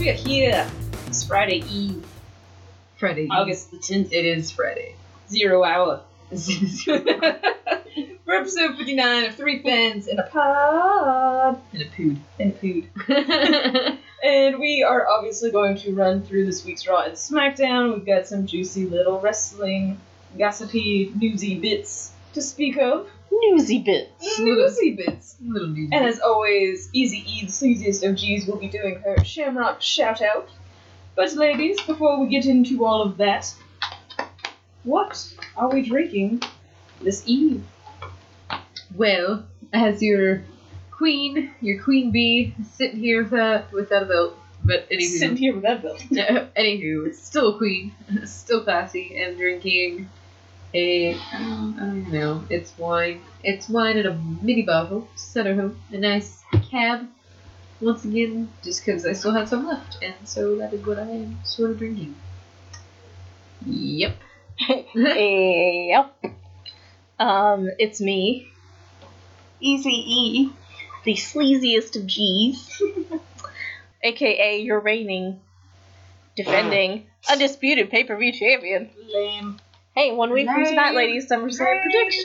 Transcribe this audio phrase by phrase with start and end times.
[0.00, 0.66] we are here.
[1.08, 2.06] It's Friday Eve,
[2.96, 3.28] Friday.
[3.30, 4.94] August the 10th, It is Friday.
[5.28, 6.00] zero hour.
[6.30, 11.60] For episode 59 of Three Fans in a Pod.
[11.74, 12.18] and a pood.
[12.38, 12.88] And food.
[14.22, 17.94] And we are obviously going to run through this week's Raw and SmackDown.
[17.94, 19.98] We've got some juicy little wrestling,
[20.38, 23.08] gossipy, newsy bits to speak of.
[23.30, 24.38] Newsy bits.
[24.38, 25.36] Newsy bits.
[25.40, 25.90] Little news.
[25.92, 30.20] And as always, Easy E, the sleaziest of G's, will be doing her Shamrock shout
[30.20, 30.48] out.
[31.14, 33.52] But ladies, before we get into all of that,
[34.84, 36.42] what are we drinking
[37.00, 37.64] this eve?
[38.94, 40.42] well, as your
[40.90, 44.36] queen, your queen bee, sitting here without without a belt.
[44.62, 46.04] But anywho, Sitting here with that belt.
[46.10, 47.94] Yeah, anywho, it's still a queen,
[48.26, 50.10] still classy, and drinking
[50.74, 52.44] a I don't, I don't know.
[52.48, 53.22] It's wine.
[53.42, 55.08] It's wine in a mini bottle.
[55.16, 55.82] Sent her home.
[55.92, 57.08] A nice cab.
[57.80, 61.08] Once again, just because I still had some left, and so that is what I
[61.08, 62.14] am sort of drinking.
[63.64, 64.16] Yep.
[64.94, 66.14] yep.
[67.18, 68.48] Um, it's me,
[69.60, 70.52] Easy E,
[71.04, 72.82] the sleaziest of G's,
[74.02, 75.40] aka your reigning,
[76.36, 78.90] defending, undisputed pay per view champion.
[79.12, 79.58] Lame.
[80.00, 81.80] Hey, one week from tonight, ladies, SummerSlam Lame.
[81.82, 82.24] predictions.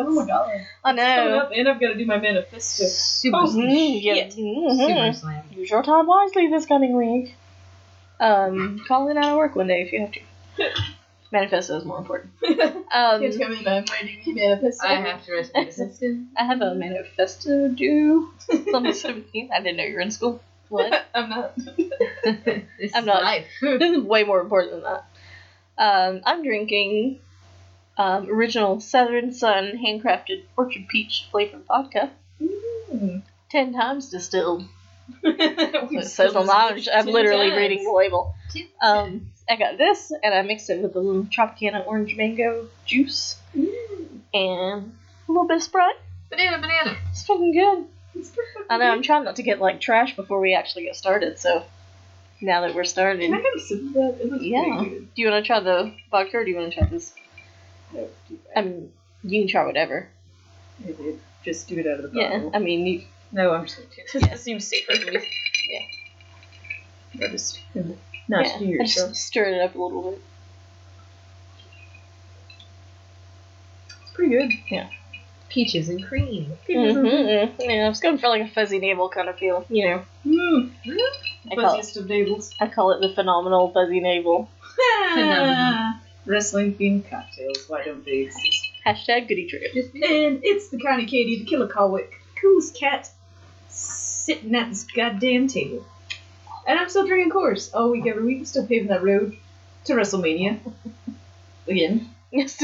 [0.00, 0.50] Oh my god.
[0.82, 1.38] I know.
[1.38, 2.86] up, and I've got to do my manifesto.
[2.86, 4.14] Super, Oh, Mhm, yeah.
[4.14, 4.30] shit.
[4.36, 4.76] Mhm.
[4.76, 5.44] super slam.
[5.52, 7.36] Use your time wisely this coming week.
[8.18, 10.20] Um, call in out of work one day if you have to.
[11.30, 12.32] Manifesto is more important.
[12.92, 14.86] Um, Can't come in, I'm writing a manifesto.
[14.88, 16.16] I have to write a manifesto.
[16.36, 18.32] I have a manifesto due
[18.74, 19.50] on the 17th.
[19.52, 20.40] I didn't know you were in school.
[20.68, 21.04] What?
[21.14, 21.54] I'm not.
[21.56, 23.46] this I'm is not- life.
[23.62, 25.04] this is way more important than that.
[25.76, 27.20] Um, I'm drinking
[27.98, 32.10] um, original Southern Sun handcrafted orchard peach flavored vodka,
[32.40, 33.22] Mm.
[33.50, 34.64] ten times distilled.
[35.22, 36.90] it It says on the.
[36.94, 38.34] I'm literally reading the label.
[38.80, 43.36] Um, I got this, and I mixed it with a little Tropicana orange mango juice
[44.32, 44.92] and a
[45.28, 45.96] little bit of Sprite.
[46.30, 46.96] banana, banana.
[47.10, 47.86] It's fucking good.
[48.70, 48.86] I know.
[48.90, 51.38] I'm trying not to get like trash before we actually get started.
[51.38, 51.64] So
[52.44, 54.16] now that we're started, Can I do have a sip of that?
[54.20, 54.76] It looks Yeah.
[54.78, 55.08] pretty good.
[55.16, 57.14] you want to try the vodka or do you want to try this?
[57.92, 60.08] No, do I mean, um, you can try whatever.
[60.86, 62.42] It- Just do it out of the bottle.
[62.44, 62.50] Yeah.
[62.54, 63.02] I mean, you.
[63.32, 64.18] No, I'm just going to.
[64.20, 64.26] Yeah.
[64.32, 65.28] This seems safer to me.
[67.14, 67.28] Yeah.
[67.30, 67.60] just
[68.28, 69.10] not yeah, to do I yourself.
[69.10, 70.20] just stir it up a little bit.
[74.02, 74.32] It's pretty
[74.70, 74.88] good.
[75.54, 76.52] Peaches and cream.
[76.68, 77.60] Mm-hmm.
[77.62, 79.64] Yeah, I was going for like a fuzzy navel kind of feel.
[79.68, 80.72] You know, Mm.
[81.52, 82.52] I call, Fuzziest of navels.
[82.58, 84.48] I call it the phenomenal fuzzy navel.
[86.26, 87.68] Wrestling themed cocktails.
[87.68, 88.66] Why don't they exist?
[88.84, 89.66] Hashtag goody trigger.
[89.94, 93.10] And it's the Connie Katie, the Killer Colwick, coolest cat
[93.68, 95.84] sitting at this goddamn table.
[96.66, 98.46] And I'm still drinking course all week, every week.
[98.46, 99.36] Still paving that road
[99.84, 100.58] to WrestleMania.
[101.68, 102.10] Again.
[102.32, 102.60] Yes,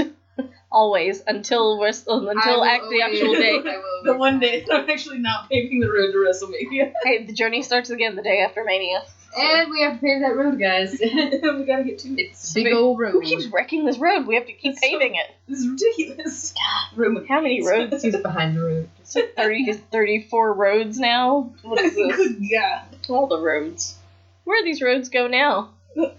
[0.73, 3.63] always until we're still, um, until act the actual day.
[4.03, 6.93] The one day that I'm actually not paving the road to WrestleMania.
[7.05, 9.03] Hey, the journey starts again the day after Mania.
[9.39, 10.99] And we have to pave that road, guys.
[11.01, 12.31] we gotta get to it.
[12.31, 13.13] it's a big old road.
[13.13, 14.27] Who keeps wrecking this road?
[14.27, 15.27] We have to keep It's so- paving it.
[15.47, 16.55] This is ridiculous.
[16.97, 17.27] Roman.
[17.27, 18.03] How many roads?
[18.03, 18.89] He's behind the road.
[19.37, 21.53] 30, 34 roads now?
[21.63, 22.17] What is this?
[22.17, 22.83] Good God.
[23.11, 23.97] All the roads.
[24.45, 25.71] Where do these roads go now?
[25.95, 26.13] Where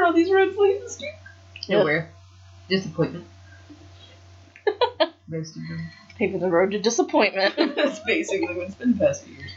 [0.00, 1.06] are all these roads leading us to?
[1.70, 2.10] Nowhere.
[2.68, 3.24] Disappointment.
[5.28, 5.90] Most of them.
[6.16, 7.54] Paving the road to disappointment.
[7.76, 9.50] That's basically what's been the past few years.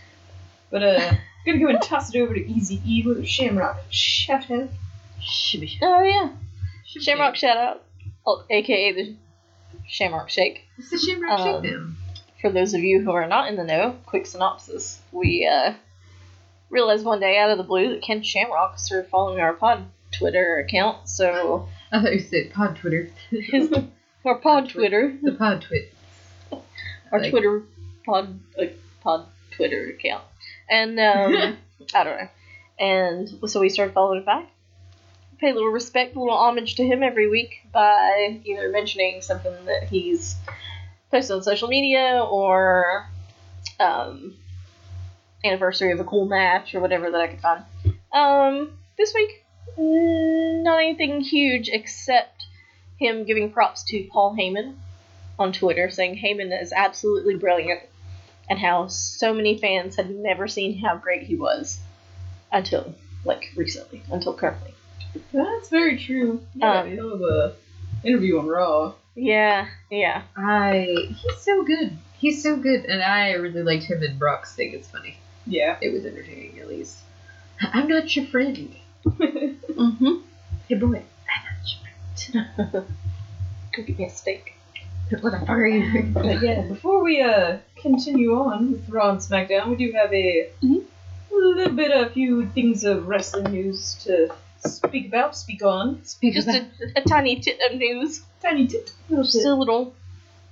[0.69, 1.13] But uh,
[1.45, 4.69] gonna go and toss it over to Easy E with a Shamrock shout out.
[5.21, 5.77] Shibby.
[5.81, 6.29] oh, yeah.
[6.85, 7.83] Shamrock shout out.
[8.25, 9.15] Oh, AKA the
[9.87, 10.65] Shamrock Shake.
[10.77, 11.95] It's the Shamrock Um, Shakedown.
[12.41, 14.99] For those of you who are not in the know, quick synopsis.
[15.11, 15.73] We uh,
[16.69, 20.57] realized one day out of the blue that Ken Shamrock started following our pod Twitter
[20.57, 23.09] account, so I thought you said pod Twitter.
[23.29, 23.69] his
[24.25, 25.93] our pod Twitter, the pod twit.
[26.51, 27.63] our Like- Twitter
[28.05, 28.65] pod uh,
[29.01, 30.23] pod Twitter account,
[30.69, 31.57] and um,
[31.93, 32.29] I don't know,
[32.79, 34.47] and so we started following it back.
[35.39, 39.53] Pay a little respect, a little homage to him every week by either mentioning something
[39.65, 40.35] that he's
[41.09, 43.07] posted on social media or
[43.79, 44.35] um,
[45.43, 47.63] anniversary of a cool match or whatever that I could find.
[48.13, 49.43] Um, this week,
[49.77, 52.40] not anything huge except
[53.01, 54.75] him giving props to Paul Heyman
[55.39, 57.81] on Twitter, saying Heyman is absolutely brilliant
[58.49, 61.79] and how so many fans had never seen how great he was
[62.51, 62.93] until
[63.25, 64.73] like recently, until currently.
[65.33, 66.41] That's very true.
[66.55, 67.55] Yeah, Um, hell of a
[68.03, 68.93] interview on Raw.
[69.15, 70.23] Yeah, yeah.
[70.35, 71.97] I he's so good.
[72.17, 74.73] He's so good, and I really liked him and Brock's thing.
[74.73, 75.17] It's funny.
[75.47, 75.77] Yeah.
[75.81, 76.99] It was entertaining, at least.
[77.61, 78.75] I'm not your friend.
[79.05, 80.13] mm-hmm.
[80.67, 81.03] Hey boy,
[83.73, 84.53] Go get me a steak.
[85.21, 86.03] what the fuck are you?
[86.13, 90.49] But yeah, before we uh continue on with Raw and SmackDown, we do have a
[90.63, 90.83] Mhm.
[91.31, 94.29] little bit of a few things of wrestling news to
[94.65, 96.03] speak about, speak on.
[96.03, 96.61] Speak Just about
[96.95, 98.21] a, a tiny tit of news.
[98.41, 98.91] Tiny tit.
[99.09, 99.93] Just a little.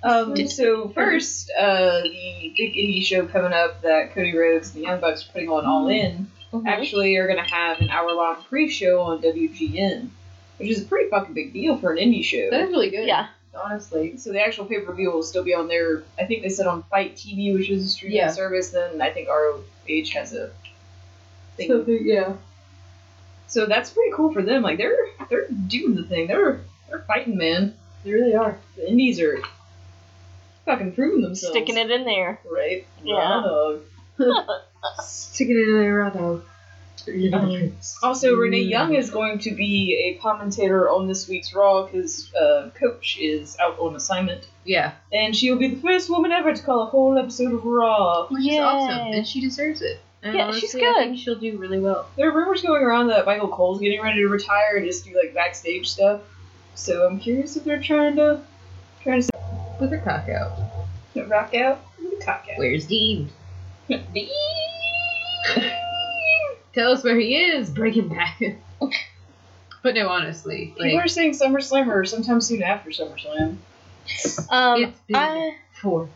[0.01, 4.77] Um, Tit- so first, uh, the big indie show coming up that Cody Rhodes and
[4.81, 6.65] the Young Bucks are putting on All In Mhm.
[6.65, 10.09] actually are going to have an hour-long pre-show on WGN,
[10.59, 12.49] which is a pretty fucking big deal for an indie show.
[12.51, 13.07] That's really good.
[13.07, 13.27] Yeah.
[13.55, 14.15] Honestly.
[14.17, 16.03] So the actual pay-per-view will still be on there.
[16.19, 18.31] I think they said on FITE TV, which is a streaming Yeah.
[18.31, 18.69] service.
[18.69, 19.55] Then I think ROH
[20.13, 20.51] has a
[21.57, 21.67] thing.
[21.69, 22.33] So, yeah.
[23.47, 24.61] So that's pretty cool for them.
[24.61, 24.95] Like they're
[25.29, 26.27] they're doing the thing.
[26.27, 27.73] They're they're fighting, man.
[28.03, 28.57] They really are.
[28.75, 29.41] The indies are
[30.65, 31.55] fucking proving themselves.
[31.55, 32.39] Sticking it in there.
[32.49, 32.85] right.
[33.03, 33.77] Yeah.
[35.03, 36.41] Sticking it in there, though.
[37.33, 37.73] Um,
[38.03, 42.69] Also, Renee Young is going to be a commentator on this week's Raw because uh,
[42.79, 44.93] Coach is out on assignment, Yeah.
[45.13, 48.27] and she will be the first woman ever to call a whole episode of Raw.
[48.27, 49.13] Which is awesome.
[49.13, 49.99] And she deserves it.
[50.21, 50.95] And Yeah, honestly, she's I good.
[50.97, 52.07] think she'll do really well.
[52.17, 55.15] There are rumors going around that Michael Cole's getting ready to retire and just do
[55.15, 56.21] like backstage stuff.
[56.75, 58.41] So I'm curious if they're trying to
[59.01, 59.29] trying to
[59.79, 60.51] With her cock out.
[61.29, 61.79] rock out,
[62.21, 62.57] cock out.
[62.57, 63.29] Where's Dean?
[63.87, 64.29] Dean?
[66.73, 67.69] Tell us where he is.
[67.69, 68.41] Bring him back.
[69.83, 73.57] but no, honestly, People like are saying SummerSlam or sometime soon after SummerSlam.
[74.49, 76.09] Um, it's been I, four.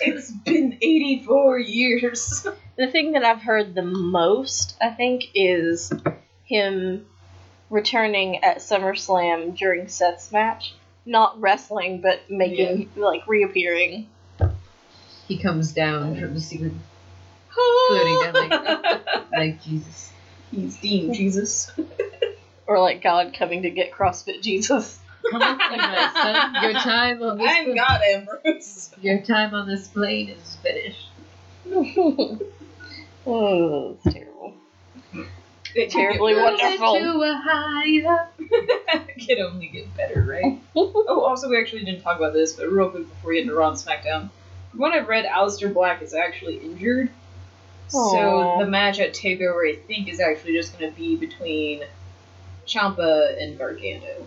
[0.00, 2.46] It's been 84 years.
[2.76, 5.92] the thing that I've heard the most, I think, is
[6.44, 7.06] him
[7.70, 10.74] returning at SummerSlam during Seth's match.
[11.06, 14.08] Not wrestling, but making, like, reappearing.
[15.28, 16.72] He comes down from the secret,
[17.88, 20.12] floating down like, like Jesus.
[20.50, 21.70] He's Dean Jesus.
[22.66, 24.98] Or, like, God coming to get CrossFit Jesus.
[25.30, 26.62] Come on, my son.
[26.62, 28.90] Your time on this I'm God Ambrose.
[29.02, 31.08] your time on this plane is finished.
[33.26, 34.54] oh, that's terrible.
[35.74, 36.94] It Terribly wonderful.
[36.94, 37.04] better.
[37.04, 38.28] To a higher.
[38.38, 40.58] it can only get better, right?
[40.76, 43.54] oh, also, we actually didn't talk about this, but real quick before we get into
[43.54, 44.30] Raw and SmackDown.
[44.70, 47.10] From what I've read, Aleister Black is actually injured.
[47.88, 51.82] So the match at TakeOver, I think, is actually just going to be between
[52.66, 54.26] Ciampa and Gargano.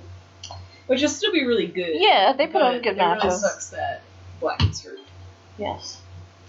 [0.88, 1.92] Which will still be really good.
[1.94, 3.42] Yeah, they put on good it really matches.
[3.42, 4.01] sucks that
[4.39, 5.00] Black is hurt.
[5.57, 6.01] Yes.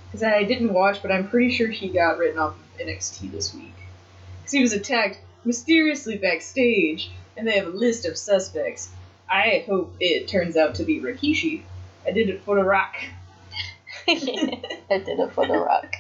[0.07, 3.53] Because I didn't watch, but I'm pretty sure he got written off of NXT this
[3.53, 3.75] week.
[4.39, 8.91] Because he was attacked mysteriously backstage, and they have a list of suspects.
[9.29, 11.63] I hope it turns out to be Rikishi.
[12.07, 12.95] I did it for the rock.
[14.09, 15.95] I did it for the rock.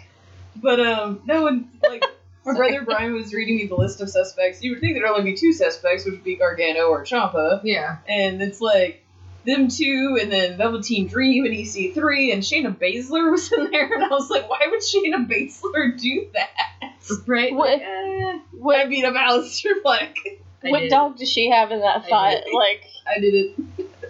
[0.63, 2.05] But, um, no one, like,
[2.45, 4.63] my brother Brian was reading me the list of suspects.
[4.63, 7.61] You would think there'd only be two suspects, which would be Gargano or Ciampa.
[7.65, 7.99] Yeah.
[8.09, 9.05] And it's like,
[9.45, 14.05] them two, and then Velveteen Dream and EC3, and Shayna Baszler was in there, and
[14.05, 16.95] I was like, why would Shayna Baszler do that?
[17.27, 17.55] Right.
[17.55, 20.17] What- Like, eh, I What, beat up Aleister Black.
[20.65, 20.91] I what did.
[20.91, 22.45] dog does she have in that I fight?
[22.53, 23.57] Like, I did it.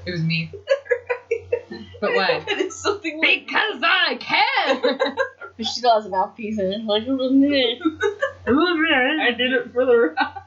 [0.06, 0.50] It was me.
[2.00, 2.38] But why?
[2.46, 4.99] that is something like Because I can.
[5.58, 6.84] but she still has a mouthpiece in it.
[6.84, 7.02] Like,
[8.46, 10.44] I did it for the rock.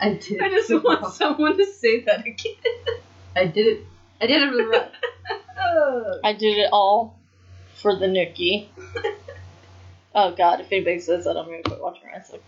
[0.00, 0.42] I did.
[0.42, 0.82] I just it.
[0.84, 2.56] want someone to say that again.
[3.34, 3.86] I did it.
[4.20, 4.92] I did it for the rock.
[6.24, 7.18] I did it all
[7.76, 8.66] for the Nookie.
[10.14, 12.42] Oh god, if anybody says that, I'm gonna quit watching wrestling.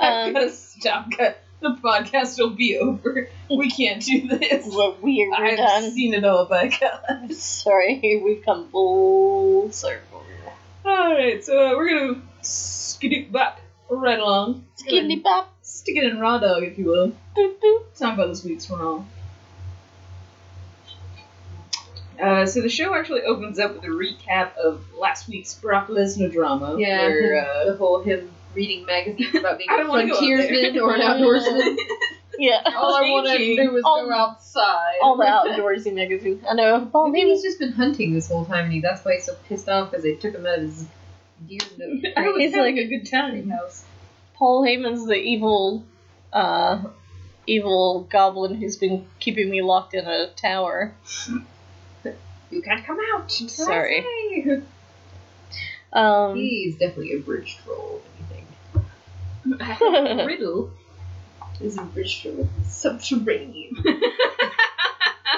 [0.00, 1.08] I Um, gotta stop.
[1.10, 1.34] The
[1.82, 3.28] podcast will be over.
[3.50, 4.64] We can't do this.
[4.72, 5.90] We're, we're, we're I've done.
[5.90, 7.32] seen it all by God.
[7.34, 10.09] Sorry, we've come full circle.
[11.30, 14.66] Alright, so uh, we're gonna skidoo bop right along.
[14.74, 15.54] Skiddy bop.
[15.62, 17.12] Stick it in raw dog, if you will.
[17.36, 17.96] Boop, boop.
[17.96, 19.04] Talk about this week's Raw.
[22.20, 26.32] Uh, so the show actually opens up with a recap of last week's Brock Lesnar
[26.32, 26.76] drama.
[26.78, 27.06] Yeah.
[27.06, 30.18] Where, uh, the whole him reading magazines about being I a don't wanna go out
[30.18, 31.76] frontiersman or an outdoorsman.
[32.38, 32.62] Yeah.
[32.74, 34.94] All I wanted to do was All- go outside.
[35.02, 35.24] All the
[35.60, 36.42] outdoorsy magazine.
[36.48, 36.88] I know.
[36.90, 39.34] Paul Maybe he's just been hunting this whole time, and he, that's why he's so
[39.46, 40.86] pissed off because they took him out of his
[42.16, 43.48] I was He's having like- a good time.
[43.50, 43.84] house.
[44.34, 45.84] Paul Heyman's the evil,
[46.32, 46.82] uh,
[47.46, 50.94] evil goblin who's been keeping me locked in a tower.
[52.52, 53.30] You can't come out.
[53.30, 54.04] Sorry.
[55.92, 60.26] Um, He's definitely a bridge troll, if anything.
[60.26, 60.70] Riddle
[61.60, 62.48] is a bridge troll.
[62.68, 63.76] Subterranean.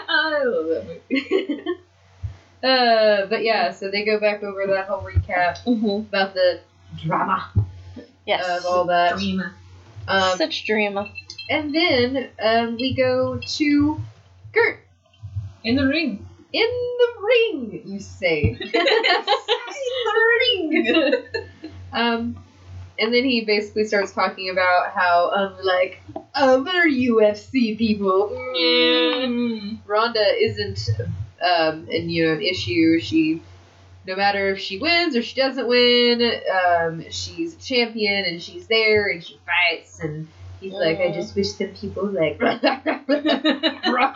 [0.08, 1.64] I love that movie.
[2.62, 6.06] Uh, but yeah, so they go back over that whole recap mhm.
[6.08, 6.60] about the
[7.02, 7.50] drama
[8.26, 8.46] Yes.
[8.60, 9.18] of all that.
[9.18, 9.52] Drama.
[10.08, 11.10] Um, Such drama.
[11.50, 14.00] and then um, we go to
[14.54, 14.80] Kurt
[15.64, 16.26] In the ring.
[16.52, 17.82] in the ring.
[17.84, 18.70] You say in
[20.08, 21.24] the ring.
[21.92, 22.36] um,
[22.98, 26.00] and then he basically starts talking about how unlike
[26.34, 29.78] other UFC people, Mm.
[29.86, 30.78] Ronda isn't
[31.42, 33.00] um, an, you know an issue.
[33.00, 33.42] She,
[34.06, 38.66] no matter if she wins or she doesn't win, um, she's a champion and she's
[38.66, 40.00] there and she fights.
[40.00, 40.28] And
[40.60, 42.56] he's like, I just wish some people like Brock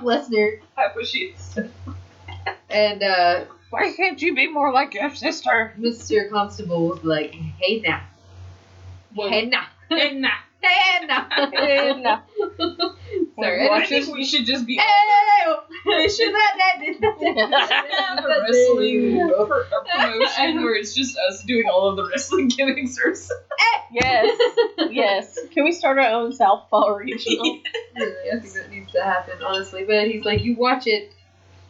[0.01, 0.61] Lesnar.
[0.77, 1.35] I wish you'd
[2.71, 5.73] And uh, Why can't you be more like your sister?
[5.79, 6.29] Mr.
[6.31, 8.03] Constable was like, Hey now,
[9.15, 10.29] hey now, And nah.
[10.63, 11.29] hey now.
[11.29, 12.23] no.
[12.59, 12.96] Sorry,
[13.39, 19.61] I I think we should just be Hey, we should let have a wrestling pro-
[19.61, 23.45] a promotion where it's just us doing all of the wrestling gimmicks or something.
[23.93, 24.39] yes.
[24.91, 25.39] Yes.
[25.53, 27.61] Can we start our own South Southpaw regional?
[27.97, 29.85] Really, I think that needs to happen, honestly.
[29.85, 31.13] But he's like, you watch it.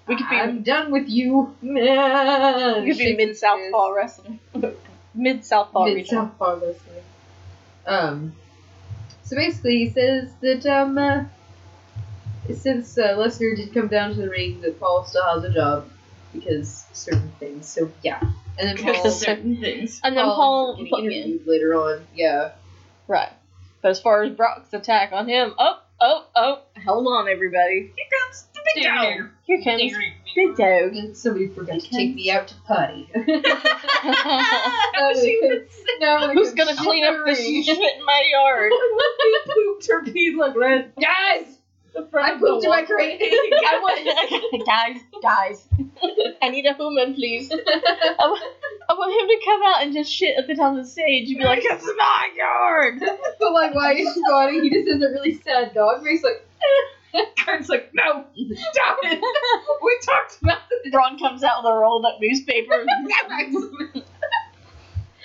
[0.06, 1.54] We could be I'm done with you.
[1.62, 4.38] we could be mid Southpaw wrestling.
[5.14, 6.24] mid Southpaw Mid regional.
[6.26, 7.02] Southpaw wrestling.
[7.86, 8.32] Um.
[9.24, 11.24] So basically, he says that um, uh,
[12.54, 15.88] since uh, Lesnar did come down to the ring, that Paul still has a job
[16.32, 17.66] because certain things.
[17.66, 18.20] So yeah,
[18.58, 18.92] and then Paul.
[18.92, 20.00] Because certain things.
[20.02, 22.06] And then Paul, Paul interviewed later on.
[22.14, 22.52] Yeah.
[23.08, 23.32] right.
[23.82, 27.92] But as far as Brock's attack on him, oh, oh, oh, hold on, everybody.
[27.94, 29.30] Here comes the big dog.
[29.44, 30.94] Here comes the Big Dog.
[30.94, 33.08] And somebody forgot to take me out to potty.
[33.16, 38.72] I wish you would say no, Who's gonna clean up the shit in my yard?
[39.22, 40.92] he pooped her pee like red.
[41.00, 41.55] Guys,
[41.96, 42.86] The front I of the pooped in my wall.
[42.86, 43.20] crate.
[43.22, 45.68] I want, guys, guys.
[46.42, 47.50] I need a human, please.
[47.50, 48.42] I want,
[48.88, 51.28] I want him to come out and just shit at the top of the stage
[51.30, 53.00] and be like, "It's my yard."
[53.40, 54.62] but like, why is he squatting?
[54.62, 56.22] He just has a really sad dog face.
[56.22, 56.46] Like,
[57.38, 59.20] Kurt's like, no, stop it.
[59.82, 60.92] we talked about this.
[60.94, 62.84] Ron comes out with a rolled up newspaper.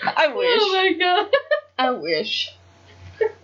[0.03, 0.59] I wish.
[0.61, 1.31] oh my god.
[1.77, 2.55] I wish.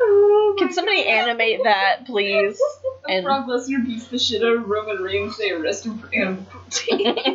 [0.02, 1.10] Oh Can somebody God.
[1.10, 2.60] animate that, please?
[3.08, 5.38] And And- Brock Lesnar beats the shit out of Roman Reigns.
[5.38, 7.06] They arrest him for animal cruelty.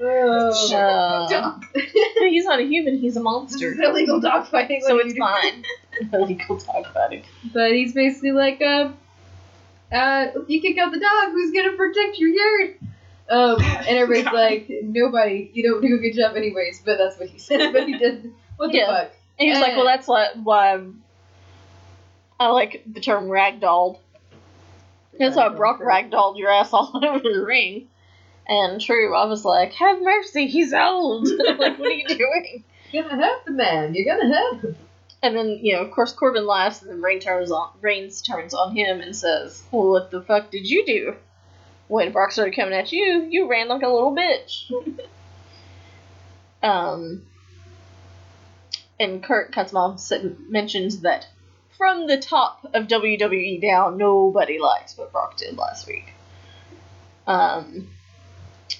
[0.00, 0.74] Oh.
[0.74, 1.64] Uh, Dog.
[2.18, 2.98] he's not a human.
[2.98, 3.72] He's a This monster.
[3.72, 4.82] is illegal dog fighting.
[4.84, 5.64] So it's fine.
[6.12, 7.22] Illegal dog fighting.
[7.52, 8.90] But he's basically like, uh,
[9.92, 12.78] uh, if you kick out the dog, who's gonna protect your yard?
[13.30, 15.50] Um, and everybody's like, nobody.
[15.54, 16.82] You don't do a good job, anyways.
[16.84, 17.72] But that's what he said.
[17.72, 18.32] But he did.
[18.56, 18.86] What the Yeah.
[18.86, 19.12] fuck?
[19.38, 19.76] And he was like, Eh.
[19.76, 20.80] well, that's why
[22.38, 23.98] I like the term ragdolled.
[25.18, 27.88] That's why Brock ragdolled your ass all over the ring.
[28.46, 31.28] And true, I was like, have mercy, he's old.
[31.38, 32.64] like, what are you doing?
[32.92, 33.94] You're gonna hurt the man.
[33.94, 34.76] You're gonna hurt him.
[35.22, 38.52] And then, you know, of course, Corbin laughs, and then Rain turns on, Reigns turns
[38.52, 41.16] on him and says, well, what the fuck did you do?
[41.88, 44.70] When Brock started coming at you, you ran like a little bitch.
[46.62, 47.22] um,
[49.00, 51.26] and Kurt Kutzma said, mentions that
[51.76, 56.12] from the top of WWE down, nobody likes what Brock did last week.
[57.26, 57.88] Um,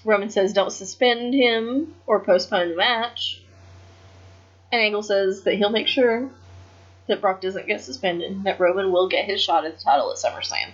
[0.04, 3.42] Roman says, don't suspend him or postpone the match.
[4.70, 6.30] And Angle says that he'll make sure
[7.06, 10.18] that Brock doesn't get suspended, that Roman will get his shot at the title at
[10.18, 10.70] SummerSlam.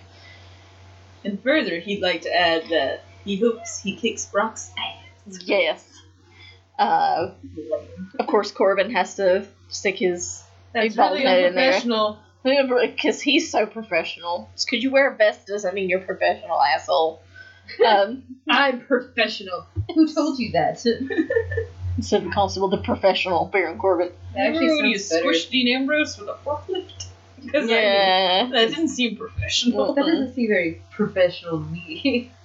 [1.23, 5.39] And further, he'd like to add that he hopes he kicks Brock's ass.
[5.45, 5.87] Yes.
[6.79, 7.31] Uh,
[8.17, 10.41] of course, Corbin has to stick his
[10.73, 12.19] That's Big bald really head unprofessional.
[12.43, 14.49] because he's so professional.
[14.69, 17.21] Could you wear a vest doesn't mean you're professional, asshole.
[17.85, 19.65] Um, I'm professional.
[19.93, 20.79] Who told you that?
[21.99, 24.11] said the constable, the professional Baron Corbin.
[24.33, 25.25] That actually Remember when you better.
[25.25, 27.05] squished Dean Ambrose with a forklift?
[27.43, 28.47] Because Yeah.
[28.51, 29.93] that didn't seem professional.
[29.93, 32.31] That doesn't seem very professional to me.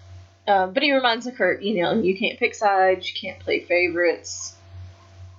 [0.48, 3.64] Um, but he reminds of Kurt, you know, you can't pick sides, you can't play
[3.64, 4.54] favorites.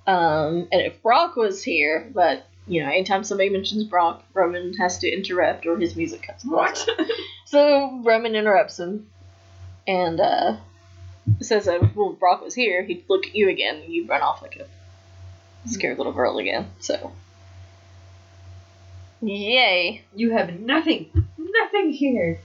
[0.06, 4.98] Um, and if Brock was here, but you know, anytime somebody mentions Brock, Roman has
[4.98, 6.44] to interrupt or his music cuts.
[6.44, 6.50] off.
[6.50, 6.88] What?
[7.46, 9.08] So Roman interrupts him,
[9.86, 10.56] and uh,
[11.40, 14.20] says that well, if Brock was here, he'd look at you again, and you'd run
[14.20, 14.66] off like a
[15.66, 16.66] scared little girl again.
[16.78, 17.12] So,
[19.22, 20.04] yay!
[20.14, 21.10] You have nothing.
[21.38, 22.40] Nothing here.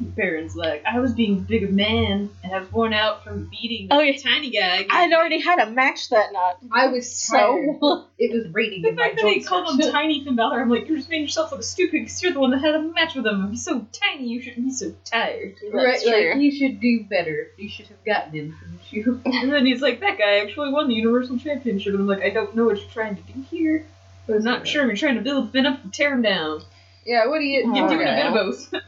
[0.00, 3.88] Baron's like, I was being a big man, and I was worn out from beating
[3.90, 4.18] Oh, the yeah.
[4.22, 4.86] tiny guy.
[4.90, 7.36] I'd already had a match that night, I was so.
[7.36, 7.76] tired.
[7.80, 9.48] so It was raining The in my fact that he joints.
[9.48, 12.32] called him Tiny Finn Balor, I'm like, you're just making yourself look stupid because you're
[12.32, 13.44] the one that had a match with him.
[13.44, 15.54] If he's so tiny, you shouldn't be so tired.
[15.72, 17.48] Right, that's like you should do better.
[17.56, 19.20] You should have gotten him, shouldn't you?
[19.44, 21.92] And then he's like, that guy actually won the Universal Championship.
[21.92, 23.86] And I'm like, I don't know what you're trying to do here.
[24.26, 26.62] But I'm not sure if you're trying to build Finn up or tear him down.
[27.04, 27.74] Yeah, what are you?
[27.74, 28.74] You're doing a bit of both.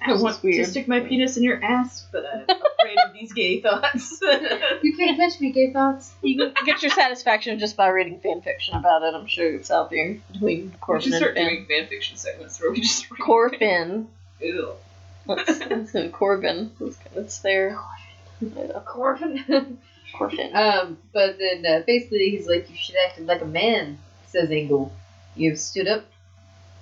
[0.00, 0.64] I want weird.
[0.64, 4.18] to stick my penis in your ass, but I'm afraid of these gay thoughts.
[4.82, 6.14] you can't touch me, gay thoughts.
[6.22, 9.14] You can get your satisfaction just by reading fan fiction about it.
[9.14, 11.66] I'm sure it's out there between we Corbin should and start Finn.
[11.66, 14.08] doing fanfiction segments where we just read Corbin.
[14.40, 14.72] Ew.
[15.26, 16.72] That's, that's Corbin.
[16.80, 17.78] It's, it's there.
[18.40, 19.78] Yeah, Corbin.
[20.14, 20.56] Corbin.
[20.56, 24.92] Um, but then uh, basically he's like, "You should act like a man," says Angle.
[25.36, 26.04] You have stood up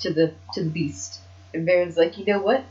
[0.00, 1.20] to the to the beast.
[1.54, 2.64] And Baron's like, "You know what?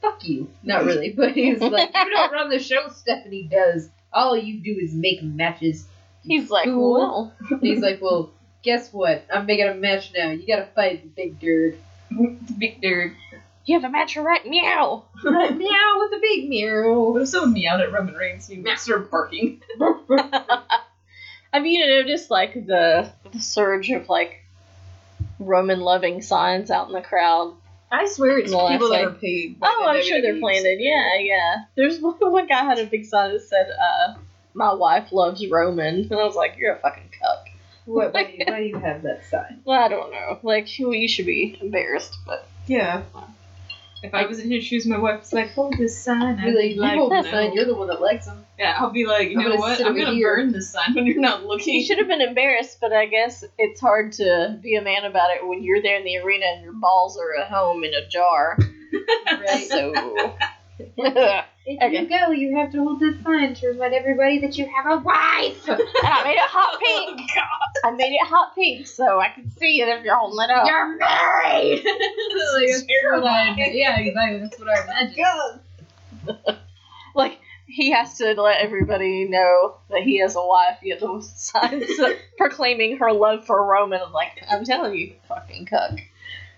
[0.00, 2.88] Fuck you." Not really, but he's like, "You don't run the show.
[2.88, 3.88] Stephanie does.
[4.12, 5.86] All you do is make matches."
[6.24, 8.30] you He's like, fool." well, he's like, "Well,
[8.62, 9.24] guess what?
[9.32, 10.30] I'm making a match now.
[10.30, 11.78] You gotta fight the big dude."
[12.10, 13.12] The big dude.
[13.66, 15.04] you have a match right meow.
[15.22, 15.50] Meow
[15.98, 17.10] with the big meow.
[17.12, 19.60] What if someone meowed at Roman Reigns and he started barking?
[21.52, 24.42] Have you noticed like the the surge of like
[25.38, 27.54] Roman loving signs out in the crowd?
[27.90, 29.56] I swear it's people that are paid.
[29.62, 30.78] Oh, I'm sure they're planted.
[30.80, 31.54] Yeah, yeah.
[31.74, 34.14] There's one, one guy had a big sign that said, uh,
[34.52, 37.48] "My wife loves Roman," and I was like, "You're a fucking cuck."
[37.86, 38.12] What?
[38.12, 39.62] Why do, you, why do you have that sign?
[39.64, 40.38] Well, I don't know.
[40.42, 43.02] Like, you should be embarrassed, but Yeah.
[44.02, 46.38] If I was in his shoes, my wife was like, oh, hold this sign.
[46.38, 47.30] I'd Really, be you like, hold the no.
[47.30, 47.52] sign.
[47.52, 48.44] You're the one that likes them.
[48.58, 49.76] Yeah, I'll be like, you I'm know gonna what?
[49.78, 50.36] sit I'm over gonna here.
[50.36, 51.84] burn this sign when you're not he looking.
[51.84, 52.78] should have been embarrassed.
[52.80, 56.04] But I guess it's hard to be a man about it when you're there in
[56.04, 58.56] the arena and your balls are at home in a jar.
[59.26, 59.66] Right.
[59.68, 59.92] So.
[60.78, 62.00] If Okay.
[62.00, 65.02] you go, you have to hold this sign to remind everybody that you have a
[65.02, 65.68] wife.
[65.68, 67.20] And I made it hot pink.
[67.20, 67.68] Oh, God.
[67.84, 70.66] I made it hot pink so I can see it if you're holding it up.
[70.66, 71.84] You're married.
[71.84, 74.38] like, I, yeah, exactly.
[74.38, 75.60] That's what I imagined.
[77.14, 80.78] like he has to let everybody know that he has a wife.
[80.80, 81.84] He has those signs
[82.38, 84.00] proclaiming her love for Roman.
[84.04, 86.00] I'm like, I'm telling you, fucking cuck.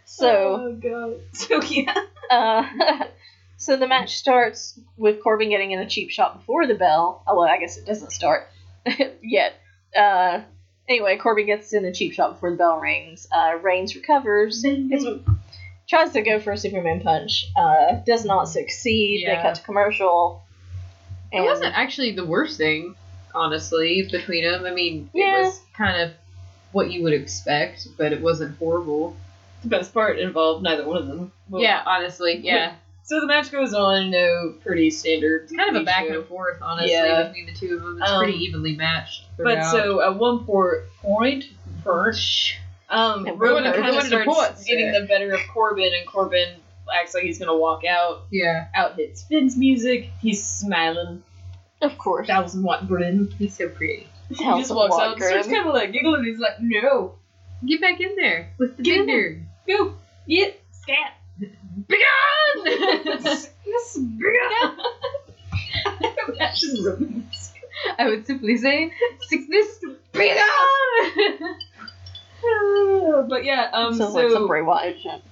[0.05, 1.21] So, oh god.
[1.33, 1.95] So yeah.
[2.31, 2.65] uh,
[3.61, 7.23] so the match starts with Corbin getting in a cheap shot before the bell.
[7.27, 8.49] Oh, well, I guess it doesn't start
[9.23, 9.55] yet.
[9.97, 10.41] Uh,
[10.89, 13.29] anyway, Corbin gets in a cheap shot before the bell rings.
[13.31, 14.65] Uh, Reigns recovers.
[14.65, 15.07] His-
[15.89, 17.47] tries to go for a Superman punch.
[17.57, 19.27] Uh, does not succeed.
[19.27, 20.43] They cut to commercial.
[21.33, 22.95] It wasn't actually the worst thing,
[23.35, 24.65] honestly, between them.
[24.65, 25.39] I mean, Yeah.
[25.39, 26.13] it was kind of
[26.73, 29.17] what you would expect, but it wasn't horrible.
[29.63, 31.33] The best part involved neither one of them.
[31.49, 32.75] Well, yeah, honestly, yeah.
[33.03, 35.45] So the match goes on, you know, pretty standard.
[35.45, 36.19] It's kind of a back show.
[36.21, 37.25] and forth, honestly, Yeah.
[37.25, 37.99] between the two of them.
[38.01, 39.25] It's Um, pretty evenly matched.
[39.37, 41.47] But so at one por- point,
[41.83, 42.59] Perch,
[42.89, 45.01] um, Yeah, we're Roman kind of we're going to starts points, getting yeah.
[45.01, 46.55] the better of Corbin, and Corbin
[46.95, 48.23] acts like he's gonna walk out.
[48.31, 50.11] yeah, Out hits Finn's music.
[50.21, 51.23] He's smiling,
[51.81, 52.27] Of course.
[52.27, 53.33] thousand watt grin.
[53.39, 54.09] he's so pretty.
[54.29, 56.25] He just walks watt out, and starts kind of like giggling.
[56.25, 57.15] He's like, "No,
[57.67, 59.43] Get back in there with the Get big in nerd.
[59.69, 59.95] go,
[60.29, 61.13] get scat."
[61.87, 62.07] Begone!
[63.71, 63.97] Yes.
[66.29, 67.29] Imagine Roman.
[67.99, 69.79] I would simply say, sickness,
[70.13, 70.39] begone!
[73.29, 75.23] but yeah, um, Sounds so like some Bray Wyatt shit.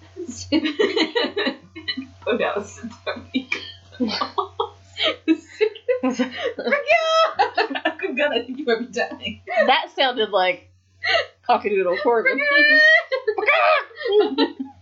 [2.27, 3.51] oh, that was funny.
[7.99, 9.43] Good God, I think you might be dying.
[9.67, 10.71] that sounded like
[11.49, 12.41] cockadoodle Corbin.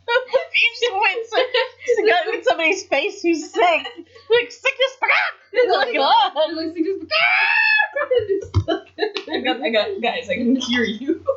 [0.08, 1.36] You just went so,
[1.86, 3.86] just got in somebody's face who's sick.
[4.30, 4.96] Like sickness.
[5.54, 6.32] oh my god.
[9.28, 11.24] I got, I got, guys, I can hear you.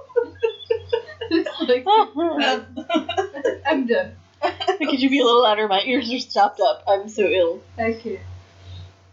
[1.68, 2.62] Like, Uh,
[3.68, 4.16] I'm done.
[4.42, 5.68] Could you be a little louder?
[5.68, 6.84] My ears are stopped up.
[6.88, 7.62] I'm so ill.
[7.78, 8.20] I can't.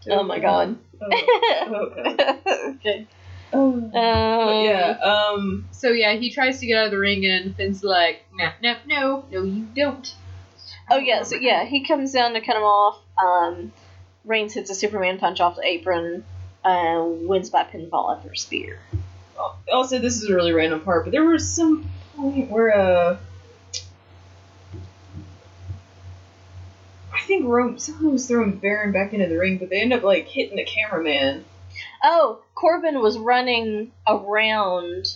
[0.09, 0.79] Oh my god.
[1.03, 2.40] oh, God.
[2.77, 3.07] okay.
[3.52, 3.74] Oh.
[3.74, 7.85] Um, yeah, um, So yeah, he tries to get out of the ring, and Finn's
[7.85, 10.14] like, no, no, no, no, you don't.
[10.90, 12.98] Oh yeah, so yeah, he comes down to cut him off.
[13.18, 13.72] Um,
[14.24, 16.24] Reigns hits a Superman punch off the apron,
[16.64, 18.80] uh, wins by pinfall after a spear.
[19.72, 23.18] also, this is a really random part, but there was some point where, uh,
[27.14, 30.02] I think Rome, someone was throwing Baron back into the ring, but they end up,
[30.02, 31.44] like, hitting the cameraman.
[32.02, 35.06] Oh, Corbin was running around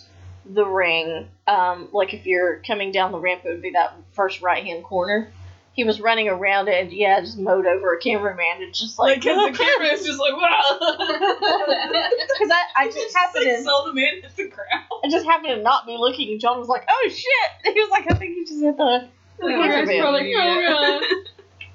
[0.47, 1.29] the ring.
[1.47, 4.85] Um, like if you're coming down the ramp, it would be that first right hand
[4.85, 5.33] corner.
[5.73, 8.61] He was running around it, and yeah, just mowed over a cameraman.
[8.63, 10.79] and just like, Like, because the camera is just like, wow!
[12.41, 14.67] Because I, I just happened like, to, saw the man hit the crowd.
[15.05, 17.91] I just happened to not be looking, and John was like, "Oh shit!" He was
[17.91, 21.25] like, "I think he just hit the." the Yeah, cameraman." it's probably- oh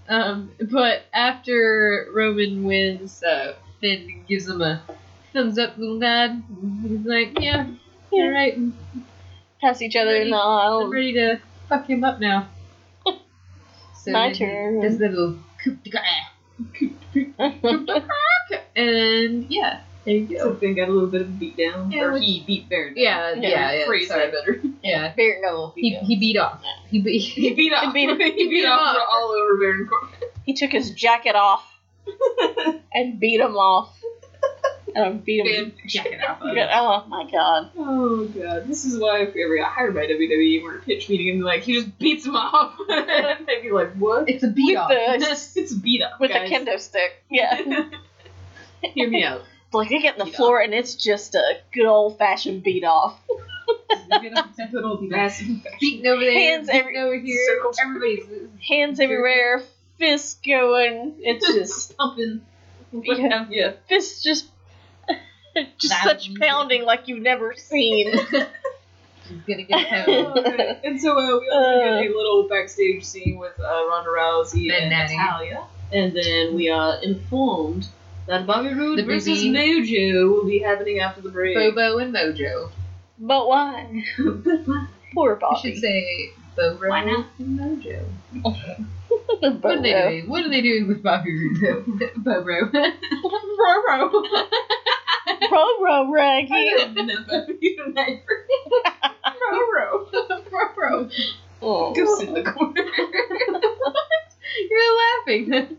[0.07, 4.81] Um, but after Roman wins, uh, Finn gives him a
[5.33, 6.43] thumbs up, little nod.
[6.87, 7.67] He's like, yeah,
[8.11, 8.23] Yeah.
[8.23, 8.57] all right.
[9.61, 10.43] Pass each other in the I'm
[10.83, 10.87] aisle.
[10.89, 12.47] ready to fuck him up now.
[14.03, 14.81] So My then he turn.
[14.81, 17.33] Does the little coup de grace.
[18.75, 20.55] And yeah, there you So go.
[20.57, 21.91] Finn got a little bit of a beat down.
[21.91, 22.93] Yeah, or like- he beat Baron.
[22.97, 23.85] Yeah, Yeah, yeah, yeah.
[23.85, 24.25] Phrase sorry.
[24.29, 24.61] that better.
[24.83, 25.13] Yeah.
[25.15, 25.73] Bear no.
[25.75, 26.61] He, he beat off.
[26.87, 27.19] He beat.
[27.19, 27.91] He beat off.
[27.93, 30.09] beat him- he beat off all over Baron Corbin.
[30.45, 31.74] He took his jacket off
[32.93, 33.97] and beat him off.
[34.95, 35.71] And um, beat him.
[35.71, 36.41] Finn jacket off.
[36.41, 36.67] of Good.
[36.71, 37.71] Oh my god.
[37.77, 41.29] Oh god, this is why if we ever got hired by WWE, we're pitch meeting
[41.29, 42.77] and like he just beats him off.
[42.87, 44.29] They'd be like, "What?
[44.29, 44.89] It's a beat With off.
[44.89, 46.49] the it's a beat up with guys.
[46.49, 47.23] the kendo stick.
[47.29, 47.89] Yeah.
[48.93, 49.41] Hear me out.
[49.73, 52.83] like they get in the Beat floor and it's just a good old fashioned beat
[52.83, 53.19] off.
[54.21, 55.47] Good old massive
[55.81, 57.39] Beating over there, Hands beating every- over here.
[57.47, 57.77] Circles.
[57.81, 58.25] Everybody's
[58.69, 59.63] Hands everywhere,
[59.97, 61.15] fists going.
[61.19, 62.41] It's just stomping.
[62.91, 63.45] Yeah.
[63.49, 63.71] yeah.
[63.89, 64.47] fists just
[65.77, 66.41] just That such music.
[66.47, 68.13] pounding like you've never seen.
[68.17, 70.37] He's gonna get home.
[70.37, 70.79] Okay.
[70.83, 74.93] And so uh, we also get a little backstage scene with uh, Ronda Rousey And
[74.93, 77.87] and, Natalya, and then we are informed
[78.27, 81.55] that Bobby Roode The versus busy- Mojo will be happening after the break.
[81.55, 82.69] Bobo and Mojo.
[83.19, 84.03] but why?
[85.13, 85.55] Poor Bobby.
[85.55, 87.25] I should say Bobo Why not?
[87.39, 88.05] and Mojo.
[88.33, 88.55] Bobo.
[89.39, 90.29] What are they doing?
[90.29, 91.87] What are they doing with Bobby Roode?
[92.17, 92.71] Bobo.
[92.71, 94.23] Bobo.
[95.49, 96.69] Bro, bro, I Raggy.
[96.77, 97.97] don't know Bobby Roode.
[99.51, 100.11] Roro.
[100.51, 101.09] Bobo.
[101.61, 101.93] Oh.
[101.93, 102.83] Go sit in the corner.
[104.69, 105.77] You're laughing.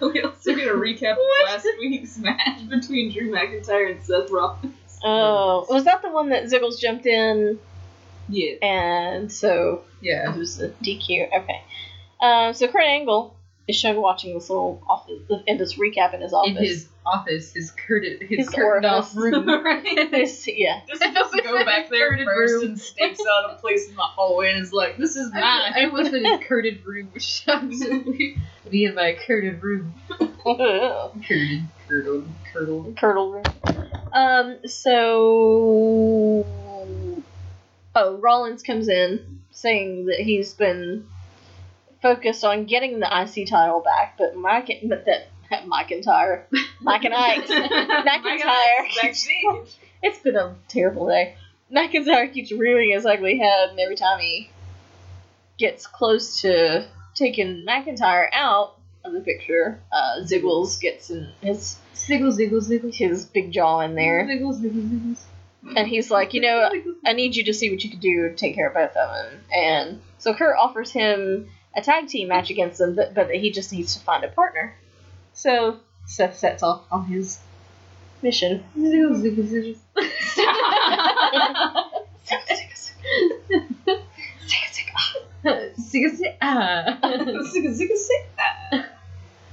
[0.00, 1.46] we also get a recap of What?
[1.52, 4.74] last week's match between Drew McIntyre and Seth Rollins.
[5.04, 7.58] Oh, was that the one that Ziggles jumped in
[8.28, 8.54] Yeah.
[8.62, 10.32] and so Yeah.
[10.32, 11.28] it was a DQ?
[11.36, 11.62] Okay.
[12.20, 13.36] Um, so Kurt Angle
[13.68, 16.50] is shown watching this little office in this recap in his office.
[16.50, 19.46] In his office, his curtain, his, His curtained off room.
[19.64, 20.10] right.
[20.10, 20.80] This- yeah.
[20.88, 22.64] Does he just go back there first room.
[22.70, 25.72] and stakes out a place in the hallway and is like, this is I, mine.
[25.76, 27.10] I was in his curtained room,
[28.70, 29.94] be in my curtained room.
[30.44, 32.96] Curtained, curdled, curdled.
[32.96, 33.44] Curdle room.
[34.12, 36.46] Um, so.
[37.94, 41.06] Oh, Rollins comes in saying that he's been
[42.00, 45.28] focused on getting the IC title back, but Mike, but that
[45.66, 46.44] McIntyre,
[46.80, 49.68] Mike and Ike, McIntyre.
[50.04, 51.36] It's been a terrible day.
[51.72, 54.50] McIntyre keeps rearing his ugly head, and every time he
[55.58, 62.36] gets close to taking McIntyre out of the picture, uh, Ziggles gets in his Ziggles,
[62.36, 62.96] ziggles, ziggles.
[62.96, 65.22] his big jaw in there, Ziggles, ziggles, ziggles.
[65.76, 66.70] And he's like, you know,
[67.06, 69.08] I need you to see what you can do to take care of both of
[69.14, 69.40] them.
[69.54, 73.50] And so Kurt offers him a tag team match against them, but, but that he
[73.50, 74.74] just needs to find a partner.
[75.34, 77.40] So Seth sets off on his
[78.22, 78.64] mission.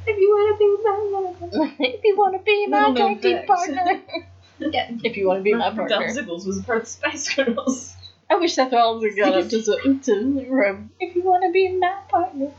[0.08, 4.02] If you wanna be my if you want to be my tag team partner.
[4.60, 4.91] Yeah.
[5.04, 6.08] If you want to be my partner.
[6.10, 7.95] Ziggles was part of Spice Girls.
[8.30, 10.91] I wish Seth Rollins had got up to, to the room.
[11.00, 12.52] If you want to be my partner.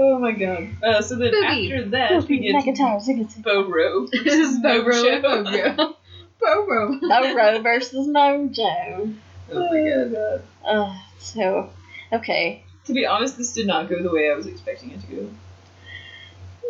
[0.00, 0.68] Oh my god.
[0.80, 1.72] Uh, so then Booby.
[1.72, 3.42] after that, we get McIntyre, Ziggles.
[3.42, 5.14] Bo Rowe This versus is Mo Bobo Show.
[5.14, 5.94] and Mojo.
[6.40, 7.00] Bobo.
[7.00, 9.16] Mojo versus Mojo.
[9.50, 10.42] Oh my god.
[10.64, 11.70] Uh, so,
[12.12, 12.62] okay.
[12.84, 15.30] To be honest, this did not go the way I was expecting it to go.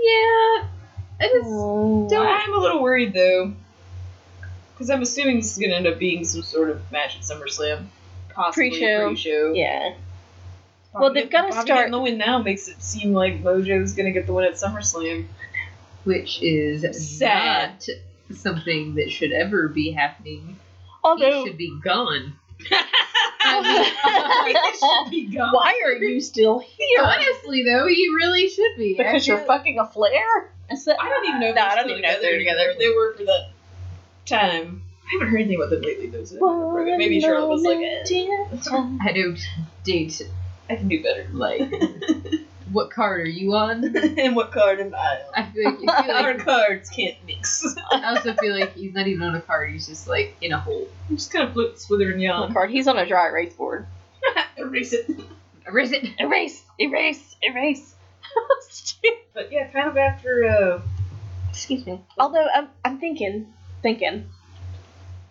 [0.00, 0.68] Yeah.
[1.20, 3.52] I just don't- I'm a little worried though,
[4.74, 7.22] because I'm assuming this is going to end up being some sort of match at
[7.22, 7.86] SummerSlam,
[8.30, 9.06] possibly Pre-show.
[9.08, 9.52] Pre-show.
[9.54, 9.94] Yeah.
[10.92, 13.92] Bobby Well, they've gotta Bobby start- getting the win now makes it seem like Mojo's
[13.94, 15.26] going to get the win at SummerSlam.
[16.04, 17.84] which is Sad.
[18.30, 20.56] not something that should ever be happening.
[21.04, 22.34] Although, He should be gone.
[24.78, 25.52] should be gone.
[25.52, 27.00] why are you still here?
[27.02, 28.94] Honestly, though, you really should be.
[28.96, 30.52] Because I you're fucking a Flair?
[30.70, 32.74] Is that- I don't even know No, I don't even know if they're together.
[32.78, 33.48] They were for the
[34.26, 34.82] time.
[35.06, 36.24] I haven't heard anything about them lately though.
[36.24, 36.36] So
[36.98, 38.04] maybe Charlotte was like, eh,
[39.02, 39.38] I don't
[39.84, 40.28] date.
[40.68, 41.26] I can do better.
[41.32, 41.60] Like,
[42.72, 43.84] what card are you on?
[44.18, 45.34] and what card am I on?
[45.34, 47.64] I feel like, I feel Our cards can't mix.
[47.92, 49.70] I also feel like he's not even on a card.
[49.72, 50.88] He's just like in a hole.
[51.08, 52.48] I'm just kind of flip, slither, and On yawn.
[52.48, 52.70] the card.
[52.70, 53.86] He's on a dry erase board.
[54.56, 55.08] Erase it.
[55.66, 56.08] Erase it.
[56.18, 56.62] Erase!
[56.78, 57.36] Erase!
[57.42, 57.94] Erase!
[59.34, 60.44] But yeah, kind of after.
[60.44, 60.80] uh
[61.50, 62.00] Excuse me.
[62.18, 63.52] Although I'm, I'm thinking,
[63.82, 64.28] thinking,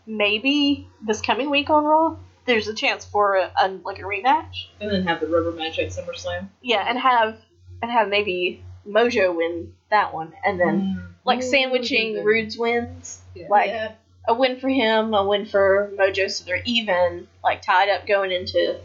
[0.05, 2.17] maybe this coming week on Raw,
[2.47, 4.67] there's a chance for a, a like a rematch.
[4.81, 6.47] And then have the rubber match at SummerSlam.
[6.63, 7.37] Yeah, and have
[7.81, 11.07] and have maybe Mojo win that one, and then Mm.
[11.25, 12.25] like sandwiching good.
[12.25, 13.21] Roode's wins.
[13.35, 13.47] Yeah.
[13.49, 13.91] Like Yeah.
[14.27, 18.31] a win for him, a win for Mojo, so they're even, like tied up going
[18.31, 18.79] into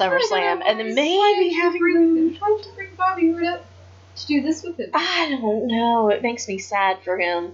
[0.00, 2.36] SummerSlam, and then maybe having Roode.
[2.38, 3.66] Trying to bring Bobby Roode up
[4.16, 4.90] to do this with him.
[4.94, 6.08] I don't know.
[6.10, 7.52] It makes me sad for him.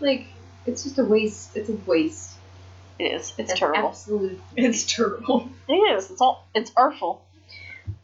[0.00, 0.26] Like,
[0.66, 1.56] it's just a waste.
[1.56, 2.33] It's a waste.
[2.98, 3.32] It is.
[3.38, 3.88] It's An terrible.
[3.88, 4.40] Absolute.
[4.56, 5.48] It's terrible.
[5.68, 6.10] It is.
[6.10, 6.46] It's all.
[6.54, 7.22] It's awful.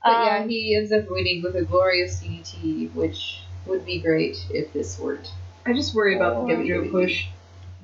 [0.05, 4.37] But yeah, Um, he ends up winning with a glorious DDT, which would be great
[4.51, 5.31] if this worked.
[5.67, 6.57] I just worry about the Oh.
[6.57, 7.27] Mojo push.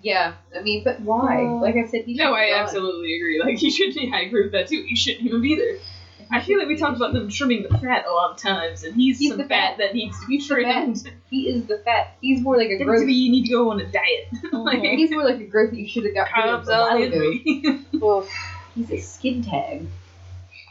[0.02, 1.40] Yeah, I mean, but why?
[1.42, 1.56] Oh.
[1.56, 2.60] Like I said, he No, should I gone.
[2.60, 3.40] absolutely agree.
[3.42, 4.14] Like he shouldn't.
[4.14, 4.84] I agree with that too.
[4.88, 5.76] He shouldn't even be there.
[6.30, 8.94] I feel like we talked about them trimming the fat a lot of times, and
[8.94, 9.78] he's, He's some the fat, fat.
[9.78, 11.10] that needs to be trimmed.
[11.30, 12.16] He is the fat.
[12.20, 13.00] He's more like a growth.
[13.00, 14.28] Maybe you need to go on a diet.
[14.52, 14.80] like.
[14.80, 17.02] He's more like a growth that you should have got rid of carbs a while
[17.02, 17.20] ago.
[17.46, 17.96] envy.
[18.04, 18.30] oof.
[18.74, 19.86] He's a skin tag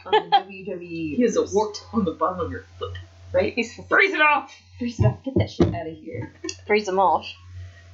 [0.04, 1.16] on the WWE.
[1.16, 2.96] he has a wart on the bottom of your foot.
[3.32, 3.52] right?
[3.54, 4.54] He's Freeze it off.
[4.78, 5.22] Freeze it off.
[5.24, 6.32] Get that shit out of here.
[6.66, 7.26] freeze him off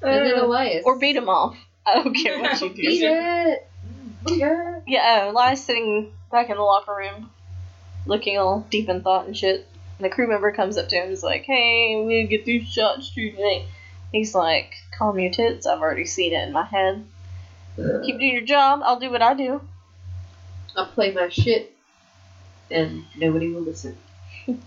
[0.03, 0.83] And then Uh, Elias.
[0.85, 1.57] or beat him off.
[1.87, 3.09] I don't care what you Beat do.
[4.27, 4.83] Beat it.
[4.87, 7.31] Yeah, uh, Elias sitting back in the locker room,
[8.07, 9.67] looking all deep in thought and shit.
[9.99, 12.37] And the crew member comes up to him and is like, "Hey, we need to
[12.37, 13.67] get these shots tonight."
[14.12, 15.67] He's like, "Calm your tits.
[15.67, 17.05] I've already seen it in my head.
[17.77, 18.81] Keep doing your job.
[18.85, 19.61] I'll do what I do."
[20.77, 21.75] I'll play my shit,
[22.71, 23.97] and nobody will listen.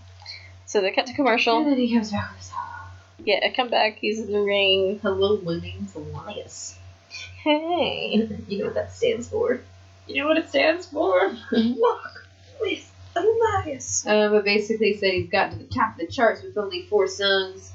[0.66, 1.58] So they cut to commercial.
[1.58, 2.52] And then he comes back with
[3.24, 3.98] Yeah, I come back.
[4.00, 4.98] He's in the ring.
[5.00, 6.76] Hello, my name's Elias.
[7.44, 8.28] Hey.
[8.48, 9.60] You know what that stands for.
[10.08, 11.32] You know what it stands for?
[11.52, 12.26] Walk
[12.60, 12.92] with
[13.24, 14.06] Elias.
[14.06, 17.06] Uh, but basically said he's got to the top of the charts with only four
[17.06, 17.72] songs.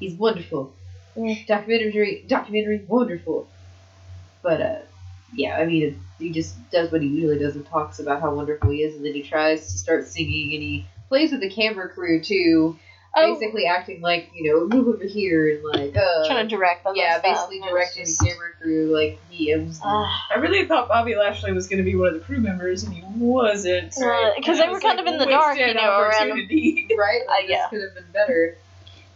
[0.00, 0.72] He's wonderful.
[1.16, 1.46] Mm.
[1.46, 3.48] Documentary, documentary, wonderful.
[4.42, 4.78] But uh,
[5.34, 8.70] yeah, I mean, he just does what he usually does and talks about how wonderful
[8.70, 11.88] he is, and then he tries to start singing, and he plays with the camera
[11.88, 12.78] crew too,
[13.14, 16.84] Oh, basically acting like you know, move over here and like uh, trying to direct
[16.84, 16.94] them.
[16.96, 17.48] yeah, and stuff.
[17.50, 19.88] basically directing just- the camera crew like he owns them.
[19.88, 20.26] Ah.
[20.34, 22.94] I really thought Bobby Lashley was going to be one of the crew members, and
[22.94, 23.94] he wasn't.
[24.00, 26.12] Right, 'cause And they I were was kind of in the dark, you know, around
[26.28, 26.30] him.
[26.30, 26.88] opportunity.
[26.98, 27.20] right?
[27.26, 27.56] Like, Uh, yeah.
[27.56, 28.56] This could have been better.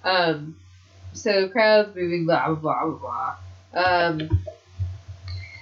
[0.05, 0.57] Um,
[1.15, 3.37] so crowds moving, blah blah blah blah blah.
[3.83, 4.45] Um,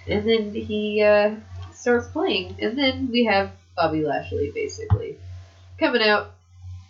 [0.09, 1.37] and then he uh,
[1.73, 5.18] starts playing, and then we have Bobby Lashley basically
[5.79, 6.33] coming out,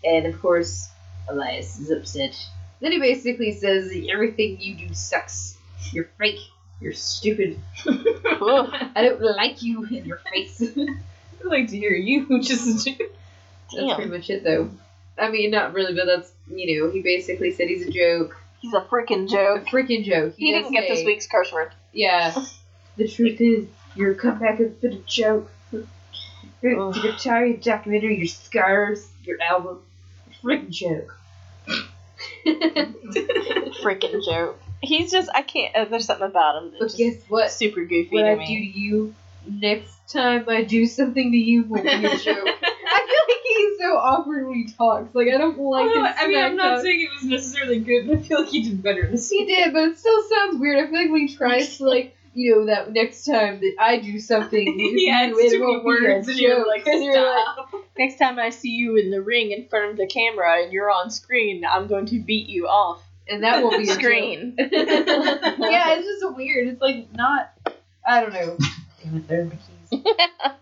[0.02, 0.88] and of course
[1.28, 2.36] Elias is upset.
[2.80, 5.56] Then he basically says everything you do sucks.
[5.92, 6.40] You're fake.
[6.80, 7.60] You're stupid.
[7.86, 10.60] I don't like you in your face.
[10.76, 12.84] I'd like to hear you just.
[12.84, 12.94] Do
[13.72, 14.70] That's pretty much it, though.
[15.16, 18.74] I mean, not really, but that's you know, he basically said he's a joke, He's
[18.74, 19.66] a freaking joke.
[19.66, 20.34] a freaking joke.
[20.36, 21.72] He does didn't get this week's curse word.
[21.92, 22.34] Yeah.
[22.96, 25.50] the truth is, your comeback has been a joke.
[26.62, 29.80] Your your documentary, your scars, your album,
[30.44, 31.16] freaking joke.
[33.82, 34.60] Freaking joke.
[34.82, 37.50] He's just, I can't, uh, there's something about him but guess what?
[37.50, 39.14] super goofy What to I do to you
[39.46, 42.48] next time I do something to you will be a joke.
[42.64, 45.14] I feel like he's so awkward when he talks.
[45.14, 46.82] Like I don't like his I mean, I'm not talk.
[46.82, 49.72] saying it was necessarily good, but I feel like he did better this He did,
[49.72, 50.78] but it still sounds weird.
[50.78, 53.98] I feel like when he tries to like, you know, that next time that I
[53.98, 56.66] do something, with he you, it too many won't be a words, and you're joke.
[56.66, 57.46] like, And you're like.
[57.96, 60.90] Next time I see you in the ring in front of the camera and you're
[60.90, 64.56] on screen, I'm going to beat you off and that will be a screen.
[64.58, 64.70] joke.
[64.72, 66.68] yeah, it's just weird.
[66.68, 67.52] It's like not.
[68.06, 68.58] I don't know.
[69.02, 69.58] Damn it, there are my
[69.90, 70.54] keys.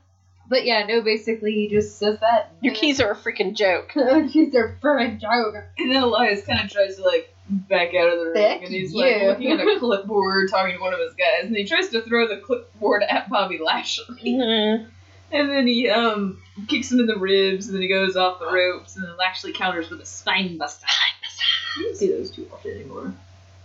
[0.52, 1.00] But yeah, no.
[1.00, 2.52] Basically, he just says that.
[2.60, 3.88] Your keys are a freaking joke.
[4.30, 5.54] keys are a freaking joke.
[5.78, 8.68] And then Elias kind of tries to like back out of the room Back and
[8.68, 9.00] he's you.
[9.00, 12.02] like looking at a clipboard, talking to one of his guys, and he tries to
[12.02, 14.88] throw the clipboard at Bobby Lashley, Mhm.
[15.32, 18.46] and then he um kicks him in the ribs, and then he goes off the
[18.52, 20.86] ropes, and then Lashley counters with a spine buster.
[21.78, 23.14] You don't see those too often anymore.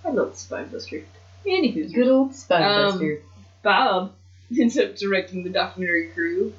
[0.05, 1.03] I love the spine buster.
[1.45, 3.21] Anywho, Good old spine Um, buster.
[3.61, 4.13] Bob
[4.57, 6.53] ends up directing the documentary crew.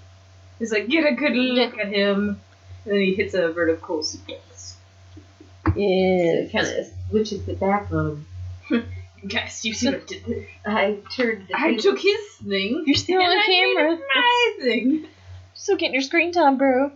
[0.59, 2.40] He's like, get a good look at him.
[2.85, 4.75] And then he hits a vertical suplex.
[5.77, 6.49] Yeah.
[6.51, 8.25] kind of switches it back on
[8.71, 8.85] him.
[9.27, 10.47] Guys, you see what I did there?
[10.64, 11.49] I turned.
[11.49, 11.83] The I table.
[11.83, 12.85] took his thing.
[12.87, 13.92] You're still and on I made camera.
[13.94, 15.07] it my thing.
[15.55, 16.92] Still getting your screen time, bro.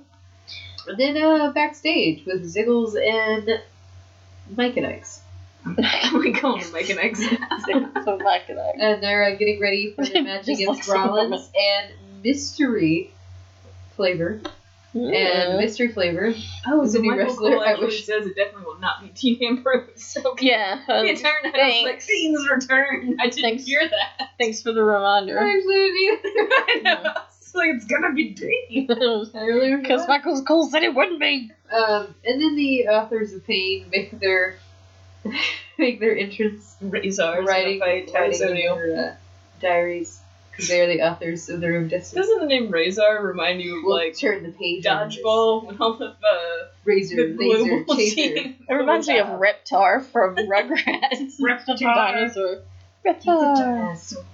[0.87, 3.61] And then uh, backstage with Ziggles and
[4.57, 5.21] Mike and X.
[6.15, 7.21] we call him Mike and X.
[8.05, 8.75] so back to that.
[8.79, 13.13] And they're uh, getting ready for the match against like Rollins and Mystery
[14.03, 14.41] Flavor.
[14.95, 16.35] And Mystery Flavor.
[16.67, 19.01] Oh, Is so a new Michael wrestler, Cole I wish- says it definitely will not
[19.01, 20.19] be Dean Ambrose.
[20.27, 20.49] Okay.
[20.49, 20.81] yeah.
[20.89, 22.07] um, It turned out I was like, thanks.
[22.07, 23.17] Fiend's return.
[23.21, 23.65] I didn't Thanks.
[23.65, 24.31] hear that.
[24.39, 25.39] Thanks for the reminder.
[25.41, 26.49] I actually didn't either.
[26.51, 27.11] I know.
[27.11, 28.89] I was like it's gonna be Dave.
[28.89, 31.51] Because Michael Cole said it wouldn't be.
[31.73, 34.57] Um, and then the authors of pain make their
[35.79, 38.75] make their entrance Razor writing, fight writing Titus O'Neil.
[38.77, 39.15] their uh,
[39.61, 40.22] diaries because
[40.69, 42.21] they are the authors of their own destiny.
[42.23, 44.85] Doesn't the name Razor remind you of We'll like turn the page.
[44.85, 46.17] dodgeball with all of uh,
[46.85, 48.15] razor, the laser, global chaser.
[48.15, 48.57] team?
[48.69, 51.39] It reminds me of Reptar from Rugrats.
[51.41, 51.79] Reptar.
[51.79, 52.63] dinosaur.
[53.05, 53.57] He's a Reptar.
[53.57, 54.25] dinosaur.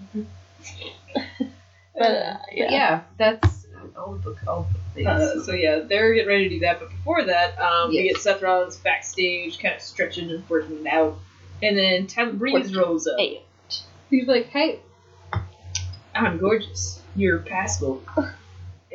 [1.94, 2.70] But, uh, But yeah.
[2.70, 4.36] yeah, that's all the book.
[4.46, 5.06] All the.
[5.06, 6.78] Uh, so yeah, they're getting ready to do that.
[6.78, 10.86] But before that, um, we get Seth Rollins backstage, kind of stretching and working it
[10.86, 11.18] out,
[11.62, 13.18] and then Tyler Breeze Working rolls up.
[13.18, 13.42] Hey.
[14.10, 14.78] He's like, hey,
[16.18, 17.00] I'm gorgeous.
[17.14, 18.02] You're passable.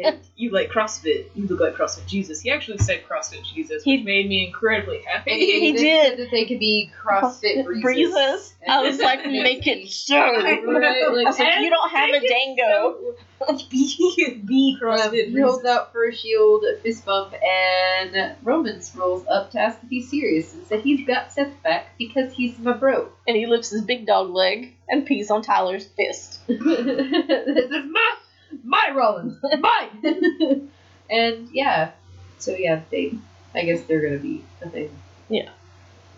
[0.02, 1.28] and you like CrossFit.
[1.36, 2.42] You look like CrossFit Jesus.
[2.42, 5.32] He actually said CrossFit Jesus, which He- made me incredibly happy.
[5.32, 6.18] and he, He did.
[6.20, 7.82] that they could be CrossFit breezes.
[7.84, 8.54] Breezes.
[8.68, 10.16] I was like, make it so.
[10.18, 12.98] I Right, like, I was like, you don't have a dango.
[13.70, 15.66] be, be Um, CrossFit he rolls breezes.
[15.78, 20.10] out for a shield, a fist bump, and Romans rolls up to ask if he's
[20.10, 23.10] serious and said he's got Seth back because he's my bro.
[23.28, 26.40] And he lifts his big dog leg and pees on Tyler's fist.
[26.48, 28.16] this is my
[28.64, 30.70] my Rollins, mine.
[31.10, 31.92] and yeah,
[32.40, 33.14] so yeah, they.
[33.56, 34.90] I guess they're gonna be a thing.
[35.30, 35.50] Yeah.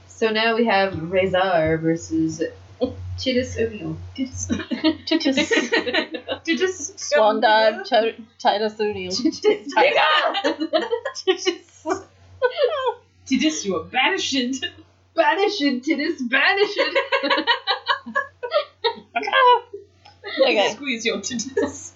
[0.08, 2.41] So now we have Rezar versus
[3.17, 3.97] Chittis O'Neill.
[4.15, 4.47] Titus.
[6.45, 9.12] to just Swan dive, Ti- Titus O'Neill.
[9.12, 9.31] To
[13.39, 14.53] just you are banishing.
[15.15, 16.93] Banishing Chittis, banishing.
[20.41, 20.71] Okay.
[20.73, 21.91] Squeeze your titties.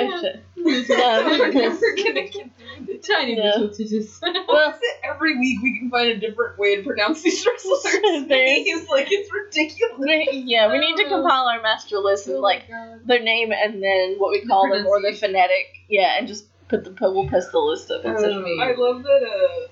[0.00, 0.44] Oh, shit.
[0.56, 2.50] We're gonna get
[2.86, 3.52] the tiny Yeah.
[3.56, 4.20] little titties.
[4.48, 8.88] well, Every week we can find a different way to pronounce these wrestlers' There's- names.
[8.88, 9.94] Like it's ridiculous.
[9.98, 12.64] we- yeah, we need to compile our master list and like
[13.04, 15.28] their name and then what we call them or the pronunciation.
[15.28, 15.66] phonetic.
[15.88, 18.62] Yeah, and just put the we'll post the list up on social media.
[18.64, 19.68] I love that.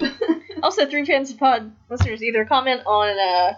[0.00, 0.08] Uh,
[0.62, 3.54] Also, three fans of pod listeners either comment on uh,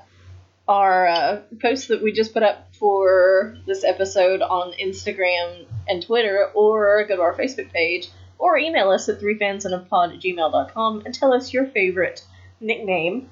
[0.68, 6.50] our uh, post that we just put up for this episode on Instagram and Twitter,
[6.54, 11.32] or go to our Facebook page, or email us at threefansandapod at gmail.com and tell
[11.32, 12.24] us your favorite
[12.60, 13.28] nickname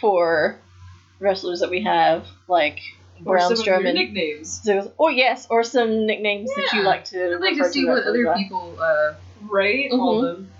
[0.00, 0.58] for
[1.18, 2.80] wrestlers that we have, like
[3.24, 3.94] or some of your Strowman.
[3.94, 7.84] nicknames, So, or yes, or some nicknames that you like to I'd like to see
[7.84, 8.76] what other people.
[8.80, 9.14] Uh,
[9.48, 9.90] right?
[9.90, 10.50] All of them.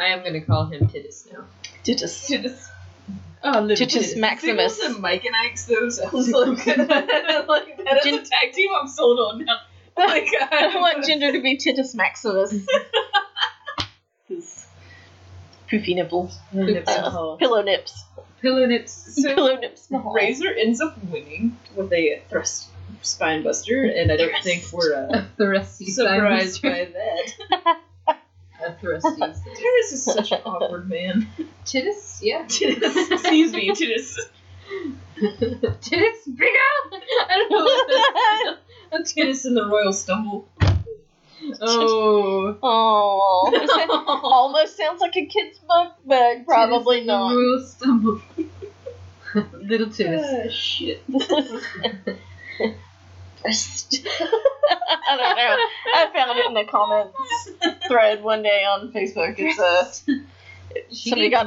[0.00, 1.44] I am gonna call him Titus now.
[1.84, 2.28] Titus.
[2.28, 2.67] Titus.
[3.44, 4.76] Oh, little Titus Maximus.
[4.76, 8.70] Signals and Mike and Ike's though sounds like, like that as a Gin- tag team.
[8.80, 9.58] I'm sold on now.
[9.98, 12.54] Like I want Ginger to be Titus Maximus.
[14.28, 14.66] His
[15.68, 16.38] poofy nipples.
[16.52, 18.04] Nips Uh, pillow nips.
[18.40, 18.92] Pillow nips.
[19.20, 19.90] So pillow nips.
[19.90, 20.12] Mahal.
[20.14, 22.68] Razor ends up winning with a thrust
[23.02, 24.44] spine buster, and I don't Thrust.
[24.44, 27.80] think we're uh, A surprised by that.
[28.68, 29.00] A.
[29.00, 29.42] Titus
[29.92, 31.28] is such an awkward man.
[31.64, 32.20] Titus?
[32.22, 32.46] Yeah.
[32.46, 34.18] Titus, excuse me, Titus.
[35.18, 36.68] Titus bigger?
[37.28, 38.56] I don't know what
[38.90, 39.12] that's.
[39.14, 40.48] Titus in the Royal Stumble.
[41.60, 42.58] Oh.
[42.62, 47.34] Oh, almost sounds like a kid's book, but probably Titus not.
[47.34, 48.20] Will stumble.
[49.52, 50.26] Little Titus.
[50.26, 51.02] Ah, shit.
[53.46, 55.56] I don't know.
[55.94, 57.16] I found it in the comments
[57.86, 59.34] thread one day on Facebook.
[59.38, 60.12] It's uh,
[60.92, 61.46] She somebody got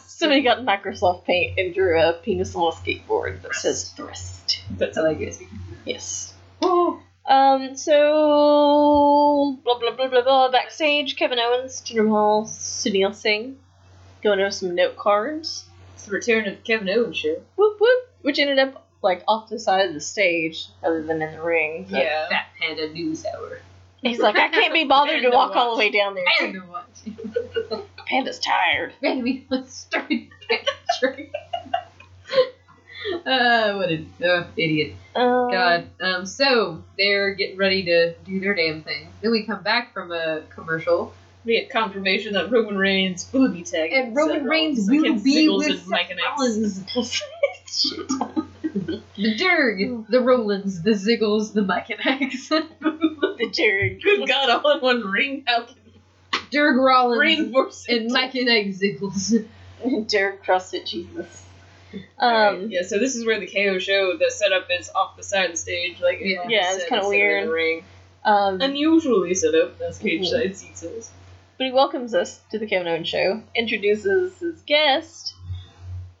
[0.00, 4.62] somebody got Microsoft Paint and drew a penis on a skateboard that says thrust.
[4.70, 5.40] That's how I guess.
[5.84, 6.34] Yes.
[6.62, 7.02] Oh.
[7.26, 10.50] Um, so blah blah blah blah blah.
[10.50, 13.56] Backstage, Kevin Owens, Jinder Mahal, Sunil Singh,
[14.22, 15.64] going over some note cards.
[15.94, 17.36] It's the return of Kevin Owens show.
[17.56, 21.32] Whoop whoop, which ended up like off the side of the stage, other than in
[21.32, 21.86] the ring.
[21.88, 22.28] So Yeah.
[22.28, 23.60] Fat Panda News Hour.
[24.02, 26.24] He's like, I can't be bothered to Panda walk all the way down there.
[26.38, 27.82] Panda watch.
[28.06, 28.94] Panda's tired.
[29.02, 31.26] Maybe let's start Panda.
[33.26, 34.94] Uh, what an uh, idiot.
[35.16, 35.86] Um, God.
[36.00, 39.08] Um, so they're getting ready to do their damn thing.
[39.20, 41.12] Then we come back from a commercial,
[41.44, 43.96] We get confirmation that Roman Reigns will be tagging.
[43.96, 46.20] and Roman Reigns will be Ziggles with and Mike and
[46.96, 47.22] X.
[47.68, 48.10] Shit.
[48.74, 52.48] The Durg, the Rollins, the Ziggles, the Mike and X.
[52.48, 54.00] the jerk.
[54.02, 55.44] Good God, all in one ring.
[55.46, 55.76] How can
[56.50, 58.02] Durg Rollins reinforce it?
[58.02, 59.46] and Mike and X Ziggles.
[60.10, 61.44] Jerk CrossFit Jesus.
[62.22, 65.22] Alright, Um, yeah, so this is where the KO show, the setup is off the
[65.24, 66.44] side of the stage, like Yeah.
[66.48, 67.48] Yeah, it's kinda instead in weird.
[67.48, 67.84] the ring.
[68.24, 71.10] um, Unusually set up, as cage side seats is.
[71.58, 75.34] But he welcomes us to the Kevin Owens show, introduces his guest,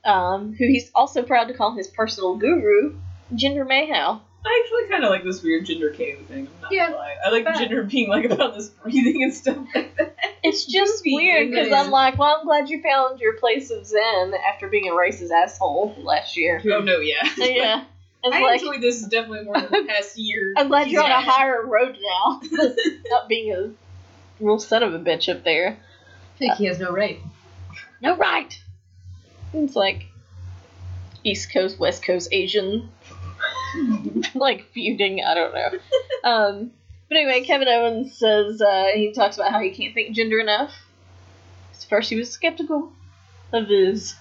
[0.04, 2.96] um, who he's also proud to call his personal guru,
[3.34, 4.22] Jinder Mahal.
[4.44, 6.48] I actually kind of like this weird Jinder KO thing.
[6.48, 7.14] I'm not Yeah, gonna lie.
[7.26, 10.16] I like but- Jinder being like about this breathing and stuff like that.
[10.42, 14.32] It's just weird because I'm like, well, I'm glad you found your place of zen
[14.50, 16.60] after being a racist asshole last year.
[16.64, 17.16] Oh no, yeah.
[17.36, 17.84] yeah.
[18.22, 20.52] It's I like, enjoy this definitely more than the past year.
[20.54, 22.40] I'm glad you're on a higher road now.
[23.06, 23.70] Not being a
[24.44, 25.78] real son of a bitch up there.
[26.34, 27.18] I think he has no right.
[28.02, 28.60] No right.
[29.52, 30.06] It's like
[31.24, 32.88] East Coast, West Coast Asian,
[34.34, 35.22] like feuding.
[35.24, 35.70] I don't know.
[36.22, 36.72] Um,
[37.08, 40.70] but anyway, Kevin Owens says uh, he talks about how he can't think Jinder enough.
[41.72, 42.92] 'Cause First, he was skeptical
[43.54, 44.14] of his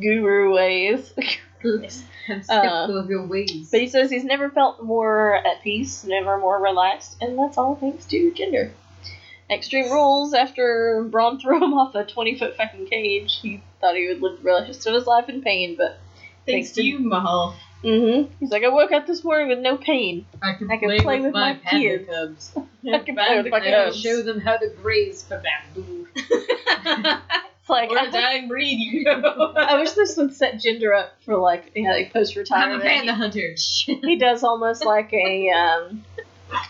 [0.00, 1.12] guru ways,
[1.64, 3.70] I'm skeptical of your ways.
[3.70, 7.76] but he says he's never felt more at peace, never more relaxed, and that's all
[7.76, 8.72] thanks to Jinder.
[9.50, 14.08] Extreme Rules, after Braun threw him off a 20 foot fucking cage, he thought he
[14.08, 15.98] would live the rest of his life in pain, but.
[16.46, 17.54] Thanks to you, Mahal.
[17.82, 20.26] hmm He's like, I woke up this morning with no pain.
[20.42, 22.08] I can, I can play with my panda kids.
[22.08, 22.52] cubs.
[22.92, 24.00] I can play with my cubs.
[24.00, 26.08] show them how to graze for bamboo.
[27.60, 29.52] It's like, We're a I, dying breed, you know.
[29.54, 32.72] I wish this would set Jinder up for like, you know, like post retirement.
[32.72, 33.06] I'm a retirement.
[33.06, 33.54] panda hunter.
[34.08, 36.04] He does almost like a, um,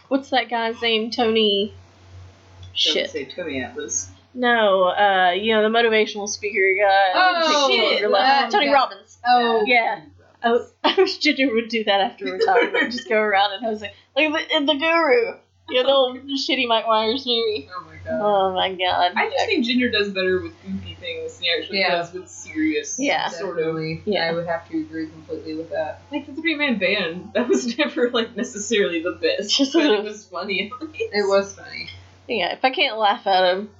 [0.08, 1.10] what's that guy's name?
[1.10, 1.72] Tony.
[1.72, 3.10] Don't Shit.
[3.10, 4.10] say Tony Atlas.
[4.34, 7.10] No, uh, you know, the motivational speaker guy.
[7.14, 8.10] Oh, shit, your
[8.50, 8.72] Tony guy.
[8.72, 9.18] Robbins.
[9.26, 10.00] oh, Yeah.
[10.42, 12.92] I, I wish Ginger would do that after retirement.
[12.92, 13.92] Just go around and host it.
[14.16, 15.34] Like the, the Guru.
[15.68, 17.68] You know, the old shitty Mike Myers movie.
[17.72, 18.20] Oh my god.
[18.20, 19.12] Oh my god.
[19.14, 21.90] I just think Ginger does better with goofy things than he actually Yeah.
[21.90, 22.98] does with serious.
[22.98, 23.28] Yeah.
[23.28, 23.78] Sort of.
[24.06, 24.28] Yeah.
[24.30, 26.02] I would have to agree completely with that.
[26.10, 30.02] Like the three man band, that was never like necessarily the best, Just but it
[30.02, 30.72] was funny.
[30.94, 31.88] It was funny.
[32.26, 33.70] Yeah, if I can't laugh at him,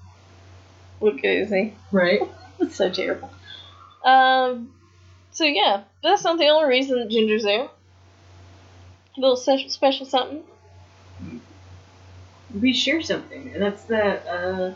[1.00, 1.74] what good is he?
[1.90, 2.20] Right?
[2.58, 3.30] That's so terrible.
[4.04, 4.72] Um,
[5.32, 7.64] so yeah, that's not the only reason that Ginger's there.
[7.64, 10.42] A little special, special something.
[12.58, 14.26] We share something, and that's that.
[14.26, 14.74] uh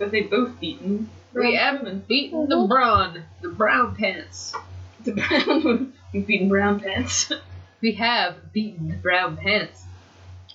[0.00, 1.08] that they both beaten.
[1.32, 2.06] We have Strowman.
[2.08, 4.52] beaten the brawn, the brown pants.
[5.04, 5.92] the brown.
[6.12, 7.30] We've beaten brown pants.
[7.80, 9.84] We have beaten the brown pants.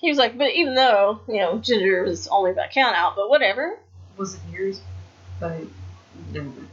[0.01, 3.29] He was like, but even though you know Ginger was only by count out, but
[3.29, 3.77] whatever.
[4.17, 4.81] Was it yours?
[5.39, 5.61] But
[6.31, 6.67] never mind.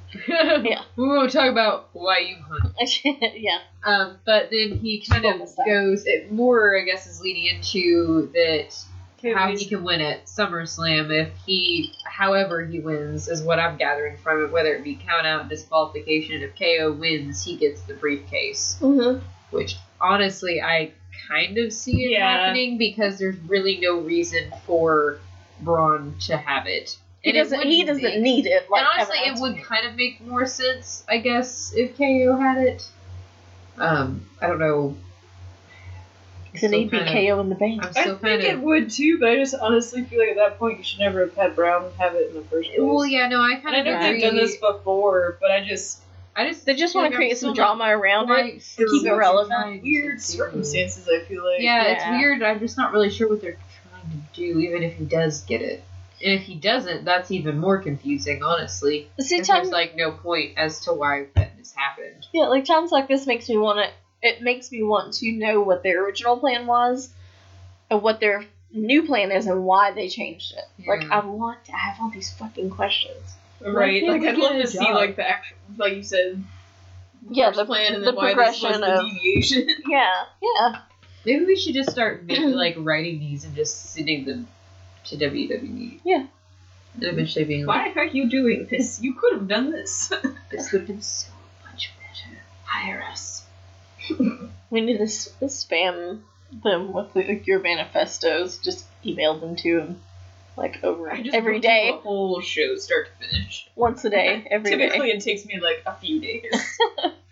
[0.64, 0.82] Yeah.
[0.96, 2.74] We won't talk about why you hunt.
[3.36, 3.58] yeah.
[3.84, 5.66] Um, but then he kind of Almost that.
[5.66, 6.04] goes.
[6.06, 8.76] It more, I guess, is leading into that
[9.34, 14.16] how he can win at SummerSlam if he, however he wins, is what I'm gathering
[14.16, 14.52] from it.
[14.52, 16.42] Whether it be count out, disqualification.
[16.42, 18.76] If KO wins, he gets the briefcase.
[18.80, 19.24] Mm-hmm.
[19.50, 20.92] Which honestly, I
[21.28, 22.46] kind of see it Yeah.
[22.46, 25.18] happening because there's really no reason for
[25.60, 26.96] Braun to have it.
[27.22, 27.62] He And it doesn't.
[27.62, 28.68] He doesn't make- need it.
[28.70, 29.64] Like and honestly, it would did.
[29.64, 32.84] kind of make more sense, I guess, if KO had it.
[33.78, 34.96] Um, I don't know.
[36.54, 37.82] I'm Then still he'd be kinda- KO in the bank.
[37.82, 40.36] I'm I still think kind it would too, but I just honestly feel like at
[40.36, 42.80] that point you should never have had Braun have it in the first place.
[42.80, 44.12] Well, yeah, no, I And kind I of know agree.
[44.12, 46.00] they've done this before, but I just
[46.34, 48.24] I just They just feel want to like I'm create some still not drama around
[48.24, 48.26] it.
[48.26, 49.82] quite sure keep it relevant.
[49.82, 51.06] weird circumstances.
[51.08, 51.60] I feel like.
[51.62, 52.42] Yeah, it's weird.
[52.42, 53.56] I'm just not really sure what they're
[53.90, 55.82] trying to do, even if he does get it.
[56.24, 59.08] And if he doesn't, that's even more confusing, honestly.
[59.18, 62.26] See, If times there's like no point as to why that has happened.
[62.32, 63.90] yeah, like times like this makes me want to.
[64.26, 67.10] It makes me want to know what their original plan was,
[67.90, 70.86] and what their new plan is, and why they changed it.
[70.88, 73.18] Like I want to have all these fucking questions.
[73.60, 74.02] Right.
[74.02, 74.94] Yeah, Like I'd love a to see job.
[74.94, 76.42] like the actual, like you said.
[77.30, 79.68] Yeah, the- plan and the then why this was progression the of- deviation.
[79.88, 80.80] Yeah, yeah.
[81.24, 84.48] Maybe we should just start making, like writing these and just sending them
[85.04, 86.00] to WWE.
[86.04, 86.26] Yeah.
[86.94, 89.00] And eventually being like, Why are you doing this?
[89.00, 90.08] You could have done this.
[90.50, 91.28] this would have been so
[91.70, 92.38] much better.
[92.64, 93.44] Hire us.
[94.70, 96.20] We need to s- spam
[96.62, 98.58] them with the, your manifestos.
[98.58, 100.02] Just email them to them,
[100.56, 103.68] like over I just every went through day, A whole show, start to finish.
[103.76, 106.78] once a day, every day, Typically, it takes me like a few days,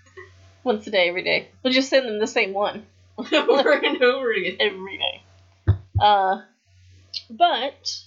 [0.65, 1.49] once a day, every day.
[1.63, 2.87] We'll just send them the same one
[3.19, 4.57] over and over again.
[4.61, 5.23] every day.
[5.99, 6.43] Uh,
[7.31, 8.03] but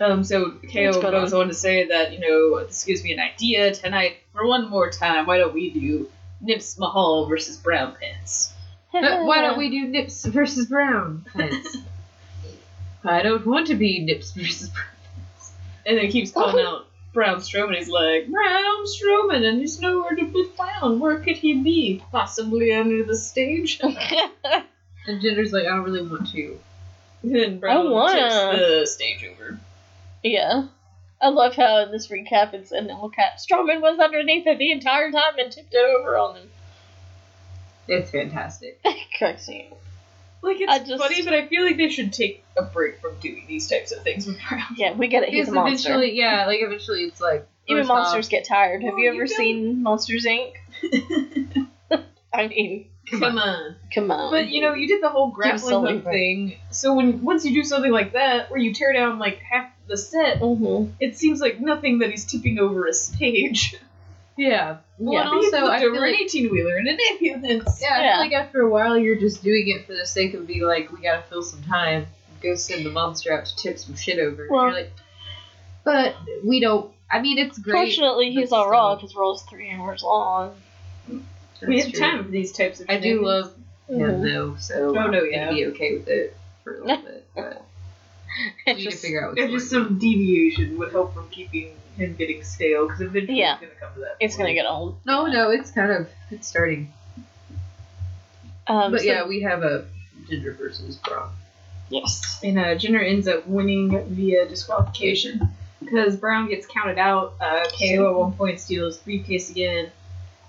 [0.00, 1.42] Um, so KO goes on?
[1.42, 4.16] on to say that, you know, this gives me an idea tonight.
[4.32, 6.08] For one more time, why don't we do
[6.40, 8.52] Nips Mahal versus Brown Pants?
[8.92, 11.76] Why don't we do Nips versus Brown pants?
[13.04, 14.84] I don't want to be Nips versus Brown.
[15.86, 17.76] And then he keeps calling out Braun Strowman.
[17.76, 21.00] He's like, Braun Strowman, and he's nowhere to be found.
[21.00, 22.02] Where could he be?
[22.10, 23.80] Possibly under the stage.
[25.06, 26.58] And Jinder's like, I don't really want to.
[27.24, 29.58] then Braun I wanna- tips the stage over.
[30.22, 30.66] Yeah.
[31.22, 33.32] I love how in this recap it's an all cap.
[33.38, 36.48] Strowman was underneath it the entire time and tipped it over on him.
[37.88, 38.80] It's fantastic.
[39.18, 39.70] Correct scene.
[40.42, 43.16] Like it's I just- funny, but I feel like they should take a break from
[43.20, 44.26] doing these types of things.
[44.76, 45.28] Yeah, we get it.
[45.28, 45.90] He's a monster.
[45.90, 48.82] eventually, yeah, like eventually it's like Even monsters off, get tired.
[48.82, 50.54] Have Well, you you ever don't- seen Monsters Inc?
[52.32, 53.76] I mean, Come on.
[53.94, 54.30] come on.
[54.30, 56.10] But you know, you did the whole grappling hook it.
[56.10, 56.56] thing.
[56.70, 59.96] So when once you do something like that, where you tear down like half the
[59.96, 63.76] set, hmm it seems like nothing that he's tipping over a stage.
[64.36, 64.78] Yeah.
[64.96, 65.20] Well, Yeah.
[65.22, 67.78] and also, he I flipped feel over like, an eighteen wheeler in an ambulance.
[67.82, 68.12] yeah, I Yeah.
[68.14, 70.90] feel like after a while you're just doing it for the sake of being like,
[70.90, 72.06] we gotta fill some time.
[72.40, 74.46] Go send the monster out to tip some shit over.
[74.48, 74.92] Well- you're like,
[75.84, 76.90] but we don't.
[77.10, 77.74] I mean, it's great.
[77.74, 80.54] Fortunately, he's on still, Raw because Raw's three hours long.
[81.66, 82.00] We have true.
[82.00, 82.86] time for these types of.
[82.86, 82.98] Things.
[82.98, 83.52] I do love
[83.88, 84.22] him Mhm.
[84.22, 85.50] though, so Oh, I'm no, gonna yeah.
[85.50, 87.26] be okay with it for a little bit.
[87.34, 87.64] But
[88.66, 91.74] we It's need to figure out what's Yeah, just some deviation would help from keeping
[91.96, 93.54] him getting stale, because eventually Yeah.
[93.54, 94.16] it's gonna come to that.
[94.20, 94.96] it's gonna get old.
[95.04, 96.92] No, no, it's kind of it's starting.
[98.66, 99.86] Um, but so- yeah, we have a
[100.28, 101.32] Ginger versus Brock.
[101.88, 102.40] yes.
[102.44, 105.40] And uh, Jinder ends up winning via disqualification
[105.80, 107.34] because Braun gets counted out.
[107.40, 109.90] Uh, KO at one point steals briefcase again,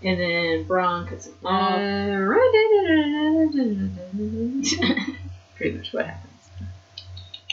[0.03, 1.75] and then Braun cuts him off.
[5.55, 6.31] Pretty much what happens.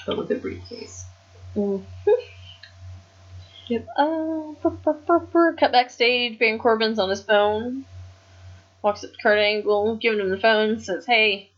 [0.06, 1.04] But with a briefcase.
[1.54, 1.82] Yep.
[3.98, 5.52] Uh, brr, brr, brr, brr.
[5.54, 6.38] cut backstage.
[6.38, 7.84] Baron Corbin's on his phone.
[8.82, 10.80] Walks up to Kurt Angle, giving him the phone.
[10.80, 11.50] Says, "Hey,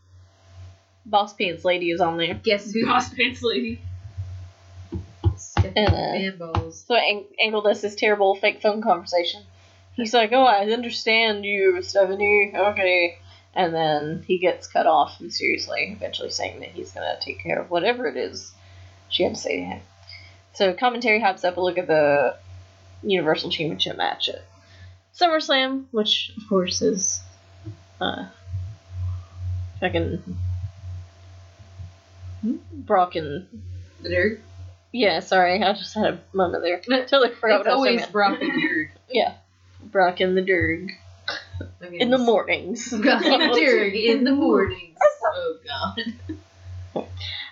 [1.05, 2.85] Boss Pants Lady is on there." Guess who?
[2.85, 3.79] Boss Pants Lady.
[5.37, 9.43] Stephanie Uh, So Ang- Angle does this terrible fake phone conversation.
[9.95, 12.53] He's like, "Oh, I understand you, Stephanie.
[12.55, 13.17] Okay."
[13.53, 17.69] And then he gets cut off mysteriously, eventually saying that he's gonna take care of
[17.69, 18.53] whatever it is
[19.09, 19.81] she had to say to him.
[20.53, 22.37] So commentary hops up a look at the
[23.03, 24.43] Universal Championship match at
[25.19, 27.21] SummerSlam, which of course is
[27.99, 28.25] uh
[29.81, 30.21] fucking
[32.43, 33.47] Brock and
[34.01, 34.39] The Dirk.
[34.91, 36.79] yeah, sorry, I just had a moment there.
[37.05, 38.11] totally forgot It's what I was always saying.
[38.11, 38.89] Brock and Dirk.
[39.83, 40.91] Brock and the Derg
[41.83, 42.89] I mean, in the mornings.
[43.01, 44.97] Brock and Dirk in the mornings.
[45.23, 47.05] Oh god.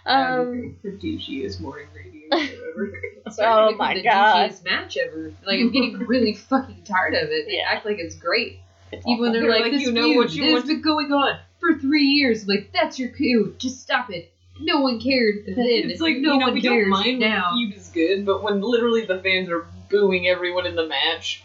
[0.06, 2.92] um, The douchiest morning radio ever.
[3.26, 4.50] It's starting to Oh become my the God.
[4.50, 5.34] douchiest match ever.
[5.46, 7.46] Like I'm getting really fucking tired of it.
[7.46, 7.68] They Yeah.
[7.70, 8.60] act like it's great.
[8.92, 10.64] it's Even when they're They're like, like, this you know feud, what you this want-
[10.64, 12.44] has been going on for three years.
[12.44, 13.54] I'm like, that's your cue.
[13.60, 14.32] Just stop it.
[14.60, 15.56] No one cared then.
[15.58, 17.52] It's like no you know one we cares don't mind now.
[17.52, 20.88] when the feud is good, but when literally the fans are booing everyone in the
[20.88, 21.44] match,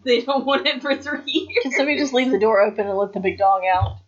[0.04, 1.62] they don't want it for three years.
[1.62, 3.98] Can somebody just leave the door open and let the big dog out?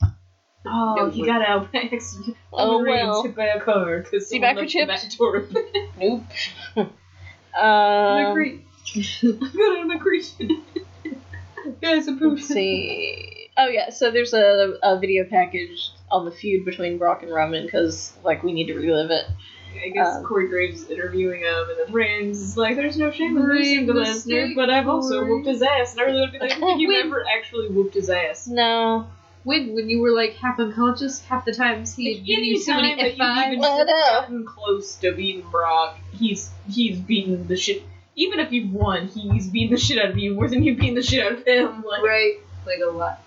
[0.65, 1.29] Oh, No he way.
[1.29, 2.37] got out by accident.
[2.55, 3.23] Oh, Roman Reigns well.
[3.23, 5.67] hit by a car because See back your left the back door open.
[6.77, 6.91] Nope.
[7.55, 8.65] I'm um, great.
[8.95, 10.63] I'm good at McCready.
[11.81, 13.49] Guys, I'm let's see.
[13.57, 17.65] Oh yeah, so there's a, a video package on the feud between Brock and Roman
[17.65, 19.25] because like we need to relive it.
[19.85, 23.11] I guess Um, Corey Graves is interviewing him, and then Reigns is like, "There's no
[23.11, 26.21] shame in losing to the Lesnar, but I've also whooped his ass." And I really
[26.21, 29.07] want to be like, "Have you ever actually whooped his ass?" No,
[29.45, 32.75] When when you were like half unconscious, half the times he had given you so
[32.75, 33.17] many F5s.
[33.19, 37.83] you've even gotten close to beating Brock, he's he's beaten the shit.
[38.15, 40.95] Even if you've won, he's beaten the shit out of you more than you've beaten
[40.95, 41.83] the shit out of him.
[41.83, 42.35] Like, Right.
[42.67, 43.21] Like a lot.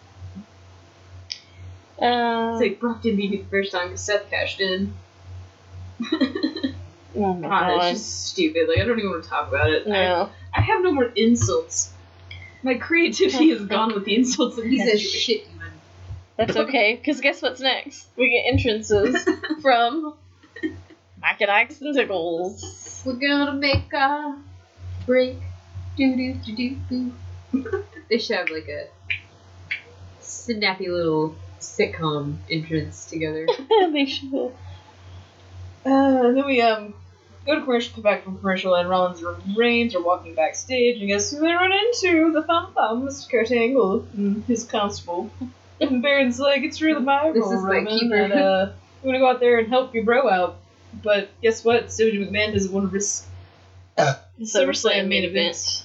[1.99, 4.93] um, it's like Brock didn't beat me the first time because Seth cashed in.
[6.03, 8.67] Oh my God, god, it's just stupid.
[8.67, 9.87] Like I don't even want to talk about it.
[9.87, 10.29] I, no.
[10.55, 11.91] I have no more insults.
[12.63, 15.71] My creativity is gone with the insults in He's a shit demon.
[16.37, 18.07] That's okay, because guess what's next?
[18.17, 19.23] We get entrances
[19.61, 20.15] from
[21.21, 23.03] Mike and Ike's and Tickles.
[23.05, 24.37] We're gonna make a
[25.05, 25.37] break.
[25.95, 27.83] Do do do do do.
[28.09, 28.87] They should have like a
[30.19, 33.47] snappy little sitcom entrance together.
[33.91, 34.53] they should.
[35.85, 36.93] Uh, then we um
[37.45, 41.07] go to commercial, come back from commercial, and Rollins and Reigns are walking backstage, and
[41.07, 42.31] guess who they run into?
[42.33, 43.29] The Thumb Thumb, Mr.
[43.29, 45.29] Kurt Angle, and his constable.
[45.81, 48.71] and Baron's like, it's really my This role, is my keeper." and, uh,
[49.03, 50.57] I'm gonna go out there and help your bro out.
[51.03, 51.87] But guess what?
[51.87, 53.27] Soja McMahon doesn't want to risk
[54.39, 55.83] The SummerSlam main event.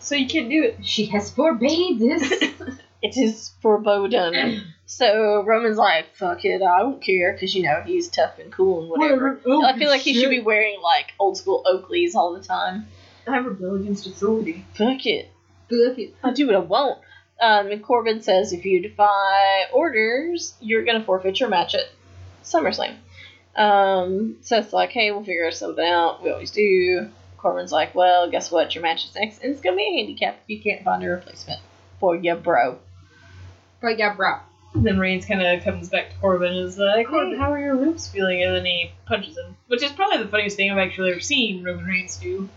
[0.00, 0.86] So you can't do it.
[0.86, 2.52] She has forbade this.
[3.02, 4.60] It is foreboding.
[4.92, 8.82] so Roman's like, fuck it, I don't care, because, you know, he's tough and cool
[8.82, 9.40] and whatever.
[9.46, 12.86] Oh, I feel like he should be wearing, like, old school Oakleys all the time.
[13.26, 14.66] I have rebel against authority.
[14.74, 15.30] Fuck it.
[15.70, 16.98] Look at I do what I want.
[17.40, 21.86] Um, and Corbin says if you defy orders, you're going to forfeit your match at
[22.44, 22.96] SummerSlam.
[23.56, 26.22] Um, Seth's like, hey, we'll figure something out.
[26.22, 27.08] We always do.
[27.38, 28.74] Corbin's like, well, guess what?
[28.74, 31.08] Your match is next, and it's gonna be a handicap if you can't find a
[31.08, 31.60] replacement
[31.98, 32.78] for you, bro.
[33.80, 34.36] But yeah, bro.
[34.74, 37.60] And then Reigns kind of comes back to Corbin and is like, Corbin, how are
[37.60, 38.42] your ribs feeling?
[38.42, 39.56] And then he punches him.
[39.66, 42.48] Which is probably the funniest thing I've actually ever seen Roman Reigns do.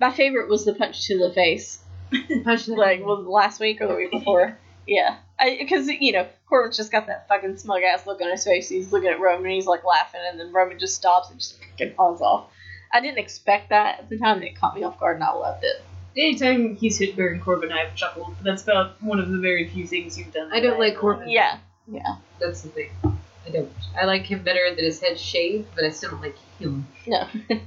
[0.00, 1.80] My favorite was the punch to the face.
[2.44, 4.56] Punch to the like was last week or the week before.
[4.86, 8.70] Yeah, because you know Corbin's just got that fucking smug ass look on his face.
[8.70, 11.62] He's looking at Roman, and he's like laughing, and then Roman just stops and just
[11.62, 12.50] fucking falls off.
[12.90, 14.36] I didn't expect that at the time.
[14.36, 15.82] and It caught me off guard, and I loved it.
[16.16, 18.34] Anytime he's hit Baron Corbin, I've chuckled.
[18.38, 20.50] But that's about one of the very few things you've done.
[20.52, 21.28] I don't like Corbin.
[21.28, 22.16] Yeah, yeah.
[22.40, 22.90] That's the thing.
[23.04, 23.70] I don't.
[24.00, 26.86] I like him better than his head shaved, but I still don't like him.
[27.06, 27.26] no,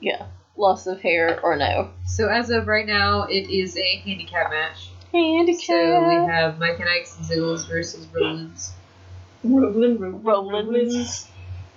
[0.00, 0.26] yeah,
[0.56, 4.88] loss of hair or no So as of right now, it is a handicap match.
[5.12, 5.64] handicap.
[5.64, 8.72] So we have Mike and Ike's and Ziggles versus Rollins.
[9.42, 10.24] Roland, Roland,
[10.68, 11.28] Rollins.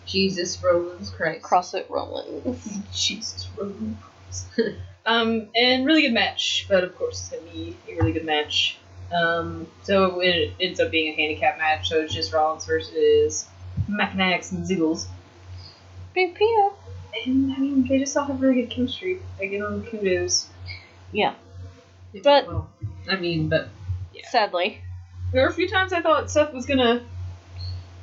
[0.06, 1.44] Jesus, Rollins Christ.
[1.44, 2.80] CrossFit Rollins.
[2.94, 3.98] Jesus, Roland.
[5.08, 8.78] um, and really good match, but of course it's gonna be a really good match.
[9.12, 13.48] Um, so it ends up being a handicap match, so it's just Rollins versus
[13.90, 15.06] McNax and Ziggles.
[16.14, 16.70] Big Pia.
[17.26, 19.20] And I mean, they just all have really good chemistry.
[19.40, 20.48] I give them kudos.
[21.12, 21.34] Yeah.
[22.24, 22.70] But- well,
[23.10, 23.70] I mean, but
[24.14, 24.28] Yeah.
[24.30, 24.82] Sadly,
[25.32, 27.02] There were a few times I thought Seth was gonna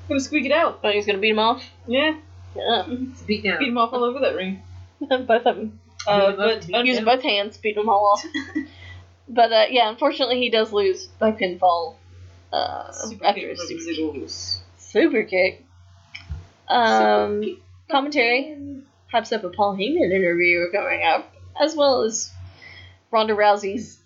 [0.09, 0.80] gonna squeak it out.
[0.82, 1.64] but he's gonna beat him off.
[1.86, 2.16] Yeah,
[2.57, 2.84] Yeah,
[3.26, 4.62] beat beat him off all over that ring.
[5.00, 5.80] both of them.
[6.07, 8.24] Uh, Beat but and beat 'em both hands, beating them all off.
[9.28, 11.96] but uh, yeah, unfortunately, he does lose by pinfall.
[12.52, 14.59] Uh, super after kick his super, Ziggles.
[14.78, 15.64] super kick.
[16.68, 17.59] Um,
[17.90, 18.57] commentary
[19.12, 22.30] hypes up a Paul Heyman interview coming up, as well as
[23.11, 23.98] Ronda Rousey's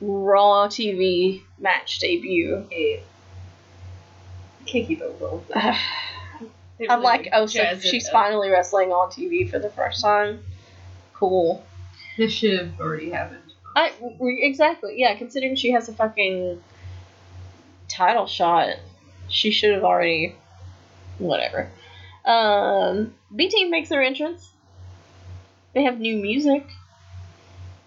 [0.00, 2.66] Raw TV match debut.
[2.70, 3.00] Yeah.
[4.66, 5.44] Can't keep up with all.
[5.54, 8.12] I'm really like, oh, so she's up.
[8.12, 10.44] finally wrestling on TV for the first time.
[11.18, 11.64] Cool.
[12.16, 13.42] This should have already happened.
[13.74, 15.14] I exactly yeah.
[15.16, 16.62] Considering she has a fucking
[17.88, 18.76] title shot,
[19.28, 20.36] she should have already.
[21.18, 21.70] Whatever.
[22.24, 24.52] Um, B Team makes their entrance.
[25.74, 26.66] They have new music,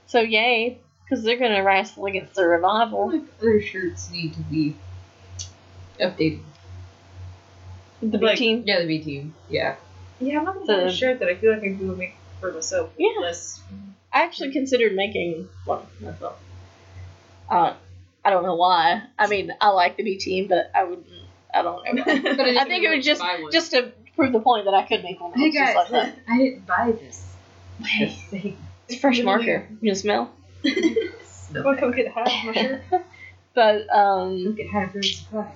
[0.08, 3.12] so yay, because they're gonna wrestle against the revival.
[3.12, 4.76] like other shirts need to be
[6.00, 6.42] updated.
[8.02, 8.64] The B Like- Team.
[8.66, 9.34] Yeah, the B team.
[9.50, 9.76] Yeah.
[10.20, 12.52] Yeah, I'm not gonna buy a shirt that I feel like I could make for
[12.52, 12.90] myself.
[12.98, 13.10] Yeah.
[13.22, 13.62] Less.
[14.14, 16.38] I actually considered making one myself.
[17.50, 17.74] Uh,
[18.26, 19.04] I don't know why.
[19.18, 21.08] I mean, I like the B Team, but I wouldn't.
[21.54, 22.04] I don't know.
[22.06, 23.22] But I think it would just
[23.52, 25.32] just to prove the point that I could make one.
[25.34, 26.16] Hey guys, like that.
[26.28, 27.26] I didn't buy this.
[27.84, 28.58] Hey, Just saying.
[28.88, 29.46] it's fresh Literally.
[29.48, 29.68] marker.
[29.82, 30.32] You can smell.
[31.24, 32.80] Smell Wanna come get half my?
[33.54, 35.52] But um, Get high for supply.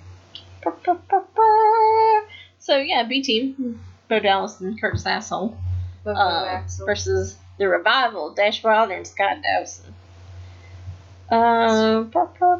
[2.60, 3.80] so yeah, B team,
[4.10, 5.58] Bo Dallas and Curtis Asshole
[6.06, 9.94] uh, versus the Revival, Dash Wilder and Scott Dawson.
[11.30, 12.12] Um,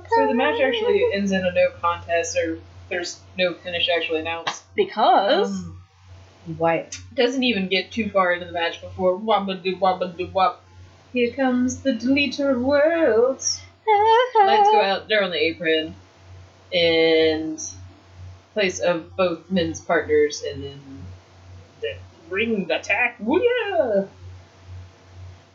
[0.10, 4.64] So the match actually ends in a no contest, or there's no finish actually announced.
[4.76, 5.82] because Um,
[6.58, 6.98] Wyatt.
[7.14, 10.64] Doesn't even get too far into the match before wabba do wabba do wop.
[11.14, 13.62] Here comes the deleter of worlds.
[13.88, 15.08] Lights go out.
[15.08, 15.96] They're on the apron,
[16.74, 17.62] and
[18.54, 21.05] place of both men's partners, and then the
[22.30, 23.18] ring attack.
[23.20, 24.08] Wooyah!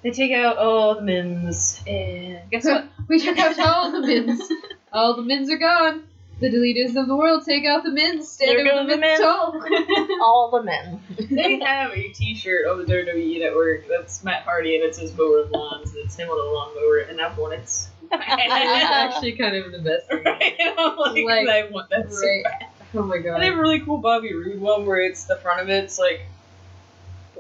[0.03, 2.87] They take out all the men's, and guess what?
[3.09, 4.41] we took out all the men's.
[4.93, 6.03] All the men's are gone.
[6.41, 8.27] The deleters of the world take out the men's.
[8.27, 9.21] Stand There over go the men.
[9.21, 9.53] tall.
[10.21, 11.01] all the men.
[11.31, 15.43] they have a T-shirt on the WWE Network that's Matt Hardy, and it says "Mower
[15.43, 17.69] of Lawns," and it's him on a lawnmower, and I want it.
[17.69, 19.11] so That's bad.
[19.13, 20.09] actually kind of the best.
[20.09, 20.25] thing.
[20.25, 20.55] right?
[20.77, 22.43] I'm like, Like, I want that so right.
[22.43, 22.67] bad.
[22.95, 25.61] Oh my And they have a really cool Bobby Roode one where it's the front
[25.61, 26.23] of it's like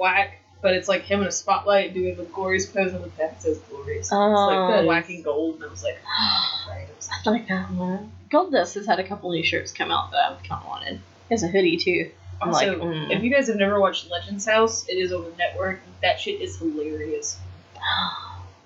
[0.01, 3.41] black, but it's like him in a spotlight doing the glorious pose, and the back
[3.41, 4.09] says glorious.
[4.13, 4.71] Oh, it's Oh.
[4.77, 5.99] like black and gold, and I was like,
[6.69, 8.11] right, I was I like that one.
[8.31, 10.95] Goldust has had a couple new shirts come out that I've kind of wanted.
[11.29, 12.11] He has a hoodie too.
[12.43, 13.11] I'm Also, like, mm.
[13.17, 15.81] if you guys have never watched Legends House, it is on the network.
[16.03, 17.39] That shit is hilarious.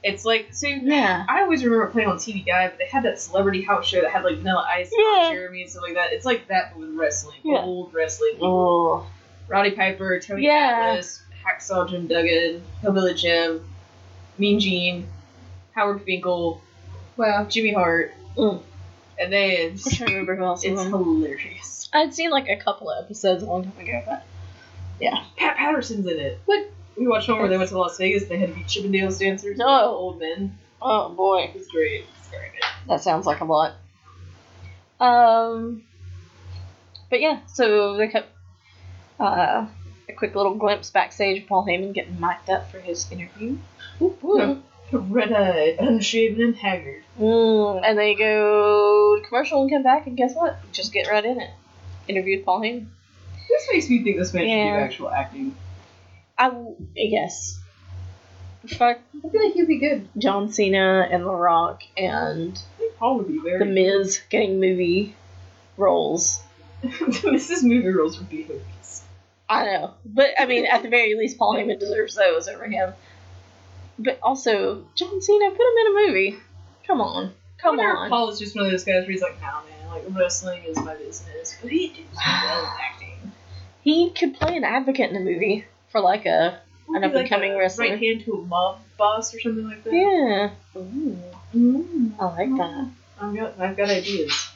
[0.06, 0.68] It's like so.
[0.68, 1.24] Yeah.
[1.26, 4.10] I always remember playing on TV Guide, but they had that celebrity house show that
[4.10, 5.30] had like Vanilla Ice, and Yeah.
[5.32, 6.12] Jeremy, and stuff like that.
[6.12, 7.60] It's like that but with wrestling, Yeah.
[7.62, 8.32] old wrestling.
[8.42, 9.06] Oh.
[9.48, 10.88] Roddy Piper, Tony Yeah.
[10.90, 13.66] Atlas, Hacksaw Jim Duggan, Hillbilly Jim,
[14.38, 15.06] Mean Gene,
[15.74, 16.60] Howard Finkel,
[17.16, 17.44] Wow.
[17.48, 18.62] Jimmy Hart, Mm.
[19.18, 21.88] and then I'm trying to remember who else was it's hilarious.
[21.92, 24.24] I'd seen like a couple of episodes a long time ago, but
[25.00, 26.40] yeah, Pat Patterson's in it.
[26.46, 26.68] What?
[26.96, 28.24] We watched one where they went to Las Vegas.
[28.24, 29.58] They had to be Chippendales dancers.
[29.58, 29.66] No.
[29.66, 30.56] old men.
[30.82, 32.04] oh boy, It was great.
[32.18, 32.50] It's great.
[32.88, 33.74] that sounds like a lot.
[35.00, 35.82] Um,
[37.10, 38.28] but yeah, so they kept.
[39.18, 39.66] Uh,
[40.14, 43.58] quick little glimpse backstage of Paul Heyman getting mic'd up for his interview.
[44.92, 47.02] Red eyed, unshaven, and haggard.
[47.18, 50.56] Mm, and they go to commercial and come back, and guess what?
[50.72, 51.50] Just get right in it.
[52.06, 52.86] Interviewed Paul Heyman.
[53.48, 54.78] This makes me think this man should Yeah.
[54.78, 55.56] do actual acting.
[56.38, 56.52] I
[56.94, 57.58] yes.
[58.66, 60.08] Fuck I feel like he'd be good.
[60.16, 62.58] John Cena and The Rock and
[62.98, 63.58] Paul would be very.
[63.58, 65.14] The Miz getting movie
[65.76, 66.40] roles.
[66.82, 68.66] The Miz Movie roles would be hilarious.
[69.54, 72.92] I know, but I mean, at the very least, Paul Heyman deserves those over him.
[73.98, 76.36] But also, John Cena, put him in a movie.
[76.86, 78.08] Come on, come on.
[78.08, 80.76] Paul is just one of those guys where he's like, nah, man, like wrestling is
[80.78, 83.32] my business, but he does well acting.
[83.82, 87.56] He could play an advocate in a movie for like a Would An up-and-coming like
[87.56, 87.84] a wrestler.
[87.84, 89.92] Right hand to a mob boss or something like that.
[89.92, 90.50] yeah.
[90.80, 91.18] Ooh,
[91.54, 92.12] Mm.
[92.18, 92.88] I like that.
[93.20, 94.50] I've got, I've got ideas.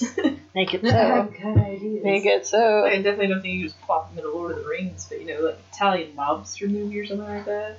[0.00, 0.16] Yes,
[0.54, 1.34] make it I've so.
[1.42, 2.04] got ideas.
[2.04, 2.84] Make it so.
[2.84, 5.20] I definitely don't think you just plop them in a Lord of the Rings, but
[5.20, 7.76] you know, like Italian mobster movie or something like that.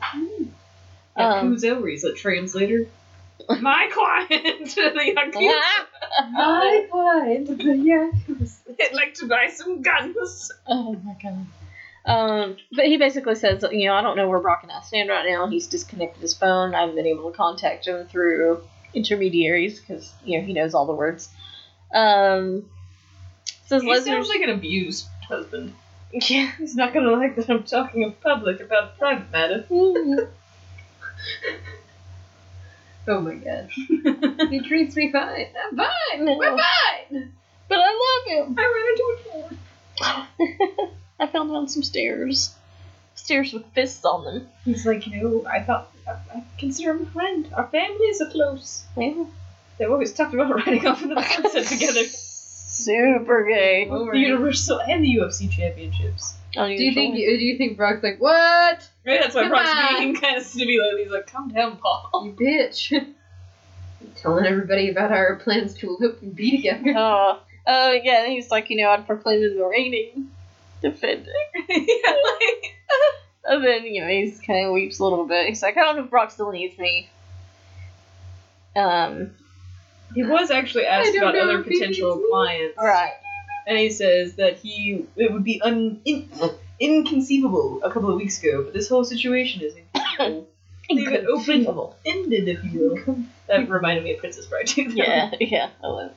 [1.17, 2.87] Yeah, Um, Kuzo, where he's a translator.
[3.61, 4.29] My client,
[4.75, 6.31] the Yakuza.
[6.31, 8.57] My client, the Yakuza.
[8.79, 10.51] I'd like to buy some guns.
[10.67, 11.45] Oh my god.
[12.03, 15.09] Um, but he basically says, you know, I don't know where Brock and I stand
[15.09, 15.47] right now.
[15.47, 16.73] He's disconnected his phone.
[16.73, 18.63] I haven't been able to contact him through
[18.93, 21.29] intermediaries because you know he knows all the words.
[21.93, 22.65] Um,
[23.65, 24.03] says He Lesnar.
[24.05, 25.73] sounds like an abused husband.
[26.13, 26.51] yeah.
[26.57, 29.65] He's not gonna like that I'm talking in public about private matter.
[33.07, 33.67] Oh my god.
[34.49, 35.47] he treats me fine.
[35.69, 36.25] I'm fine.
[36.25, 36.37] No.
[36.37, 37.33] We're fine.
[37.67, 38.55] But I love him.
[38.57, 39.23] I ran into a
[40.79, 40.87] door.
[41.19, 42.53] I found him on some stairs.
[43.15, 44.47] Stairs with fists on them.
[44.65, 47.49] He's like, you know, I thought I, I consider him a friend.
[47.55, 48.83] Our families are close.
[48.95, 49.25] Yeah.
[49.77, 52.03] They've always talked about riding off into the sunset together.
[52.71, 53.85] Super gay.
[53.89, 56.35] The Universal and the UFC championships.
[56.53, 57.15] Do Do you think?
[57.15, 58.87] Do you think Brock's like what?
[59.05, 59.99] Right, that's why Come Brock's on.
[59.99, 61.03] being kind of snippy lately.
[61.03, 62.09] He's like, calm down, Paul.
[62.25, 62.91] You bitch.
[62.97, 63.15] I'm
[64.15, 66.93] telling everybody about our plans to elope and be together.
[66.95, 68.23] Oh, oh yeah.
[68.23, 70.31] And he's like, you know, I'd proclaim him the reigning
[70.81, 71.31] defender.
[71.69, 72.75] yeah, like,
[73.45, 75.47] And then you know he's kind of weeps a little bit.
[75.47, 77.09] He's like, I don't know if Brock still needs me.
[78.75, 79.31] Um.
[80.13, 82.77] He was actually asked about other potential clients.
[82.77, 83.13] Right.
[83.67, 86.29] And he says that he it would be un, in,
[86.79, 90.47] inconceivable a couple of weeks ago, but this whole situation is inconceivable.
[90.89, 91.67] Leave it open
[92.05, 93.17] ended, if you will.
[93.47, 94.89] That reminded me of Princess Bride too.
[94.89, 94.95] though.
[94.95, 95.69] Yeah, yeah.
[95.83, 96.11] I was.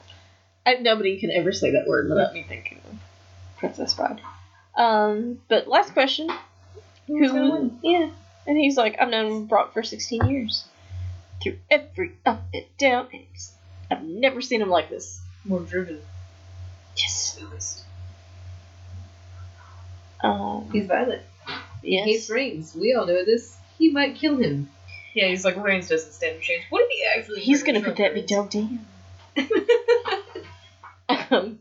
[0.67, 2.99] I, nobody can ever say that word without me thinking of
[3.59, 4.21] Princess Bride.
[4.77, 6.29] Um, but last question.
[7.07, 7.71] Who's Who?
[7.83, 8.11] Yeah.
[8.47, 10.65] And he's like, I've known Brock for 16 years.
[11.43, 13.09] Through every up and down.
[13.13, 13.54] and he's-
[13.95, 15.21] I've never seen him like this.
[15.45, 16.01] More driven.
[16.97, 17.39] Yes.
[17.41, 17.85] Newest.
[20.23, 21.23] Um, He's violent.
[21.83, 22.05] He yes.
[22.07, 22.75] hates Reigns.
[22.75, 23.57] We all know this.
[23.79, 24.71] He might kill him.
[25.15, 26.65] Yeah, he's like Reigns doesn't stand a chance.
[26.71, 27.41] What if he actually?
[27.41, 28.15] He's gonna put that Reigns?
[28.15, 28.87] big dog down.
[31.31, 31.59] Um,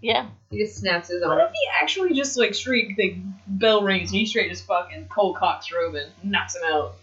[0.00, 0.28] yeah.
[0.50, 1.30] He just snaps his arm.
[1.30, 1.50] What arm.
[1.50, 3.16] if he actually just like straight the
[3.46, 6.96] bell rings and he straight just fucking Cole Cox Roman knocks him out,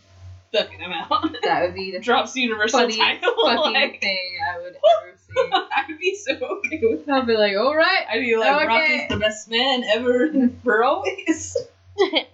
[0.64, 1.10] fucking him out,
[1.44, 3.34] That would be the drops the Universal funniest title.
[3.44, 5.52] fucking like, thing I would ever see.
[5.76, 7.08] I'd be so okay with.
[7.10, 8.06] I'd be like, all right.
[8.10, 8.94] I'd be like, Brock Okay.
[9.04, 11.58] is the best man ever for always.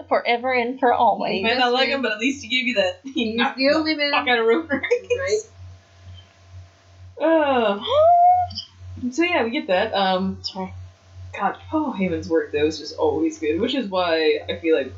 [0.10, 1.38] Forever and for always.
[1.38, 3.00] You might not like him, but at least he gave you that.
[3.04, 4.12] He He's knocked the only man.
[4.12, 5.10] fuck out of Roman Reigns.
[5.18, 5.40] Right.
[7.20, 7.84] Oh.
[9.12, 9.94] So yeah, we get that.
[9.94, 10.74] Um, Sorry.
[11.38, 14.92] God, Paul Heyman's work though is just always good, which is why I feel like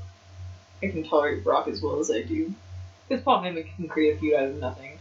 [0.83, 2.53] I can tolerate Brock as well as I do.
[3.07, 4.97] Because Paul Heyman can create a feud out of nothing.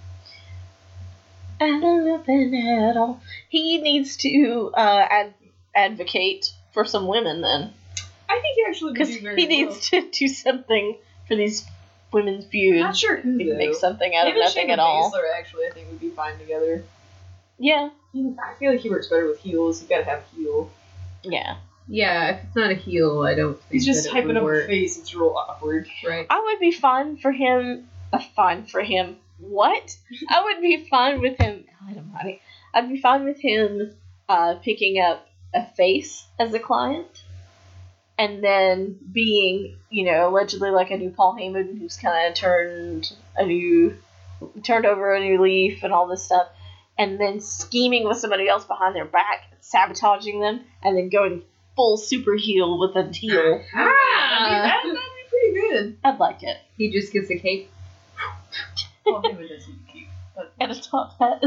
[1.61, 3.21] Out of nothing at all.
[3.49, 5.35] He needs to uh, ad-
[5.75, 7.73] advocate for some women then.
[8.29, 9.35] I think he actually would Because he well.
[9.37, 10.97] needs to do something
[11.29, 11.65] for these
[12.13, 12.81] women's views.
[12.81, 12.99] Not feuds.
[12.99, 13.59] sure who He can though.
[13.59, 15.11] make something out of nothing Shayna at all.
[15.13, 16.85] Baszler actually, I think would be fine together.
[17.59, 17.91] Yeah.
[18.17, 19.81] I feel like he works better with heels.
[19.83, 20.71] You gotta have a heel.
[21.23, 21.57] Yeah.
[21.87, 24.37] Yeah, if it's not a heel, I don't think He's just that it hyping would
[24.39, 24.69] up work.
[24.69, 24.99] his face.
[24.99, 25.87] It's real awkward.
[26.07, 26.27] Right.
[26.31, 27.89] I would be fine for him.
[28.35, 29.17] Fine for him.
[29.39, 29.97] What?
[30.29, 31.65] I would be fine with him.
[31.81, 32.41] God almighty.
[32.73, 33.95] I'd be fine with him
[34.29, 37.23] uh, picking up a face as a client.
[38.17, 43.13] And then being, you know, allegedly like a new Paul Heyman who's kind of turned
[43.37, 43.97] a new,
[44.63, 46.47] turned over a new leaf and all this stuff.
[46.97, 51.43] And then scheming with somebody else behind their back, sabotaging them, and then going
[51.75, 53.65] full super heel with a heel.
[53.75, 53.93] Ah,
[54.39, 55.99] I mean, that, that'd be pretty good.
[56.05, 56.57] I'd like it.
[56.79, 57.39] He just gets a
[58.77, 58.89] cape.
[59.05, 60.09] Paul Heyman doesn't keep.
[60.37, 61.43] But And a top hat.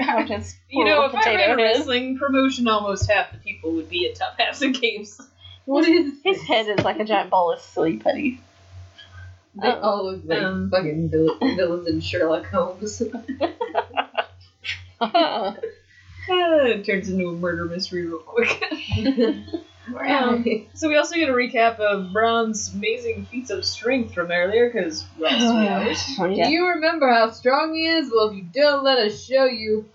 [0.00, 3.88] Out his You know, if I ran a wrestling promotion, almost half the people would
[3.88, 5.20] be in top hats and capes.
[5.64, 8.40] What is His head is like a giant ball of silly putty.
[9.54, 13.02] They all look like Um, fucking vil- villains in Sherlock Holmes.
[15.00, 15.56] Ah,
[16.28, 18.62] it turns into a murder mystery real quick.
[19.88, 24.70] Um, so we also get a recap of Braun's amazing feats of strength from earlier,
[24.70, 25.98] because knows.
[26.18, 26.48] Oh, Do yeah.
[26.48, 28.10] you remember how strong he is?
[28.14, 29.88] Well, if you don't let us show you.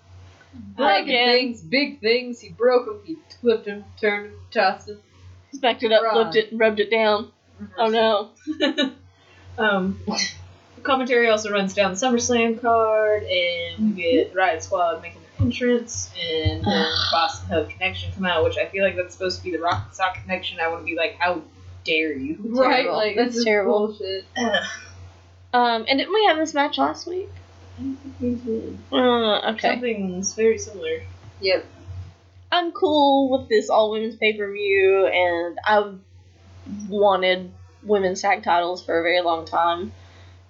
[0.76, 1.28] Breaking Again.
[1.30, 2.40] things, big things.
[2.40, 3.00] He broke him.
[3.06, 5.00] He flipped him, turned him, tossed him.
[5.54, 7.32] Smacked it up, flipped it, and rubbed it down.
[7.78, 8.32] Oh no.
[9.58, 10.00] Um,
[10.84, 16.64] commentary also runs down the SummerSlam card, and we get Riot Squad making entrance, and
[16.64, 19.52] then Boss 'n' Hug Connection come out, which I feel like that's supposed to be
[19.52, 20.60] the Rock and Sock Connection.
[20.60, 21.42] I want to be like, how
[21.84, 22.38] dare you?
[22.40, 22.84] Right?
[22.84, 22.98] Terrible.
[22.98, 23.88] Like That's terrible.
[23.88, 24.26] Bullshit.
[25.54, 27.30] Um, and didn't we have this match last week?
[27.80, 28.78] I think we did.
[28.92, 29.72] Uh, okay.
[29.72, 31.02] Something's very similar.
[31.42, 31.66] Yep.
[32.52, 36.00] I'm cool with this all women's pay per view, and I've
[36.90, 37.52] wanted
[37.84, 39.92] women's tag titles for a very long time.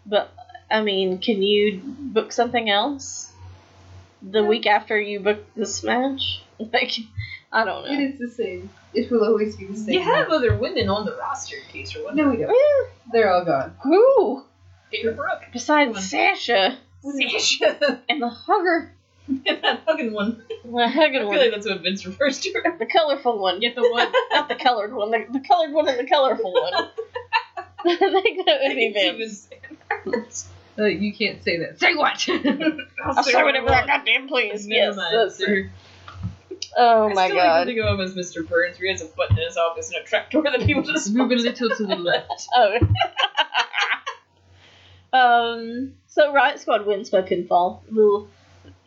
[0.06, 0.32] But
[0.70, 3.32] I mean, can you book something else
[4.32, 6.42] the week after you book this match?
[6.60, 6.92] Like,
[7.52, 7.92] I don't know.
[7.92, 8.70] It is the same.
[8.94, 9.94] It will always be the same.
[9.94, 12.30] You have other women on the roster in case you're No, wondering.
[12.32, 12.90] we don't.
[13.12, 13.76] They're all gone.
[13.84, 14.44] Who
[14.92, 15.44] Peter Brooke.
[15.54, 18.02] besides Sasha Sasha.
[18.10, 18.94] and the hugger,
[19.46, 20.44] that fucking one.
[20.66, 22.76] the hugging I hugging feel one, like that's what Vince refers to her.
[22.80, 26.00] the colorful one, get the one, not the colored one, the, the colored one and
[26.00, 26.74] the colorful one.
[27.86, 29.50] I think that would be Vince.
[30.80, 31.80] Uh, you can't say that.
[31.80, 32.28] Say what?
[33.06, 34.68] I'll say whatever I goddamn please.
[34.68, 34.96] Never Yes.
[34.96, 35.70] mind, that's- sir.
[36.78, 37.68] oh I my still like to god.
[37.68, 38.48] think of him as Mr.
[38.48, 41.12] Burns, where he has a button in his office and a trapdoor that people just
[41.14, 42.48] Move a little to the left.
[42.56, 42.78] Oh.
[45.14, 45.94] um.
[46.08, 47.82] So Riot Squad wins by pinfall.
[47.90, 48.28] Little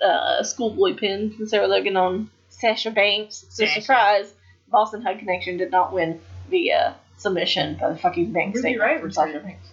[0.04, 3.44] uh, schoolboy pin from Sarah Logan on Sasha Banks.
[3.50, 3.80] So Sasha.
[3.80, 4.32] surprise,
[4.68, 6.20] Boss 'n' Hug Connection did not win
[6.50, 9.40] via submission by the fucking Banks Ruby statement from Sasha.
[9.40, 9.68] Banks.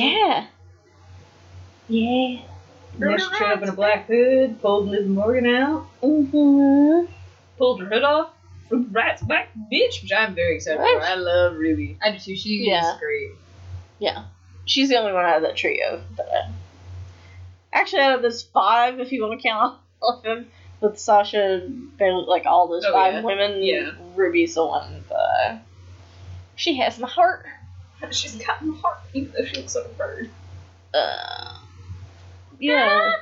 [0.00, 0.46] Yeah.
[1.88, 2.40] Yeah.
[2.98, 7.12] Then she showed in a black hood, pulled Liv Morgan out, Mm-hmm.
[7.58, 8.30] pulled her hood off,
[8.68, 11.02] from Rat's back bitch, which I'm very excited for.
[11.02, 11.98] I love Ruby.
[12.02, 12.36] I do too.
[12.36, 12.94] She Yeah.
[12.94, 13.30] is great.
[13.98, 14.24] Yeah.
[14.64, 16.02] She's the only one out of that trio.
[16.16, 16.48] But, uh,
[17.72, 21.66] actually, out of those five, if you want to count all of them, with Sasha,
[21.98, 23.20] Bayley, like all those Oh, five yeah.
[23.22, 23.92] women, Yeah.
[24.14, 25.04] Ruby's the one.
[25.08, 25.58] But
[26.56, 27.46] she has my heart.
[28.10, 30.30] She's got my heart, even though she looks like a bird.
[30.94, 31.58] Uh,
[32.58, 33.12] yeah.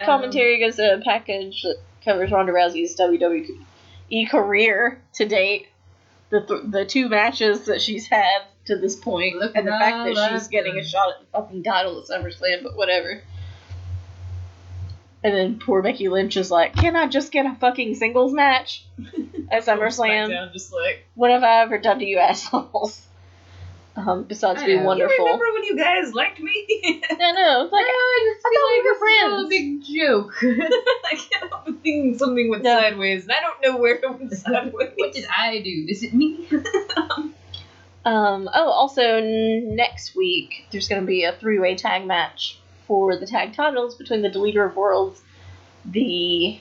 [0.00, 5.68] Um, Commentary goes to a package that covers Ronda Rousey's WWE career to date.
[6.30, 10.14] The, th- the two matches that she's had to this point, Look and the fact
[10.14, 13.22] that she's getting a shot at the fucking title at SummerSlam, but whatever.
[15.24, 18.84] And then poor Becky Lynch is like, "Can I just get a fucking singles match
[19.50, 20.52] at SummerSlam?
[20.52, 23.07] Just like, When have I ever done to you assholes?"
[24.06, 24.82] Um, besides being know.
[24.82, 25.24] you wonderful.
[25.24, 26.66] remember when you guys liked me?
[27.10, 27.64] I know.
[27.64, 29.44] It's like I just I thought we were feel like friends.
[29.44, 30.34] a big joke.
[31.10, 32.78] I can't help but thinking something went No.
[32.78, 34.90] sideways, and I don't know where it went sideways.
[34.96, 35.86] what did I do?
[35.88, 36.46] Is it me?
[38.04, 43.16] Um, oh, also n- next week there's going to be a three-way tag match for
[43.16, 45.20] the tag titles between the Deleter of Worlds,
[45.84, 46.58] the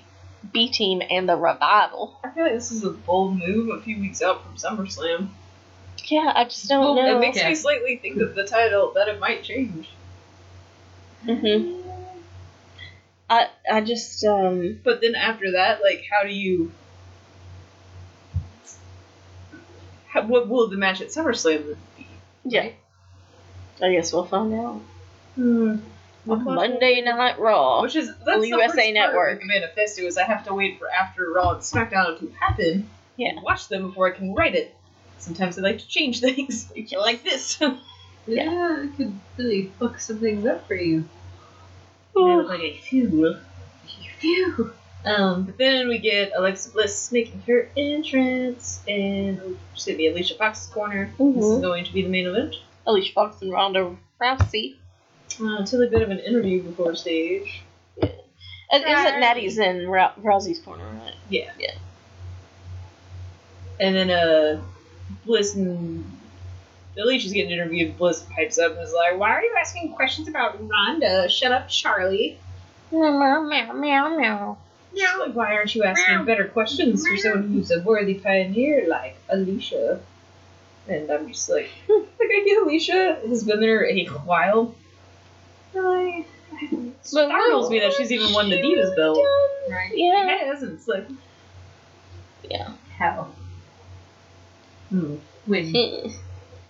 [0.52, 2.20] B Team, and the Revival.
[2.24, 5.30] I feel like this is a bold move a few weeks out from SummerSlam.
[6.08, 7.18] Yeah, I just don't Well, know.
[7.18, 9.90] It makes me slightly think that the title that it might change.
[11.26, 11.82] hmm
[13.30, 16.72] I I just um But then after that, like, how do you?
[20.08, 22.08] How, what will the match at SummerSlam be?
[22.46, 22.70] yeah.
[23.82, 24.82] I guess we'll find out.
[25.36, 25.78] Hmm.
[26.30, 27.82] On Monday Night Raw.
[27.82, 29.40] Which is that's the USA Network.
[29.40, 32.90] The manifesto is I have to wait for after Raw and SmackDown to happen.
[33.18, 33.30] Yeah.
[33.30, 34.76] and Watch them before I can write it.
[35.20, 37.60] Sometimes I like to change things, like this.
[38.30, 41.06] Yeah, I could really fuck some things up for you.
[42.14, 42.46] Oh.
[42.46, 43.38] like a fool.
[44.20, 44.74] Phew.
[45.06, 50.36] Um, but then we get Alexa Bliss making her entrance, and it's gonna be Alicia
[50.36, 51.06] Fox's corner.
[51.18, 51.62] This is Mhm.
[51.62, 52.56] going to be the main event.
[52.86, 54.76] Alicia Fox and Ronda Rousey.
[55.40, 57.62] Uh, until a bit of an interview before stage.
[58.02, 61.14] And Isn't Nattie's in Rou- Rousey's corner, right?
[61.30, 61.50] Yeah.
[61.58, 61.76] Yeah.
[63.80, 64.62] And then uh,
[65.26, 66.04] Bliss and
[66.98, 67.98] Alicia's getting interviewed.
[67.98, 71.30] Bliss pipes up and is like, "Why are you asking questions about Ronda?
[71.30, 72.38] Shut up, Charly."
[72.92, 74.58] Meow meow meow meow.
[74.94, 75.16] Yeah.
[75.20, 80.00] Like, why aren't you asking better questions for someone who's a worthy pioneer like Alicia?
[80.88, 84.74] And I'm just like, like I get Alicia has been there a while.
[85.76, 86.26] I,
[86.62, 89.20] it startles me that she's even won the Divas belt.
[89.70, 89.92] Right.
[89.94, 90.40] Yeah.
[90.40, 91.06] She has, and it's like,
[92.50, 92.72] Yeah.
[92.98, 93.28] how?
[94.90, 95.16] Hmm.
[95.46, 95.74] When.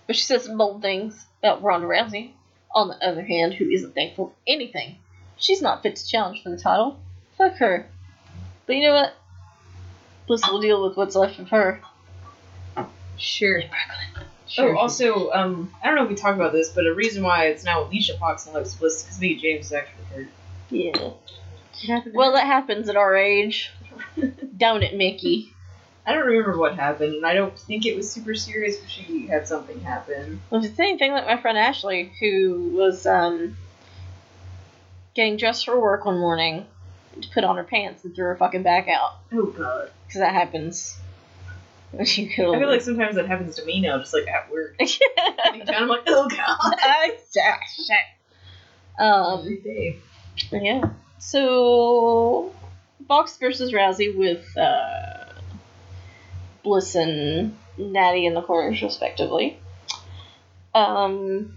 [0.06, 2.32] But she says some bold things about Ronda Rousey.
[2.74, 4.96] On the other hand, who isn't thankful for anything.
[5.36, 6.98] She's not fit to challenge for the title.
[7.36, 7.86] Fuck her.
[8.66, 9.14] But you know what?
[10.26, 11.80] Bliss will deal with what's left of her.
[13.16, 13.62] sure.
[14.46, 14.74] Sure.
[14.74, 17.46] oh, also, um, I don't know if we talked about this, but a reason why
[17.46, 20.28] it's now Alicia Fox and Alexa Bliss because Mickie James is actually hurt.
[20.70, 21.10] Yeah.
[22.12, 23.70] Well, that happens at our age.
[24.56, 25.52] Don't it, Mickey?
[26.08, 29.26] I don't remember what happened, and I don't think it was super serious, but she
[29.26, 30.40] had something happen.
[30.48, 33.58] Well, it's the same thing like my friend Ashley, who was um,
[35.12, 36.64] getting dressed for work one morning
[37.20, 39.18] to put on her pants and threw her fucking back out.
[39.34, 39.90] Oh god.
[40.06, 40.96] Because that happens.
[41.90, 44.50] When you go I feel like sometimes that happens to me now, just like at
[44.50, 44.76] work.
[44.80, 46.74] Anytime I'm like, oh god.
[48.98, 49.98] um, Every day.
[50.52, 50.88] yeah.
[51.18, 52.54] So,
[53.08, 55.17] Fox versus Rousey with uh,
[56.62, 59.58] Bliss and Nattie in the corners, respectively.
[60.74, 61.54] Um,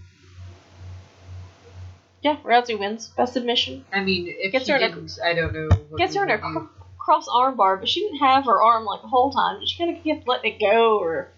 [2.22, 3.86] yeah, Rousey wins best submission.
[3.92, 5.70] I mean, if Gets she her in a- didn't, I don't know.
[5.90, 6.66] What Gets her in a cr-
[7.00, 9.66] cross arm bar, but she didn't have her arm like the whole time.
[9.66, 11.30] She kind of kept letting it go, or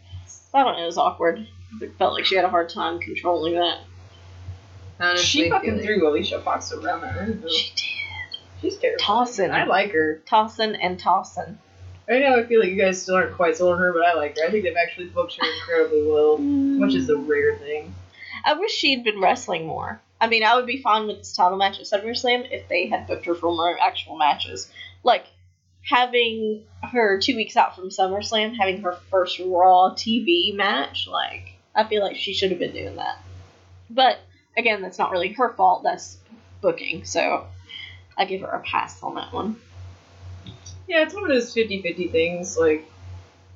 [0.54, 0.84] I don't know.
[0.84, 1.48] It was awkward.
[1.82, 3.80] It felt like she had a hard time controlling that.
[5.00, 7.42] Honestly, She fucking feeling- threw Alicia Fox around that room.
[7.42, 7.48] though.
[7.50, 7.82] She did
[8.62, 9.00] She's terrible.
[9.04, 10.22] tossing, I like her.
[10.26, 11.58] tossing and tossing.
[12.08, 14.14] Right now, I feel like you guys still aren't quite sold on her, but I
[14.14, 14.46] like her.
[14.46, 17.28] I think they've actually booked her incredibly well, which is a mm.
[17.28, 17.96] rare thing.
[18.44, 20.02] I wish she'd been wrestling more.
[20.20, 23.08] I mean, I would be fine with this title match at SummerSlam if they had
[23.08, 24.70] booked her for more actual matches.
[25.04, 25.26] Like,
[25.82, 31.86] having her two weeks out from SummerSlam, having her first Raw TV match, like, I
[31.86, 33.18] feel like she should have been doing that.
[33.90, 34.20] But,
[34.58, 36.18] again, that's not really her fault, that's
[36.62, 37.48] booking, so
[38.18, 39.58] I give her a pass on that one.
[40.94, 42.88] Yeah, it's one of those 50 50 things, like.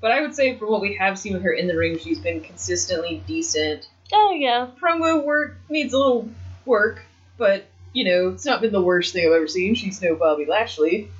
[0.02, 2.20] But I would say, from what we have seen with her in the ring, she's
[2.20, 3.88] been consistently decent.
[4.12, 4.70] Oh, yeah.
[4.82, 6.30] Promo work needs a little
[6.66, 7.04] work,
[7.38, 9.76] but, you know, it's not been the worst thing I've ever seen.
[9.76, 11.12] She's no Bobby Lashley.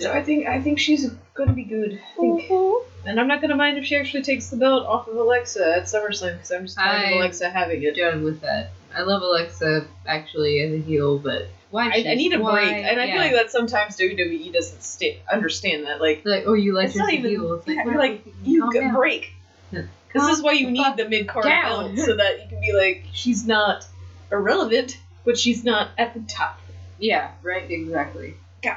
[0.00, 1.92] So I think I think she's gonna be good.
[1.92, 2.48] I think.
[2.48, 2.82] Mhm.
[3.06, 5.84] And I'm not gonna mind if she actually takes the belt off of Alexa at
[5.84, 7.96] SummerSlam because I'm just tired of Alexa having it.
[7.96, 8.70] done with that.
[8.94, 11.59] I love Alexa actually as a heel, but why?
[11.72, 13.12] I, I need a why- break, and I yeah.
[13.12, 16.00] feel like that sometimes WWE doesn't sta understand that.
[16.00, 17.30] Like, like oh you like it's her as not even.
[17.30, 17.54] heel.
[17.54, 19.32] It's like, yeah, well, like you get break.
[19.70, 19.82] Yeah.
[20.12, 23.04] This is why you need the mid card belt so that you can be like,
[23.12, 23.86] she's not
[24.32, 26.58] irrelevant, but she's not at the top.
[26.98, 28.34] Yeah, right, exactly.
[28.62, 28.76] God.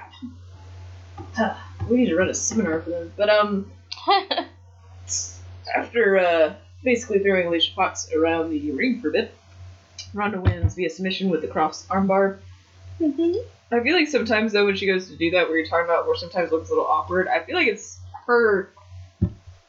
[1.89, 3.13] we need to run a seminar for them.
[3.17, 3.71] But um,
[5.75, 9.35] after uh, basically throwing Alicia Fox around the ring for a bit,
[10.13, 12.39] Ronda wins via submission with the cross armbar.
[13.01, 13.35] Mhm.
[13.71, 16.05] I feel like sometimes though when she goes to do that, where you're talking about,
[16.05, 17.27] where sometimes it looks a little awkward.
[17.27, 18.69] I feel like it's her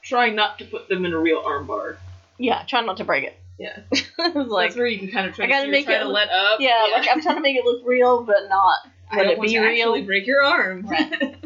[0.02, 1.96] trying not to put them in a real armbar.
[2.38, 3.36] Yeah, try not to break it.
[3.58, 3.78] Yeah.
[4.34, 6.04] Like, That's where you can kind of try I gotta to make try it to
[6.06, 6.60] look- let up.
[6.60, 8.78] yeah, like I'm trying to make it look real, but not.
[9.10, 9.88] I Let don't it want be to real.
[9.90, 10.86] actually break your arm.
[10.88, 11.36] Right.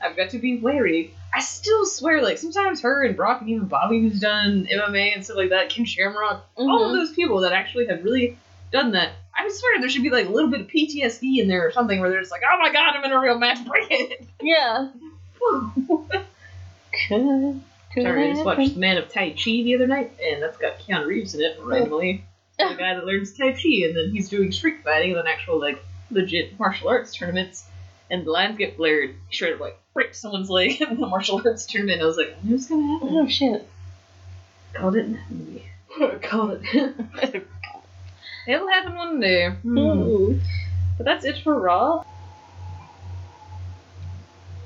[0.00, 1.14] I've got to be wary.
[1.32, 5.24] I still swear, like sometimes her and Brock and even Bobby, who's done MMA and
[5.24, 6.94] stuff like that, Ken Shamrock, all of Mhm.
[6.94, 8.36] those people that actually have really
[8.72, 9.10] done that.
[9.34, 12.00] I swear there should be like a little bit of PTSD in there or something
[12.00, 14.26] where they're just like, oh my god, I'm in a real match, break it.
[14.40, 14.90] Yeah.
[17.08, 17.60] Could,
[17.94, 20.56] could Sorry, I just watched The Man of Tai Chi the other night, and that's
[20.56, 22.24] got Keanu Reeves in it randomly.
[22.58, 25.82] the guy that learns Tai Chi, and then he's doing street fighting then actual like
[26.10, 27.64] legit martial arts tournaments,
[28.10, 29.14] and the lines get blurred.
[29.28, 32.02] He straight up like breaks someone's leg in the martial arts tournament.
[32.02, 33.08] I was like, I knew it was gonna happen.
[33.16, 33.68] Oh shit.
[34.74, 35.64] Called it in that movie.
[36.22, 37.46] Called it.
[38.46, 39.50] It'll happen one day.
[39.50, 40.38] Hmm.
[40.96, 42.04] But that's it for Raw.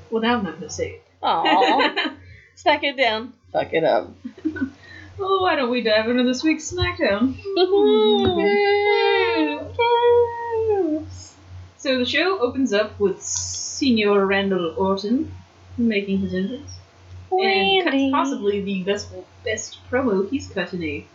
[0.09, 2.13] Well, now I'm not gonna say it.
[2.55, 3.33] Stack it down.
[3.51, 4.11] Fuck it up.
[5.17, 7.35] well, why don't we dive into this week's SmackDown?
[11.77, 15.31] So the show opens up with Senior Randall Orton
[15.77, 16.73] making his entrance.
[17.31, 19.09] And cuts possibly the best
[19.43, 21.05] best promo he's cut in a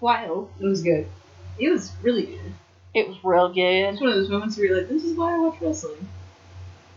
[0.00, 0.50] while.
[0.60, 1.06] It was good.
[1.58, 2.52] It was really good.
[2.94, 3.60] It was real good.
[3.94, 6.08] It's one of those moments where you're like, this is why I watch wrestling.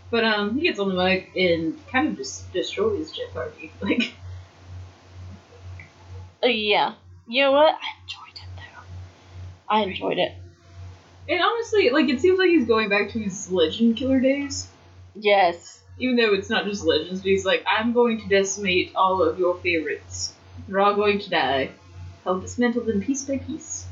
[0.10, 3.72] But um, he gets on the mic and kind of just destroys Jeff Hardy.
[3.82, 4.14] Like,
[6.44, 6.94] Uh, yeah.
[7.28, 7.74] You know what?
[7.74, 8.84] I enjoyed it though.
[9.68, 10.34] I enjoyed it.
[11.28, 14.68] and honestly, like it seems like he's going back to his Legend Killer days.
[15.16, 15.82] Yes.
[15.98, 19.40] Even though it's not just legends, but he's like, I'm going to decimate all of
[19.40, 20.34] your favorites.
[20.68, 21.72] They're all going to die.
[22.24, 23.87] I'll dismantle them piece by piece.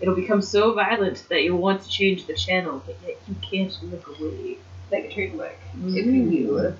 [0.00, 3.76] It'll become so violent that you'll want to change the channel, but yet you can't
[3.90, 4.58] look away.
[4.90, 5.58] Like a trademark.
[5.76, 5.96] Mm-hmm.
[5.96, 6.76] If you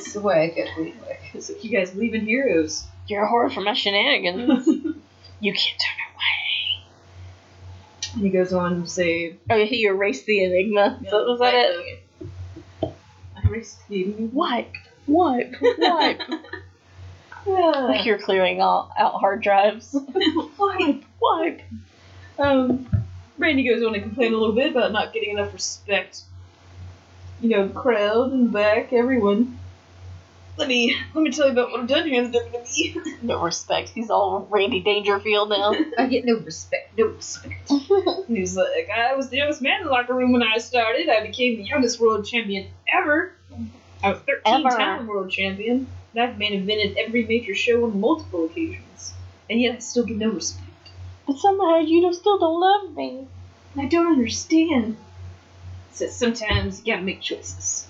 [0.00, 0.94] Swag at me.
[1.32, 2.86] It's like, you guys leaving heroes.
[3.06, 4.66] You're a whore for my shenanigans.
[5.40, 6.86] you can't turn away.
[8.14, 11.00] And he goes on to say, Oh, he erased the enigma.
[11.08, 12.04] So was that it?
[12.82, 14.30] I erased the enemy.
[14.32, 14.74] Wipe,
[15.06, 16.20] wipe, wipe.
[17.88, 19.94] like you're clearing out, out hard drives.
[20.58, 21.60] wipe, wipe.
[22.38, 22.88] Um,
[23.38, 26.22] Randy goes on to complain a little bit about not getting enough respect.
[27.40, 29.58] You know, crowd and back, everyone.
[30.56, 33.02] Let me let me tell you about what I've done here in the WWE.
[33.22, 33.90] No respect.
[33.90, 35.74] He's all Randy Dangerfield now.
[35.98, 36.96] I get no respect.
[36.96, 37.72] No respect.
[38.28, 41.08] He's like, I was the youngest man in the locker room when I started.
[41.08, 43.32] I became the youngest world champion ever.
[44.02, 44.76] I was 13 Ever.
[44.76, 45.88] time world champion.
[46.16, 49.12] And I've main evented every major show on multiple occasions.
[49.50, 50.64] And yet I still get no respect.
[51.26, 53.28] but somehow you still don't love me.
[53.76, 54.96] I don't understand.
[55.92, 57.86] So sometimes you gotta make choices.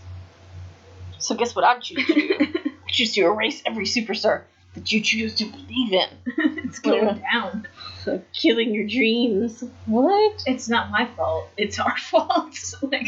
[1.18, 2.36] So guess what I choose to do?
[2.88, 4.42] I choose to erase every superstar
[4.74, 6.08] that you choose to believe in.
[6.64, 7.68] it's going down.
[8.32, 9.62] Killing your dreams.
[9.86, 10.42] What?
[10.46, 11.48] It's not my fault.
[11.56, 12.56] It's our fault.
[12.82, 13.06] like,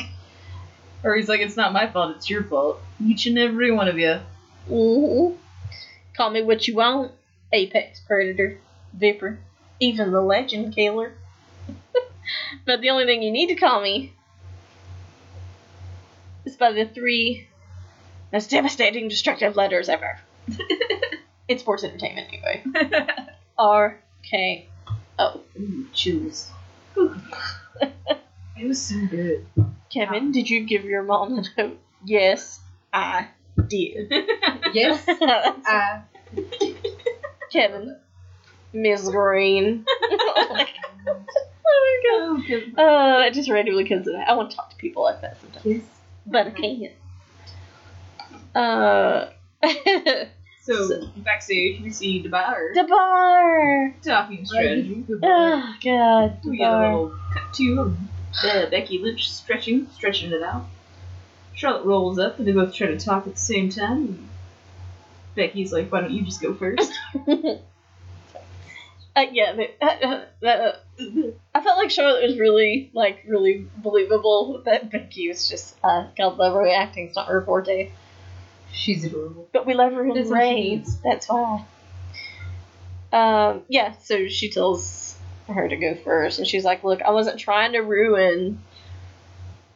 [1.03, 2.15] or he's like, it's not my fault.
[2.17, 2.81] It's your fault.
[3.05, 4.21] Each and every one of you.
[4.69, 5.35] Hmm
[6.17, 7.13] Call me what you want.
[7.53, 8.59] Apex Predator,
[8.93, 9.39] Viper,
[9.81, 11.13] even the Legend Killer.
[12.67, 14.13] but the only thing you need to call me
[16.45, 17.47] is by the three
[18.33, 20.19] most devastating, destructive letters ever.
[21.49, 22.65] it's sports entertainment anyway.
[23.59, 24.69] R K
[25.19, 25.41] O.
[25.59, 26.51] Ooh, chills.
[26.97, 29.47] it was so good.
[29.91, 31.79] Kevin, did you give your mom a note?
[32.05, 32.61] Yes,
[32.93, 33.29] I
[33.69, 34.13] did.
[34.75, 35.05] Yes.
[35.09, 36.03] I.
[37.53, 37.97] Kevin,
[38.73, 39.09] Ms.
[39.11, 39.85] Green.
[40.03, 40.67] oh my
[42.05, 42.63] god.
[42.77, 42.83] Oh.
[42.83, 45.83] Uh, I just randomly because I want to talk to people like that sometimes, Yes.
[46.27, 46.93] but I can't.
[48.55, 49.31] Uh,
[50.63, 53.95] So, backstage, we see DeBauer the bar.
[54.05, 55.03] talking strategy.
[55.23, 57.97] Oh god, We get a little cut to
[58.45, 60.67] uh, Becky Lynch stretching, stretching it out.
[61.59, 63.97] Charlotte rolls up, and they both try to talk at the same time.
[63.97, 64.29] And
[65.35, 66.93] Becky's like, "Why don't you just go first?
[69.17, 70.73] Uh, yeah, they, uh, uh, uh,
[71.53, 76.37] I felt like Charlotte was really, like, really believable that Becky was just, uh, God
[76.37, 77.91] love her acting's not her forte.
[78.71, 79.49] She's adorable.
[79.53, 80.99] But we love her in That's what raids.
[81.03, 81.65] That's why.
[83.13, 85.17] Um, yeah, so she tells
[85.49, 88.63] her to go first, and she's like, "Look, I wasn't trying to ruin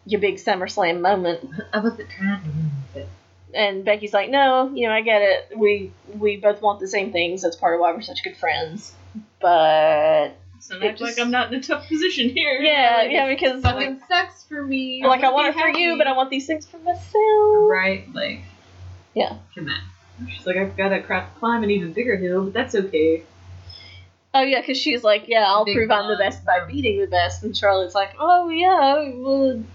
[0.07, 1.41] your big SummerSlam moment."
[1.73, 3.09] I wasn't trying to ruin it.
[3.55, 5.53] And Becky's like, "No, you know, I get it.
[5.59, 7.43] We we both want the same things.
[7.43, 8.93] That's part of why we're such good friends."
[9.41, 10.31] But
[10.61, 12.61] So It act like I'm not in a tough position here.
[12.63, 15.05] yeah, Like, yeah, because Fucking sucks for me.
[15.05, 15.81] like I want it for happy.
[15.81, 17.71] you, but I want these things for myself.
[17.71, 18.41] Right, like.
[19.15, 19.37] Yeah.
[19.55, 20.29] Come on.
[20.31, 23.25] She's like, I've got to crap climb an even bigger hill, but that's okay.
[24.33, 27.07] Oh yeah, because she's like, yeah, I'll Big prove I'm the best by beating the
[27.09, 29.67] best, and Charlotte's like, oh yeah, I would.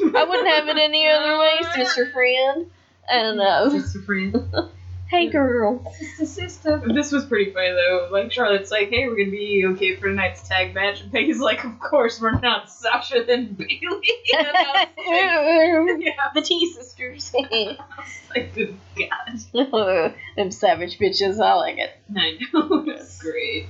[0.00, 2.70] I wouldn't have it any other way, sister friend.
[3.08, 4.36] And uh, Sister friend.
[5.10, 6.82] hey girl, Sister, sister.
[6.86, 8.08] This was pretty funny though.
[8.10, 11.64] Like Charlotte's like, "Hey, we're gonna be okay for tonight's tag match," and Becky's like,
[11.64, 13.78] "Of course, we're not Sasha and Bayley."
[14.36, 20.98] And I was like, yeah, the T sisters, I was like, good God, them savage
[20.98, 21.40] bitches.
[21.40, 21.90] I like it.
[22.16, 23.66] I know it's great.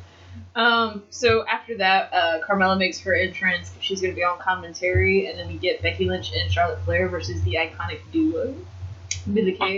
[0.54, 3.72] Um, so after that, uh, Carmella makes her entrance.
[3.80, 7.42] She's gonna be on commentary, and then we get Becky Lynch and Charlotte Flair versus
[7.42, 8.54] the iconic duo.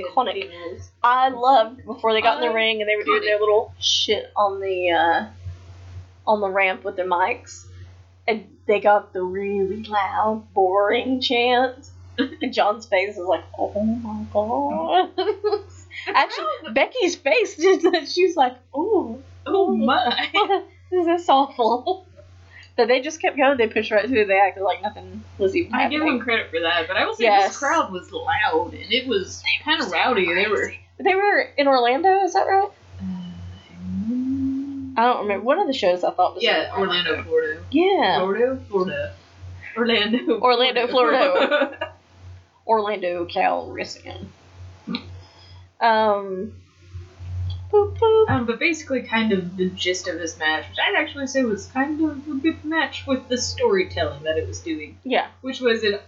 [0.04, 0.34] Iconic.
[1.02, 4.30] I loved before they got in the ring and they were doing their little shit
[4.36, 5.26] on the uh,
[6.26, 7.64] on the ramp with their mics,
[8.26, 11.90] and they got the really loud, boring chant.
[12.18, 15.10] And John's face was like, "Oh my god!"
[16.06, 18.08] Actually, Becky's face did that.
[18.08, 20.28] She was like, "Oh, Oh my!
[20.90, 22.06] This is awful?"
[22.76, 23.56] But they just kept going.
[23.56, 24.26] They pushed right through.
[24.26, 27.14] They acted like nothing was even I give them credit for that, but I will
[27.14, 27.48] say Yes.
[27.48, 30.26] this crowd was loud and it was kind of rowdy.
[30.26, 30.74] They were.
[30.98, 32.22] They were in Orlando.
[32.24, 32.68] Is that right?
[34.98, 35.44] I don't remember.
[35.44, 37.62] One of the shows I thought was Yeah, Orlando, Florida.
[37.70, 39.14] Yeah, Florida, Florida.
[39.76, 40.40] Orlando.
[40.40, 41.92] Orlando, Florida.
[42.66, 44.26] Orlando Calrissian.
[45.80, 46.52] Um.
[47.72, 48.30] Boop, boop.
[48.30, 51.66] um, but basically, kind of the gist of this match, which I'd actually say was
[51.66, 55.26] kind of a good match with the storytelling that it was doing, Yeah.
[55.40, 56.02] which was it.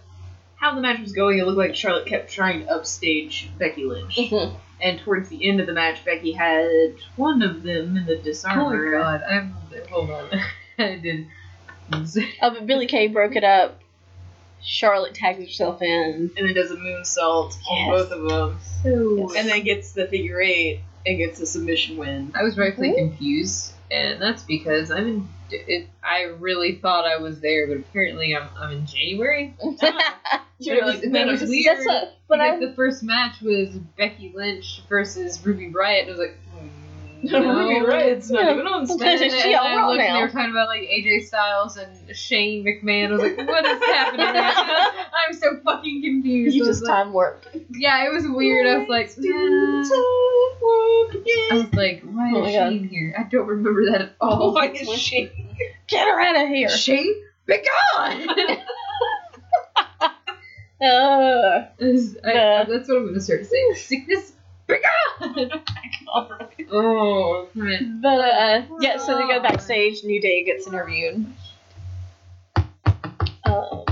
[0.55, 4.17] How the match was going, it looked like Charlotte kept trying to upstage Becky Lynch.
[4.17, 4.55] Mhm.
[4.81, 8.21] And towards the end of the match, Becky had one of them in the Oh
[8.21, 8.91] Dis-arm-her.
[8.91, 9.55] my god, I'm.
[9.89, 10.29] Hold on.
[10.79, 11.27] I did.
[12.41, 13.79] Oh, but Billie Kay broke it up
[14.61, 16.29] Charlotte tags herself in.
[16.37, 20.39] and then does a moonsault on both of them, So and then gets the figure
[20.41, 22.31] eight and gets a submission win.
[22.35, 25.29] I was rightfully confused, and that's because I'm in.
[25.51, 29.55] It, I really thought I was there, but apparently I'm, I'm in January.
[30.61, 31.77] It was- like, that "Man, was weird,
[32.27, 36.07] but I, the first match was Becky Lynch versus Ruby Riot.
[36.07, 36.37] and I was like,
[37.23, 37.85] Ruby no.
[37.85, 38.53] Riot's not Yeah.
[38.53, 39.21] even on Smash.
[39.21, 42.63] it's she all I raw and they were talking about like AJ Styles and Shane
[42.65, 43.07] McMahon.
[43.07, 44.25] I was like, what is happening?
[44.27, 46.55] I'm so fucking confused.
[46.55, 47.47] you just like, time warped.
[47.71, 48.67] yeah, it was weird.
[48.67, 49.31] I was like, Do
[49.83, 52.69] time warp I was like, why Oh is God.
[52.71, 53.15] Shane here?
[53.17, 54.53] I don't remember that at all.
[54.53, 55.29] Why is she?
[55.87, 56.69] Get her out of here.
[56.69, 57.13] Shane,
[57.45, 57.57] be
[57.97, 58.27] gone!
[60.81, 62.63] Uh, Is- I- Nah.
[62.63, 63.73] that's what I'm gonna start saying.
[63.75, 64.31] Sickness!
[66.71, 67.47] Oh
[68.01, 70.03] but uh, yeah, so they go backstage.
[70.03, 71.25] New Day gets interviewed.
[73.45, 73.85] Um,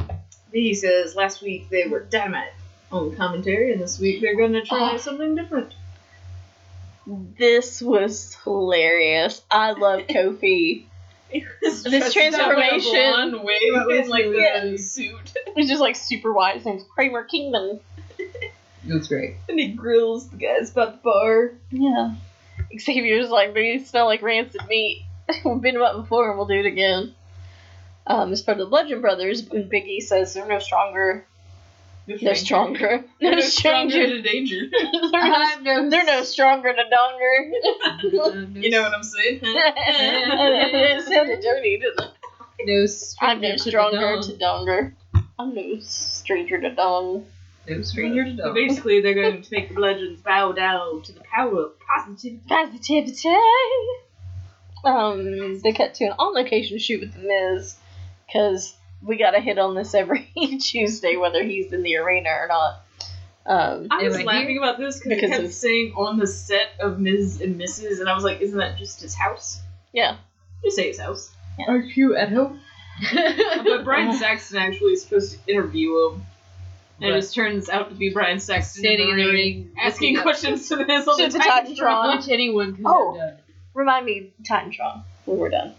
[0.52, 2.54] He says last week they were dynamite
[2.92, 4.98] on commentary, and this week they're gonna try Oh.
[4.98, 5.74] something different.
[7.38, 9.42] this was hilarious.
[9.50, 10.86] I love Kofi.
[11.62, 11.84] This
[12.14, 14.78] transformation- wig was and like funny.
[14.78, 16.56] suit, He's just like super wise.
[16.58, 17.80] His name's Kramer Kingman.
[18.88, 19.36] It was great.
[19.50, 21.52] and he grills the guys about the bar.
[21.72, 22.16] Yeah.
[22.80, 25.04] Xavier's like, they smell like rancid meat.
[25.46, 27.14] We've been about before and we'll do it again.
[28.06, 31.26] Um, as part of the Bludgeon Brothers, and Biggie says they're no stronger.
[32.08, 33.04] They're stronger.
[33.20, 34.08] They're No no stronger stranger.
[34.08, 34.62] to danger.
[34.72, 35.90] they're, no, no.
[35.90, 38.54] they're no stronger than Donger.
[38.62, 39.40] You know what I'm saying?
[39.44, 42.12] it sounded dirty, didn't it?
[42.66, 42.74] No
[43.28, 44.94] I'm no stranger to stronger to Donger.
[45.38, 47.26] I'm no stranger to Dong.
[47.70, 48.56] No stranger to So dog.
[48.56, 52.42] basically, they're going to make the bludgeons bow down to the power of positivity.
[52.48, 53.36] Positivity.
[54.86, 57.76] Um, they cut to an on-location shoot with the Miz,
[58.26, 60.32] because we gotta hit on this every
[60.62, 62.82] Tuesday, whether he's in the arena or not.
[63.46, 64.58] Um, I was Am laughing here?
[64.62, 68.00] about this because Because it kept it's- saying on the set of Miz and Mrs.
[68.00, 69.60] and I was like, isn't that just his house?
[69.94, 70.18] yeah.
[70.64, 71.30] Just say his house.
[71.68, 72.60] Are you at home?
[73.14, 76.26] But Brian Saxton actually is supposed to interview him.
[77.00, 80.18] And it just turns out to be Brian Saxton Sitting in the ring, asking looking
[80.18, 81.78] up- questions to the Miz on To the the Titantron.
[81.78, 82.18] Titantron.
[82.18, 83.18] Which anyone could Oh.
[83.20, 83.38] have done.
[83.76, 85.04] Remind me, Titantron.
[85.26, 85.74] when we're done.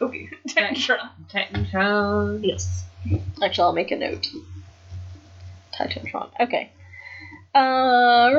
[0.00, 1.10] Okay, Titantron.
[1.30, 2.40] Titantron.
[2.42, 2.84] Yes.
[3.42, 4.28] Actually, I'll make a note.
[5.74, 6.28] Titantron.
[6.40, 6.70] Okay.
[7.54, 8.30] Uh,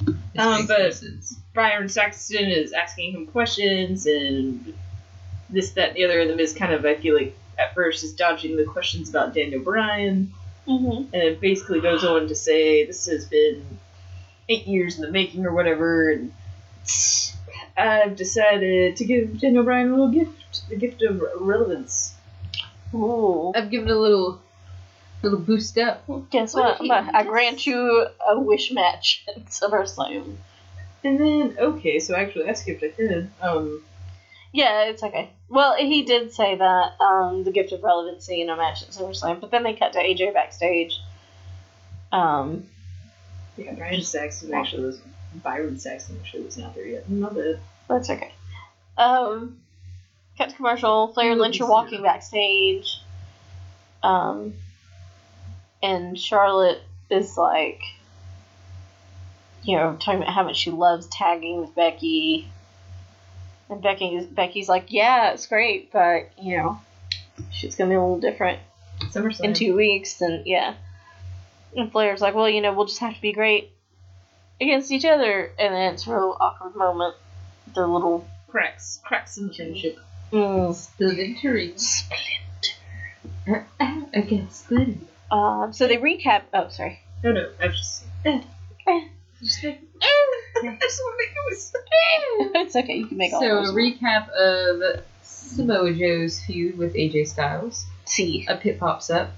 [0.00, 1.36] This Um, makes but- sense.
[1.52, 4.72] Brian Saxton is asking him questions and
[5.50, 8.04] this, that, and the other, and the Miz kind of, I feel like, at first
[8.04, 10.32] is dodging the questions about Daniel Bryan,
[10.70, 11.14] mm-hmm.
[11.14, 13.64] and it basically goes on to say this has been
[14.48, 16.32] eight years in the making or whatever, and
[17.76, 22.14] I've decided to give Daniel Bryan a little gift, the gift of relevance.
[22.94, 23.52] Ooh.
[23.54, 24.40] I've given a little,
[25.22, 26.04] little boost up.
[26.30, 26.92] Guess What what?
[26.92, 30.36] I'm a- I just- grant you a wish match at SummerSlam.
[31.02, 33.30] And then, okay, so actually I skipped ahead.
[33.40, 33.82] Um,
[34.52, 35.30] Yeah, it's okay.
[35.48, 39.40] Well, he did say that um, the gift of relevancy in a match at SummerSlam,
[39.40, 40.98] but then they cut to AJ backstage.
[42.12, 42.66] Um,
[43.56, 45.00] yeah, Brian Saxton actually was,
[45.42, 47.04] Byron Saxton actually was not there yet.
[47.08, 47.60] Bad.
[47.88, 48.32] that's okay.
[48.96, 49.58] Um,
[50.36, 51.08] cut to commercial.
[51.08, 53.00] Flair and Lynch are walking backstage.
[54.02, 54.54] Um,
[55.82, 57.80] and Charlotte is like,
[59.62, 62.48] you know, talking about how much she loves tagging with Becky.
[63.70, 66.80] And Becky, Becky's like, yeah, it's great, but you know,
[67.52, 68.58] she's gonna be a little different
[69.12, 69.44] SummerSlam.
[69.44, 70.74] in two weeks, and yeah.
[71.76, 73.70] And Flair's like, well, you know, we'll just have to be great
[74.60, 77.14] against each other, and then it's a real awkward moment.
[77.74, 79.00] The little cracks.
[79.04, 79.98] Cracks in the friendship.
[80.32, 81.76] mm, Splintering.
[84.12, 84.98] Against Splinter.
[85.30, 86.42] Um, so they recap.
[86.52, 87.00] Oh, sorry.
[87.22, 88.04] No, no, I was just.
[88.26, 88.40] Eh.
[89.40, 91.72] just like, I just want to make noise.
[92.66, 92.94] it's okay.
[92.94, 93.72] You can make all So a those.
[93.74, 97.86] recap of Samoa Joe's feud with AJ Styles.
[98.04, 99.30] See, A pit pops up.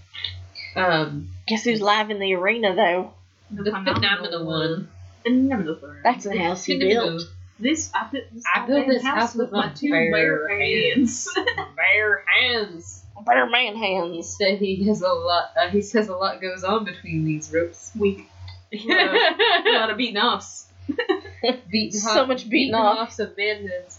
[0.77, 3.13] Um, guess who's live in the arena though?
[3.51, 4.89] the phenomenal one.
[5.23, 6.01] Phenomenal one.
[6.03, 7.23] That's the house he built.
[7.61, 11.29] This I built this, I built this goddamn house with my two bare bare hands.
[11.77, 13.05] Bare hands.
[13.27, 14.37] Bare man hands.
[14.37, 15.51] Said he has a lot.
[15.57, 17.93] Uh, he says a lot goes on between these ropes.
[17.97, 18.27] Weak.
[18.73, 20.67] A lot, a lot of beating offs.
[21.71, 22.99] beating So much beating off.
[22.99, 23.99] off some manhoods.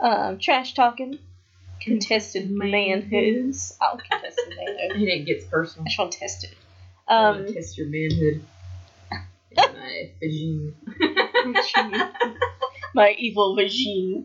[0.00, 1.18] Um, trash talking.
[1.80, 3.76] Contested Manhoods.
[3.80, 4.90] I'll contest the manhood.
[4.92, 5.86] And it gets personal.
[5.88, 6.54] I to test it.
[7.08, 8.44] Um, test your manhood.
[9.56, 10.72] My vagina.
[12.94, 14.24] my evil vagine.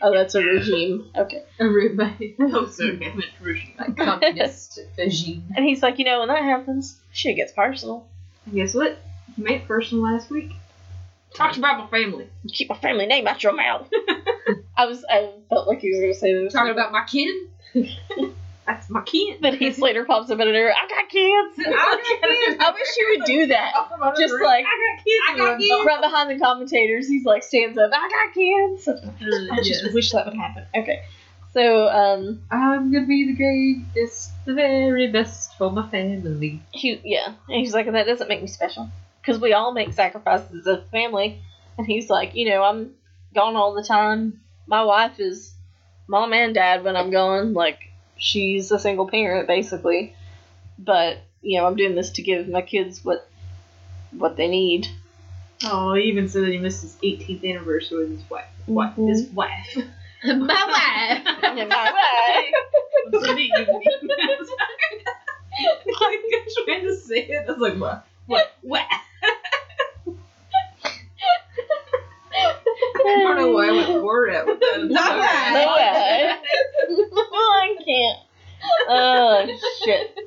[0.00, 1.10] Oh, that's a regime.
[1.16, 1.42] Okay.
[1.60, 3.74] A by Oh, sorry, I meant regime.
[3.78, 5.44] by communist regime.
[5.56, 8.06] And he's like, you know, when that happens, shit gets personal.
[8.54, 8.98] Guess what?
[9.36, 10.52] You made it personal last week.
[11.36, 12.26] Talked about my family.
[12.44, 13.90] You keep my family name out your mouth.
[14.76, 16.52] I was, I felt like he was gonna say this.
[16.52, 17.50] Talking about my kid.
[18.66, 19.38] That's my kid.
[19.42, 20.72] But he later pops up in her.
[20.72, 21.68] I got kids.
[21.68, 23.72] I I wish you would do that.
[24.18, 25.24] Just like I got kids.
[25.28, 25.86] I got kids.
[25.86, 27.90] right behind the commentators, he's like stands up.
[27.92, 28.88] I got kids.
[28.88, 29.92] I just yes.
[29.92, 30.64] wish that would happen.
[30.74, 31.02] Okay,
[31.52, 36.62] so um, I'm gonna be the greatest, the very best for my family.
[36.72, 38.90] he yeah, and he's like, that doesn't make me special
[39.26, 41.42] because we all make sacrifices as a family.
[41.76, 42.92] And he's like, you know, I'm
[43.34, 44.40] gone all the time.
[44.66, 45.52] My wife is
[46.06, 47.52] mom and dad when I'm gone.
[47.52, 50.14] Like she's a single parent basically,
[50.78, 53.28] but you know, I'm doing this to give my kids what
[54.12, 54.86] what they need.
[55.64, 58.46] Oh, he even said that he missed his 18th anniversary with his wife.
[58.66, 58.96] What?
[58.96, 59.08] Mhm.
[59.08, 59.76] His wife.
[60.24, 61.22] my wife.
[61.56, 62.54] And my wife.
[63.10, 63.50] What's the name?
[66.00, 67.48] like, I'm trying to say it.
[67.48, 68.06] I was like, what?
[68.26, 68.52] What?
[68.62, 68.84] What?
[72.38, 74.84] I don't know why I went forward at with that.
[74.88, 75.54] Not bad.
[75.54, 75.68] No.
[77.32, 78.18] I can't.
[78.88, 79.46] Oh
[79.84, 80.18] shit.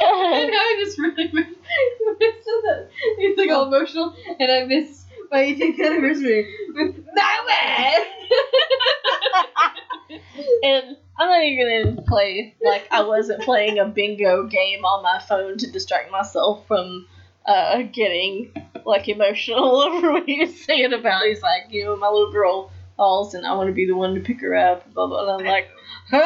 [0.00, 2.88] And now I just really miss, I said that.
[3.18, 8.06] He's like all emotional, and I miss my 18th anniversary with my wife.
[11.38, 15.20] And I'm not even gonna play like I wasn't playing a bingo game on my
[15.20, 17.06] phone to distract myself from
[17.46, 18.52] uh, getting
[18.84, 21.24] like emotional over what he was saying about.
[21.24, 24.14] He's like, you know, my little girl falls and I want to be the one
[24.14, 24.92] to pick her up.
[24.92, 25.36] Blah blah.
[25.36, 25.68] And I'm like,
[26.12, 26.20] oh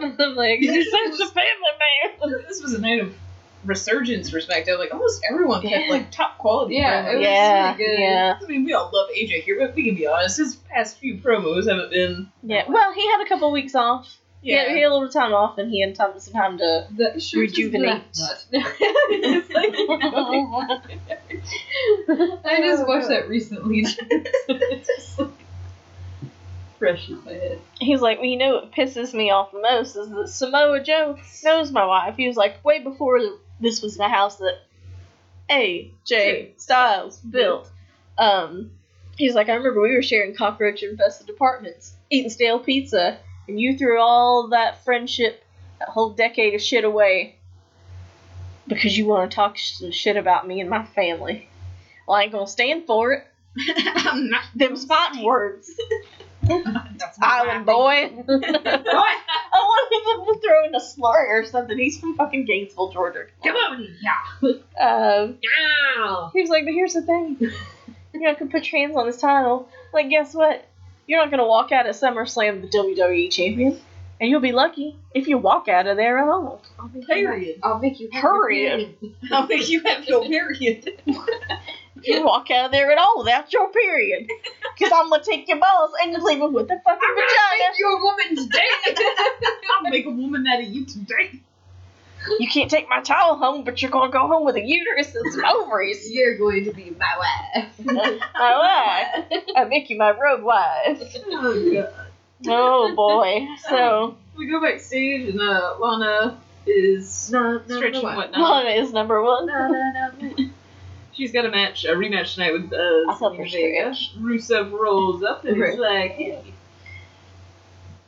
[0.00, 0.14] god.
[0.20, 2.42] I'm like, you're such a family man.
[2.48, 3.14] This was a night of
[3.64, 4.78] resurgence perspective.
[4.78, 5.90] Like, almost everyone kept, Yeah.
[5.92, 6.76] like, top quality.
[6.76, 7.12] Yeah, promos.
[7.12, 8.00] it was yeah, really good.
[8.00, 10.38] yeah, I mean, we all love AJ here, but we can be honest.
[10.38, 12.30] His past few promos haven't been.
[12.42, 12.64] yeah.
[12.68, 14.16] Well, he had a couple weeks off.
[14.42, 16.86] Yeah, he had a little time off, and he had time some time to.
[17.34, 18.02] Rejuvenate.
[18.12, 18.76] Is black.
[19.10, 19.74] It's like,
[22.44, 23.82] I just watched that recently.
[24.86, 25.28] just like
[26.78, 27.60] fresh in my head.
[27.78, 31.18] He's like, well, you know what pisses me off the most is that Samoa Joe
[31.44, 32.16] knows my wife.
[32.16, 33.20] He was like, way before
[33.60, 34.58] this was the house that
[35.50, 37.70] AJ Styles built.
[38.16, 38.70] Um,
[39.16, 43.18] he's like, I remember we were sharing cockroach infested apartments, eating stale pizza,
[43.50, 45.42] and you threw all that friendship,
[45.80, 47.36] that whole decade of shit away
[48.68, 51.48] because you want to talk some shit about me and my family.
[52.06, 53.26] Well, I ain't gonna stand for it.
[54.06, 54.44] I'm not.
[54.54, 55.70] Them fighting words.
[57.22, 57.72] Island boy.
[57.72, 58.10] I
[59.52, 61.76] want him to throw in a slur or something.
[61.76, 63.26] He's from fucking Gainesville, Georgia.
[63.44, 64.48] Come on, yeah.
[64.80, 66.30] Um, Yeah.
[66.32, 67.36] he was like, but here's the thing.
[68.12, 69.68] You're not gonna put your hands on this title.
[69.92, 70.64] Like, guess what?
[71.10, 73.80] You're not gonna walk out at SummerSlam the WWE champion.
[74.20, 76.62] And you'll be lucky if you walk out of there at all.
[77.04, 77.58] Period.
[77.64, 78.94] I'll make you have Period.
[79.32, 80.84] I'll make you have your period.
[80.86, 81.26] If oh,
[82.04, 84.30] you walk out of there at all without your period.
[84.78, 87.74] Because I'm gonna take your balls and leave them with the fucking vagina.
[87.76, 89.04] you a woman today.
[89.74, 91.40] I'll make a woman out of you today.
[92.38, 95.32] You can't take my towel home, but you're gonna go home with a uterus and
[95.32, 96.10] some ovaries.
[96.12, 97.70] You're going to be my wife.
[97.84, 99.42] my wife.
[99.56, 101.16] I make you my road wife.
[101.28, 101.92] Oh god.
[102.46, 103.46] Oh boy.
[103.68, 108.38] So We go backstage and uh, Lana is No, stretching whatnot.
[108.40, 109.46] Lana is number one.
[109.46, 110.50] No, no, no.
[111.12, 112.76] She's got a match, a rematch tonight with uh,
[113.10, 113.94] I thought for Vega.
[114.18, 116.54] Rusev rolls up and he's like, hey,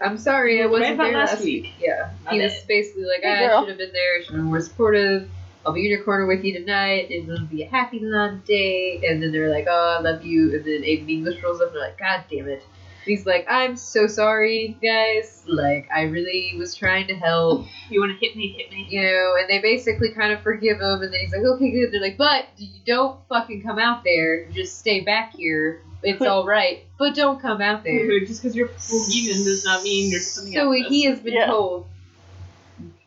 [0.02, 1.64] I'm sorry I wasn't there last week.
[1.64, 1.72] week.
[1.80, 2.10] Yeah.
[2.30, 3.60] He was basically like, Hey, I girl.
[3.60, 5.28] should have been there, should have been more supportive.
[5.64, 7.06] I'll be in your corner with you tonight.
[7.10, 9.00] It's gonna be a happy long day.
[9.06, 10.54] And then they're like, Oh, I love you.
[10.56, 12.62] And then Aiden English rolls up and they're like, God damn it.
[13.04, 15.42] And he's like, I'm so sorry, guys.
[15.46, 18.86] Like, I really was trying to help, you want to hit me, hit me.
[18.88, 19.34] you know.
[19.40, 21.02] And they basically kind of forgive him.
[21.02, 21.92] And then he's like, Okay, good.
[21.92, 24.46] They're like, But you don't fucking come out there.
[24.50, 25.82] Just stay back here.
[26.02, 26.84] It's all right.
[26.98, 28.20] But don't come out there.
[28.20, 31.46] Just because you're forgiven does not mean you're coming So out he has been Yeah.
[31.46, 31.86] told.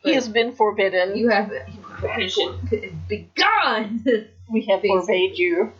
[0.03, 1.17] He has been forbidden.
[1.17, 1.51] You have
[2.01, 2.37] Banish
[3.09, 4.03] be gone.
[4.51, 4.89] we have Basically.
[4.89, 5.71] forbade you.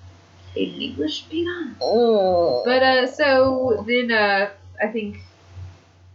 [0.55, 1.75] In English, be gone.
[1.81, 2.63] Oh.
[2.65, 4.49] But uh, so then uh,
[4.81, 5.17] I think.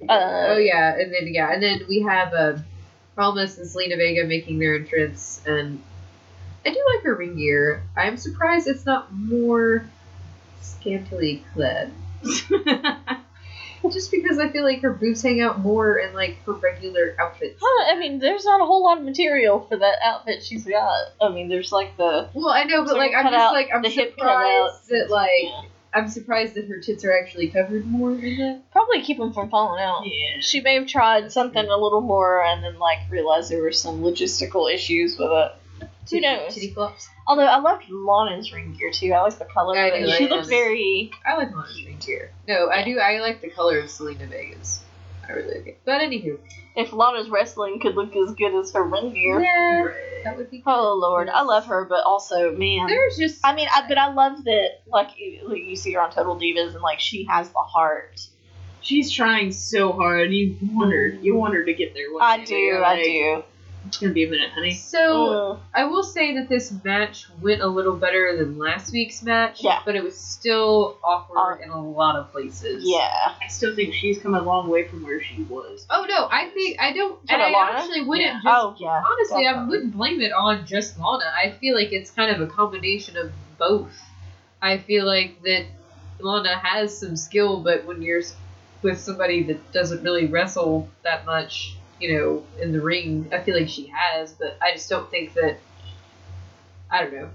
[0.08, 2.56] Uh, oh yeah, and then yeah, and then we have uh,
[3.18, 5.82] Almas and Zelina Vega making their entrance, and
[6.64, 7.82] I do like her ring gear.
[7.96, 9.84] I'm surprised it's not more
[10.60, 11.92] scantily clad.
[13.90, 17.58] Just because I feel like her boobs hang out more in like her regular outfits.
[17.62, 21.12] Huh, I mean, there's not a whole lot of material for that outfit she's got.
[21.20, 24.88] I mean, there's like the Well, I know, but like I'm just like I'm surprised
[24.90, 25.62] that like Yeah.
[25.92, 28.70] I'm surprised that her tits are actually covered more in that.
[28.70, 30.02] Probably keep them from falling out.
[30.04, 30.40] Yeah.
[30.40, 34.02] She may have tried something a little more and then like realized there were some
[34.02, 35.52] logistical issues with it.
[36.10, 36.54] Who knows?
[36.54, 37.08] Titty flops.
[37.26, 39.12] Although I loved Lana's ring gear too.
[39.12, 39.76] I like the color.
[39.78, 40.48] I of do she looked Lana's.
[40.48, 41.10] very.
[41.26, 42.32] I like Lana's ring gear.
[42.48, 42.98] No, I do.
[42.98, 44.80] I like the color of Zelina Vega's.
[45.28, 45.80] I really like it.
[45.84, 46.38] But anywho,
[46.74, 49.40] If Lana's wrestling could look as good as her ring gear.
[49.40, 49.92] yeah,
[50.24, 50.62] that would be.
[50.66, 52.88] Oh lord, I love her, but also man.
[52.88, 53.40] There's just.
[53.44, 56.36] I mean, I, but I love that like you, like, you see her on Total
[56.36, 58.20] Divas and like she has the heart.
[58.82, 60.32] She's trying so hard.
[60.32, 61.08] You want her.
[61.08, 62.12] You want her to get there.
[62.12, 63.42] one I do, I do.
[63.86, 64.72] It's gonna be a minute, honey.
[64.74, 65.58] So Mm.
[65.74, 69.62] I will say that this match went a little better than last week's match.
[69.64, 69.80] Yeah.
[69.84, 72.84] But it was still awkward Uh, in a lot of places.
[72.86, 73.32] Yeah.
[73.42, 75.86] I still think she's come a long way from where she was.
[75.90, 77.18] Oh no, I think I don't.
[77.20, 77.78] And Talking I Lana?
[77.78, 78.40] actually wouldn't Yeah.
[78.44, 78.46] just.
[78.46, 79.02] Oh yeah.
[79.10, 79.70] honestly, I definitely.
[79.76, 81.24] wouldn't blame it on just Lana.
[81.42, 83.98] I feel like it's kind of a combination of both.
[84.62, 85.64] I feel like that
[86.20, 88.36] Lana has some skill, but when you're s-
[88.82, 93.56] with somebody that doesn't really wrestle that much, you know, in the ring, I feel
[93.56, 95.58] like she has, but I just don't think that.
[96.90, 97.30] I don't know.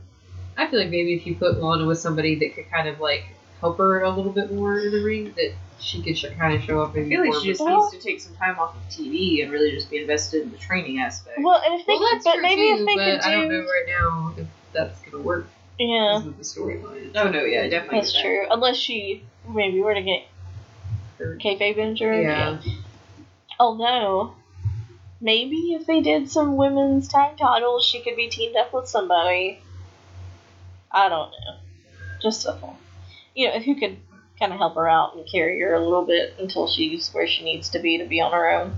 [0.57, 3.25] I feel like maybe if you put Lana with somebody that could kind of like
[3.61, 6.61] help her a little bit more in the ring, that she could sh- kind of
[6.63, 8.75] show up I maybe feel like she just Well- needs to take some time off
[8.75, 11.39] of TV and really just be invested in the training aspect.
[11.41, 13.27] Well, and if they, well, that's but true maybe too, if they but could do,
[13.27, 15.47] I don't know right now if that's gonna work.
[15.79, 17.11] yeah, because of the storyline.
[17.15, 17.99] oh no, yeah, definitely.
[17.99, 18.45] that's true.
[18.49, 20.23] Unless she maybe were to get
[21.19, 22.23] Or- kayfabe injured.
[22.23, 22.59] Yeah.
[23.59, 24.35] Although, oh,
[25.25, 29.59] maybe if they did some women's tag titles, she could be teamed up with somebody.
[30.91, 31.57] I don't know.
[32.21, 32.77] Just thought.
[33.33, 33.97] You know, who could
[34.39, 37.43] kind of help her out and carry her a little bit until she's where she
[37.43, 38.77] needs to be to be on her own.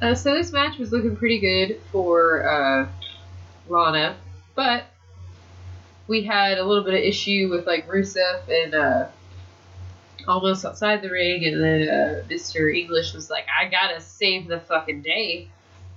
[0.00, 2.88] Uh, so this match was looking pretty good for uh,
[3.68, 4.16] Lana,
[4.54, 4.84] but
[6.06, 9.08] we had a little bit of issue with like Rusev and uh,
[10.26, 12.74] Almas outside the ring, and then uh, Mr.
[12.74, 15.48] English was like, "I gotta save the fucking day.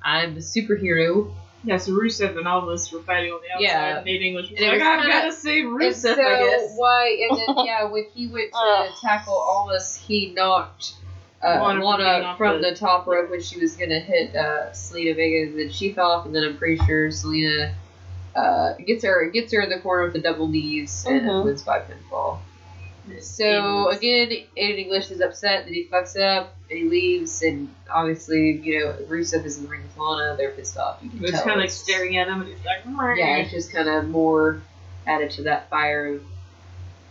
[0.03, 1.31] I'm a superhero."
[1.64, 3.61] Yeah, so Rusev and Almas were fighting on the outside.
[3.68, 3.98] Yeah.
[3.98, 6.22] and Nate English was And like, was I've kinda- got to save And Rusev, so
[6.23, 6.73] I guess.
[6.76, 7.27] why?
[7.30, 8.91] And then yeah, when he went to Ugh.
[8.99, 10.93] tackle Almas, he knocked
[11.43, 13.99] uh, Lana Lana, from getting off from the- the top rope when she was gonna
[13.99, 17.73] hit uh, Zelina Vega, and then she fell off, and then I'm pretty sure Zelina
[18.35, 21.43] uh, gets her gets her in the corner with the double knees and Mhm.
[21.45, 22.39] wins by pinfall.
[23.19, 28.53] So again, Aiden English is upset that he fucks up and he leaves, and obviously,
[28.63, 30.35] you know, Rusev is in the ring with Lana.
[30.38, 30.99] They're pissed off.
[31.01, 32.83] You can It's kind of like staring at him, and he's like,
[33.17, 34.61] yeah, it's just kind of more
[35.07, 36.23] added to that fire of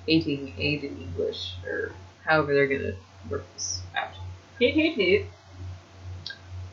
[0.06, 1.93] hating Aiden English, or
[2.24, 2.94] however they're gonna
[3.28, 4.10] work this out.
[4.59, 5.27] hit, hit, hit.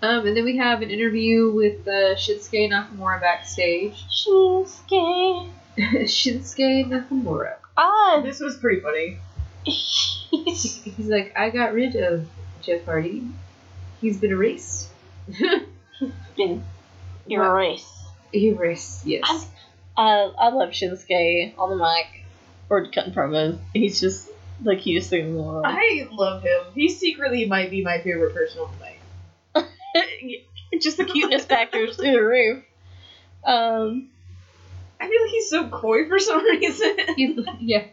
[0.02, 4.06] Um, and then we have an interview with uh, Shinsuke Nakamura backstage.
[4.10, 5.50] Shinsuke.
[5.78, 7.56] Shinsuke Nakamura.
[7.78, 9.20] Ah, This was pretty funny.
[9.64, 12.28] he's He's like, I got rid of
[12.62, 13.28] Jeff Hardy.
[14.02, 14.90] He's been erased.
[16.38, 16.64] been
[17.30, 17.94] erased.
[18.34, 19.48] Erased, yes.
[19.96, 22.26] Uh, I love Shinsuke on the mic
[22.70, 23.60] or cutting promos.
[23.74, 24.30] He's just
[24.62, 25.66] the cutest thing in the world.
[25.68, 26.62] I love him.
[26.74, 28.72] He secretly might be my favorite person on
[29.56, 30.42] the mic.
[30.82, 32.64] just the cuteness factor is through the roof.
[33.44, 34.10] Um,
[35.00, 36.98] I feel like he's so coy for some reason.
[37.16, 37.86] He's, yeah.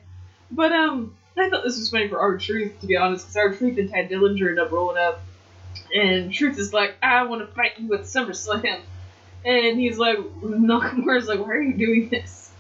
[0.51, 3.55] But um, I thought this was funny for R Truth to be honest, because R
[3.55, 5.21] Truth and Tye Dillinger end up rolling up,
[5.95, 8.81] and Truth is like, "I want to fight you at SummerSlam,"
[9.45, 12.51] and he's like, Nakamura's like, "Why are you doing this?"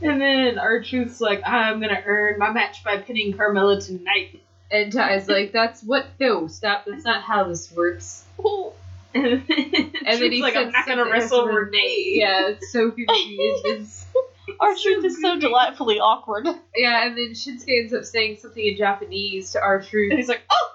[0.00, 4.40] And then R Truth's like, "I'm gonna earn my match by pinning Carmella tonight."
[4.70, 6.06] And Tye's like, that's what?
[6.18, 6.84] No, stop.
[6.86, 8.24] That's not how this works.
[8.42, 8.72] Then,
[9.14, 14.06] And then Truth's he like, "I'm not gonna wrestle Renee." Yeah, it's so confused.
[14.60, 16.46] R Truth is so delightfully awkward.
[16.76, 20.12] yeah, and then Shinsuke ends up saying something in Japanese to our And truth.
[20.12, 20.70] he's like, "Oh!"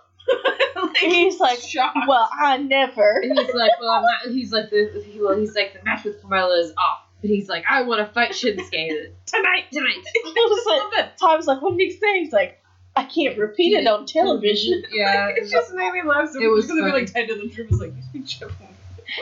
[0.87, 1.97] like, He's like, shocked.
[2.07, 3.19] well, I never.
[3.21, 4.33] And he's like, well, I'm not.
[4.33, 5.03] He's like the.
[5.05, 7.05] He, well, he's like the match with Carmella is off.
[7.21, 8.71] But he's like, I want to fight Shinsuke
[9.25, 10.03] tonight, tonight.
[10.15, 12.19] It was like, Tom's like, what did he say?
[12.23, 12.61] He's like,
[12.99, 14.83] I can't repeat it on television.
[14.91, 16.29] Yeah, it just made me laugh.
[16.31, 16.91] So It was was gonna funny.
[16.93, 18.49] be like Ted Dillinger Drew was like, "You speak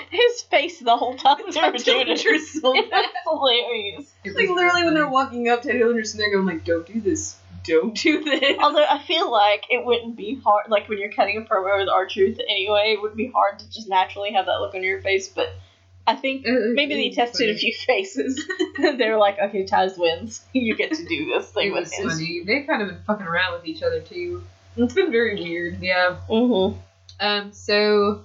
[0.09, 2.17] His face the whole time they were doing it.
[2.19, 2.91] Dillinger's so It
[3.25, 4.13] hilarious.
[4.23, 6.99] It Like literally when they're walking up, Ted Dillinger's sitting there going like, "Don't do
[7.01, 7.37] this.
[7.63, 11.37] Don't do this." Although I feel like it wouldn't be hard, like when you're cutting
[11.37, 14.59] a promo with R Truth anyway, it would be hard to just naturally have that
[14.59, 15.27] look on your face.
[15.27, 15.53] But
[16.07, 18.41] I think maybe they tested a few faces.
[18.79, 20.41] they were like, okay, Taz wins.
[20.53, 22.09] You get to do this thing It with was him.
[22.09, 22.43] funny.
[22.45, 24.43] They kind of been fucking around with each other too.
[24.77, 25.81] It's been very weird.
[25.81, 26.17] Yeah.
[26.29, 26.79] Mm-hmm.
[27.19, 27.51] Um.
[27.51, 28.23] So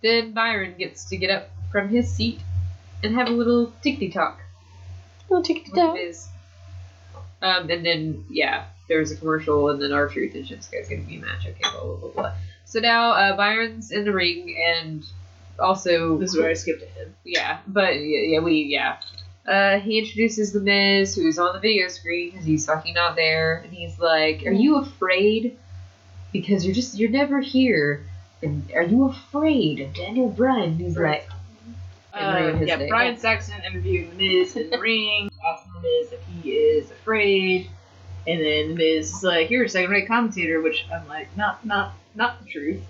[0.00, 2.40] then Byron gets to get up from his seat
[3.02, 4.40] and have a little tickety talk
[5.28, 6.28] Little tick with Miz.
[7.40, 11.16] Um, and then yeah, there's a commercial, and then R Truth and Shinsuke's gonna be
[11.16, 11.46] a match.
[11.46, 12.34] Okay, blah blah blah blah.
[12.64, 15.04] So now uh, Byron's in the ring, and
[15.62, 17.12] also This is where I skipped ahead.
[17.24, 18.96] yeah, but yeah, yeah we yeah.
[19.46, 23.56] Uh, he introduces the Miz, who's on the video screen because he's fucking not there,
[23.64, 25.56] and he's like, "Are you afraid?
[26.32, 28.04] Because you're just you're never here.
[28.42, 31.22] And are you afraid of Daniel Bryan?" He's Right.
[31.22, 31.28] like,
[32.14, 32.88] Uh, yeah, day.
[32.88, 37.68] Brian Saxton interviewing The Miz in the ring, asking The Miz if he is afraid,
[38.26, 41.94] and then The Miz is like, "You're a second-rate commentator," which I'm like, not, not,
[42.14, 42.82] not the truth.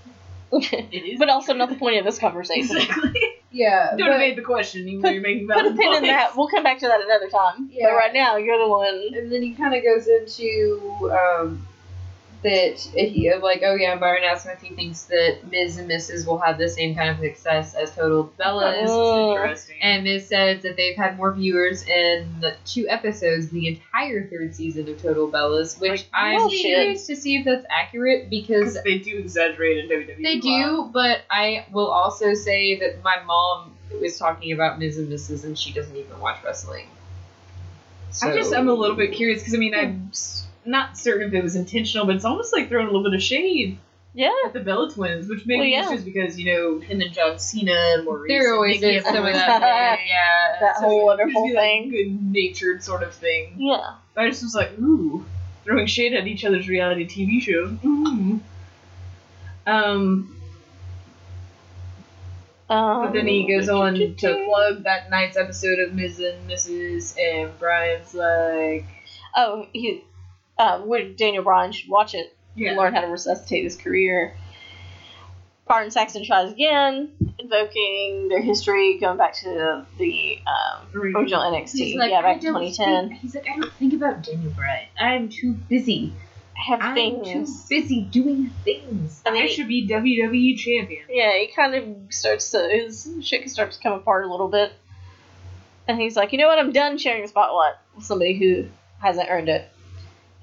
[0.52, 2.76] It is, but also not the point of this conversation.
[2.76, 3.20] exactly.
[3.50, 6.36] "Yeah, Don't evade the question, even though you're making Put a valid pin in that.
[6.36, 7.68] We'll come back to that another time.
[7.70, 7.88] Yeah.
[7.90, 9.10] But right now, you're the one.
[9.14, 11.66] and then he kind of goes into um,
[12.42, 15.88] that he of like, oh yeah, Byron asked him if he thinks that Miz and
[15.88, 16.26] Mrs.
[16.26, 18.82] will have the same kind of success as Total Bellas.
[18.84, 19.32] Is Oh.
[19.36, 19.76] interesting.
[19.80, 24.54] And Miz says that they've had more viewers in the two episodes, the entire third
[24.54, 28.76] season of Total Bellas, which Like, I'm oh, curious to see if that's accurate because
[28.82, 30.22] they do exaggerate in WWE.
[30.22, 35.08] they do, but I will also say that my mom was talking about Miz and
[35.08, 35.44] Mrs.
[35.44, 36.86] and she doesn't even watch wrestling.
[38.22, 39.78] I just I'm a little bit curious because I mean hmm.
[39.80, 43.02] I'm s- not certain if it was intentional, but it's almost like throwing a little
[43.04, 43.78] bit of shade
[44.14, 44.30] Yeah.
[44.46, 47.38] at the Bella twins, which maybe Well, it's just because you know him and John
[47.38, 48.28] Cena and Maryse.
[48.28, 49.96] There always is some of that.
[49.98, 50.56] been- yeah.
[50.60, 51.90] That so whole it wonderful be, like, thing.
[51.90, 53.54] good natured sort of thing.
[53.58, 53.94] Yeah.
[54.14, 55.24] But I just was like, ooh,
[55.64, 57.66] throwing shade at each other's reality TV show.
[57.82, 58.40] Mm.
[59.66, 60.36] Um,
[62.70, 67.18] Um, but then he goes on to plug that night's episode of Miz and Mrs.
[67.18, 68.86] and Brian's like,
[69.36, 70.04] Oh, he.
[70.58, 74.34] Um, Daniel Bryan should watch it yeah, learn how to resuscitate his career.
[75.66, 81.94] Byron Saxton tries again, invoking their history, going back to the um, original NXT.
[82.10, 83.10] yeah, back to 2010.
[83.12, 84.88] he's like, I don't think about Daniel Bryan.
[84.98, 86.12] I'm too busy.
[86.56, 89.22] I Have I'm too busy doing things.
[89.24, 91.04] And then I should be WWE champion.
[91.08, 94.72] yeah, he kind of starts to his shit starts to come apart a little bit,
[95.88, 96.58] and he's like, you know what?
[96.58, 98.68] I'm done sharing the spotlight with somebody who
[99.00, 99.70] hasn't earned it.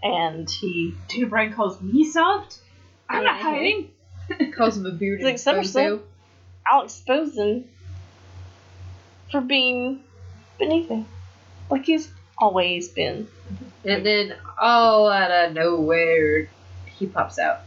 [0.01, 2.59] And he Daniel Bryan calls me soft.
[3.09, 3.91] I'm not hiding.
[4.55, 5.73] Calls him a bearded He's like, bozo.
[5.73, 6.01] SummerSlam.
[6.71, 7.65] I'll expose him
[9.31, 10.01] for being
[10.59, 11.05] beneath him,
[11.69, 13.27] like he's always been.
[13.83, 16.49] And then all out of nowhere,
[16.85, 17.61] he pops out.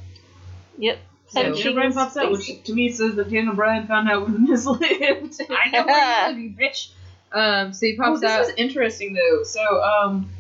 [0.79, 0.99] Yep.
[1.29, 4.23] So- So Daniel Bryan pops out, which to me says that Daniel Bryan found out
[4.23, 5.41] where the Miz lived.
[5.51, 6.91] I know where you live, you bitch.
[7.33, 8.43] Um, so he Oh, pops this out.
[8.49, 9.43] is interesting though.
[9.43, 10.31] So, um,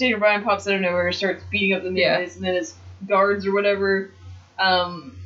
[0.00, 2.18] Daniel Bryan pops out of nowhere, starts beating up the Miz, Yeah.
[2.18, 2.74] and then his
[3.06, 4.10] guards or whatever,
[4.58, 5.16] um,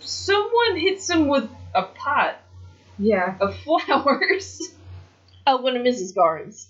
[0.00, 2.36] someone hits him with a pot
[2.98, 3.34] yeah.
[3.40, 4.60] of flowers.
[5.46, 6.68] Oh, one of Miz's Guards.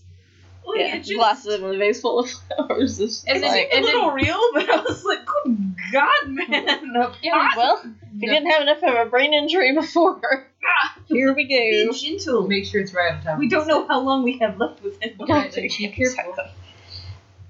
[0.66, 2.99] Like, yeah, it just, glasses in a vase full of flowers.
[2.99, 5.19] It's just And It then- like, seemed a and little real, but I was like,
[5.27, 7.83] "Good God, man!" A yeah, well,
[8.16, 10.47] if you didn't have enough of a brain injury before,
[11.07, 11.49] here we go.
[11.51, 11.93] Be go.
[11.93, 12.49] gentle.
[12.49, 13.39] Make sure it's right on top.
[13.39, 15.12] We don't know how long we have left with him.
[15.29, 16.35] Right, be careful.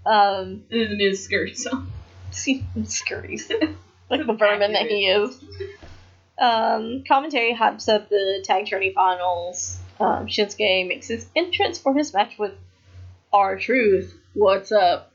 [0.06, 1.56] Um, And then his skirt.
[1.56, 1.82] So.
[2.84, 3.50] scurries.
[4.10, 5.42] like the vermin that he is.
[6.38, 9.78] Um, commentary hypes up the tag tourney finals.
[10.00, 12.52] Um, Shinsuke makes his entrance for his match with
[13.32, 14.14] R Truth.
[14.34, 15.12] What's up?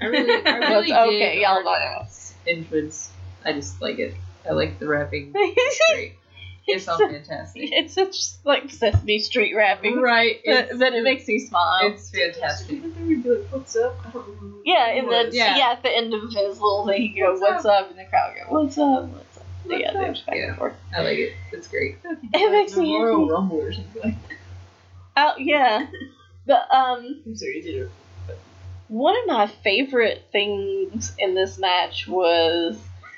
[0.00, 1.34] I really, I really okay?
[1.36, 2.06] did Y'all Art know.
[2.46, 3.10] Entrance.
[3.44, 4.14] I just like it.
[4.48, 5.34] I like the rapping.
[6.66, 7.68] It's so fantastic.
[7.72, 10.00] it's such like Sesame Street rapping.
[10.00, 10.40] Right.
[10.46, 11.80] That, It's, it makes me smile.
[11.82, 12.80] it's fantastic.
[13.50, 13.96] What's up?
[14.06, 15.56] I don't remember Yeah, and then yeah.
[15.58, 15.70] Yeah.
[15.72, 18.34] at the end of his little thing, he goes, What's "What's up?" and the crowd
[18.36, 19.04] go, "What's up?
[19.08, 20.26] What's up?" What's yeah, up?
[20.26, 20.54] back Yeah.
[20.56, 20.74] forth.
[20.94, 21.32] I like it.
[21.52, 21.96] It's great.
[22.04, 23.30] It makes me Royal happy.
[23.32, 24.36] Rumble or something like that.
[25.16, 25.86] Oh yeah,
[26.46, 28.38] but um, I'm sorry, you did it.
[28.88, 32.76] one of my favorite things in this match was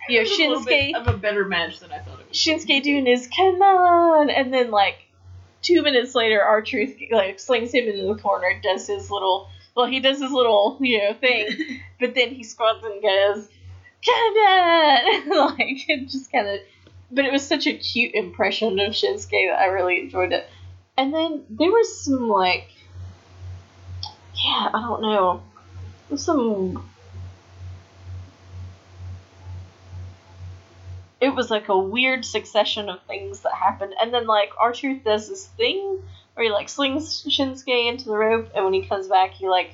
[0.08, 2.08] you know It was a little bit Shinsuke of a better match than I thought
[2.14, 2.15] it was.
[2.32, 4.98] Shinsuke doing his "Come on," and then like
[5.62, 9.86] two minutes later, R Truth like slings him into the corner, does his little well,
[9.86, 11.48] he does his little you know thing,
[12.00, 13.48] but then he squats and goes,
[14.04, 15.28] "Come on!"
[15.58, 16.60] like it just kind of.
[17.10, 20.48] But it was such a cute impression of Shinsuke that I really enjoyed it.
[20.98, 22.68] And then there was some like,
[24.34, 25.42] yeah, I don't know,
[26.16, 26.90] some.
[31.20, 35.04] It was like a weird succession of things that happened, and then like R Truth
[35.04, 36.02] does this thing
[36.34, 39.70] where he like slings Shinsuke into the rope, and when he comes back, he like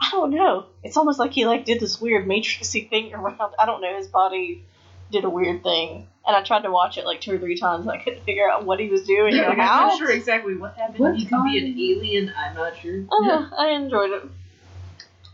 [0.00, 0.66] I don't know.
[0.82, 3.54] It's almost like he like did this weird matrixy thing around.
[3.58, 3.96] I don't know.
[3.96, 4.64] His body
[5.12, 7.82] did a weird thing, and I tried to watch it like two or three times.
[7.86, 9.86] And I couldn't figure out what he was doing Yeah, like, I'm how.
[9.88, 10.98] not sure exactly what happened.
[10.98, 12.32] What he could be an alien.
[12.36, 13.04] I'm not sure.
[13.12, 14.22] Oh, I enjoyed it.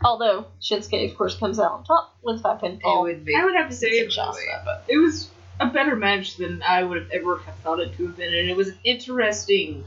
[0.03, 3.35] Although Shinsuke, of course, comes out on top with five It would be.
[3.35, 5.95] I would have to say It's it a was, Shasta, but it was a better
[5.95, 8.71] match than I would have ever have thought it to have been, and it was
[8.83, 9.83] interesting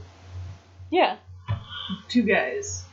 [0.91, 1.17] yeah,
[2.07, 2.83] two guys.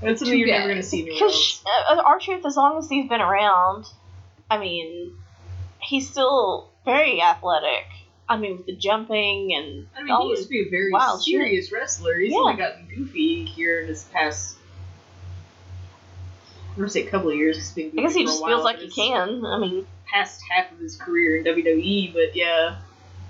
[0.00, 1.98] That's something Two you're never gonna see anywhere because else.
[1.98, 3.86] uh, R Truth, as long as he's been around,
[4.48, 5.16] I mean,
[5.80, 7.84] he's still very athletic.
[8.28, 11.24] I mean, with the jumping and I mean, he used to be a very wild
[11.24, 11.32] shit.
[11.32, 12.16] serious wrestler.
[12.18, 12.38] He's Yeah.
[12.38, 14.56] only gotten goofy here in this past.
[16.70, 17.56] I'm gonna say a couple of years.
[17.56, 19.44] He's been goofy I guess he just feels like he can.
[19.44, 22.78] I mean, Past half of his career in WWE, but yeah.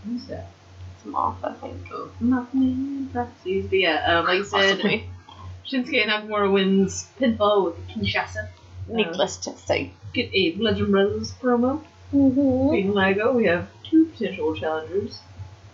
[0.05, 0.49] Who's that?
[0.97, 1.89] it's Moth, I think.
[1.93, 3.09] Oh, nothing.
[3.13, 3.67] Prophecies.
[3.67, 5.11] But yeah, um, like I said, Possibly.
[5.71, 8.49] Shinsuke Nakamura wins pinfall with Kinshasa.
[8.89, 9.93] Needless to say.
[10.15, 11.83] Get a Bludgeon Brothers promo.
[12.15, 12.71] Mm-hmm.
[12.73, 15.21] Being Lago, we have two potential challengers.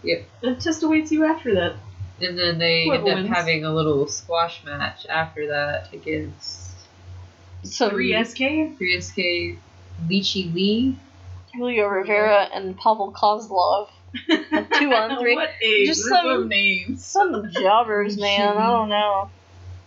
[0.02, 0.24] Yep.
[0.42, 1.76] And test awaits you after that.
[2.20, 3.36] And then they Whoever end up wins.
[3.36, 6.70] having a little squash match after that against
[7.62, 8.76] So 3SK?
[8.78, 9.58] 3SK
[10.08, 10.98] Lychee Lee.
[11.54, 13.88] Julio Rivera and Pavel Kozlov.
[14.28, 15.34] two on three.
[15.34, 17.04] what a Just group some- of names.
[17.04, 18.56] Some jobbers, man.
[18.56, 19.30] I don't know.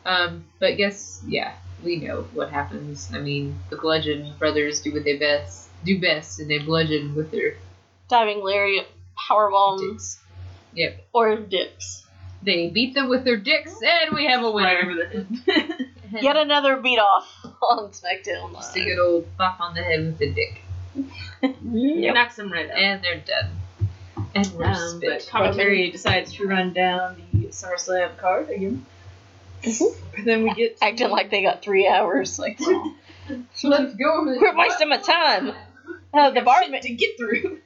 [0.05, 1.53] Um, but guess yeah,
[1.83, 3.09] we know what happens.
[3.13, 7.29] I mean, the Bludgeon brothers do what they best do best, and they bludgeon with
[7.31, 7.55] their
[8.09, 8.87] Diving lariat,
[9.29, 10.17] powerbomb, dicks.
[10.73, 12.05] Yep, or dicks.
[12.41, 15.25] they beat them with their dicks, and we have a Right winner.
[16.07, 16.17] over.
[16.23, 17.27] Yet another beat off
[17.61, 20.61] on SmackDown Just a good old bop on the head with the dick,
[21.63, 22.13] Yep.
[22.15, 22.77] Knocks them right out.
[22.77, 23.49] and they're dead.
[24.35, 25.27] And we're Um, but spit.
[25.29, 28.85] commentary decides to run down the SummerSlam card again.
[29.63, 32.37] And then we get Acting like they got three hours.
[32.39, 34.35] Like, Let's go.
[34.37, 35.53] quit wasting my time.
[36.13, 37.59] Uh, the bar, ma- to get through.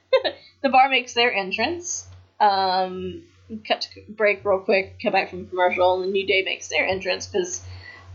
[0.62, 2.06] the bar makes their entrance.
[2.40, 3.22] Um,
[3.66, 4.98] cut to break real quick.
[5.02, 7.62] Come back from commercial, and the New Day makes their entrance because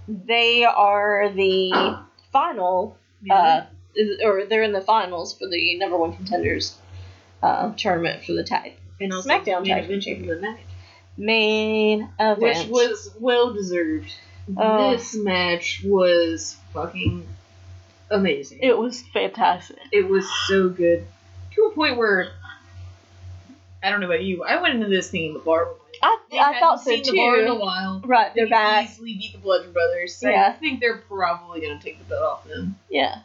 [0.08, 2.00] they are the
[2.32, 2.98] final
[3.30, 3.62] uh,
[4.24, 6.78] or they're in the finals for the number one contenders
[7.44, 10.60] uh, tournament for the tag and also SmackDown main tag event of the night,
[11.18, 12.40] main event.
[12.40, 14.12] which was well deserved.
[14.56, 14.92] Oh.
[14.92, 17.28] This match was fucking
[18.10, 18.60] amazing.
[18.62, 19.78] it was fantastic.
[19.92, 21.06] It was so good
[21.56, 22.32] to a point where
[23.84, 24.44] I don't know about you.
[24.44, 25.87] I went into this thinking the bar would.
[26.02, 27.60] I, They I thought so seen the bar in a too.
[27.60, 28.02] while.
[28.06, 28.90] Right, They they're could back.
[28.90, 30.16] easily beat the Bludgeon Brothers.
[30.16, 32.76] So I think they're probably gonna take the belt off them.
[32.90, 33.20] Yeah,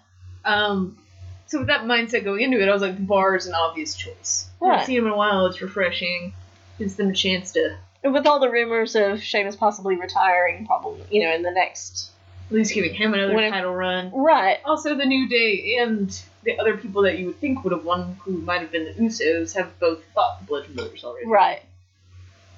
[0.45, 0.99] Um,
[1.47, 3.95] so with that mindset going into it, I was like, the bar is an obvious
[3.95, 4.49] choice.
[4.61, 4.71] I Right.
[4.73, 5.47] haven't seen them in a while.
[5.47, 6.33] It's refreshing.
[6.79, 11.03] Gives them a chance to and with all the rumors of Sheamus possibly retiring, probably
[11.11, 12.11] you know in the next
[12.51, 14.11] at least giving him another When it- title run.
[14.13, 14.59] right.
[14.65, 16.11] Also, the New Day and
[16.43, 18.93] the other people that you would think would have won, who might have been the
[18.95, 21.27] Usos, have both fought the Bludgeon Brothers already.
[21.29, 21.63] Right.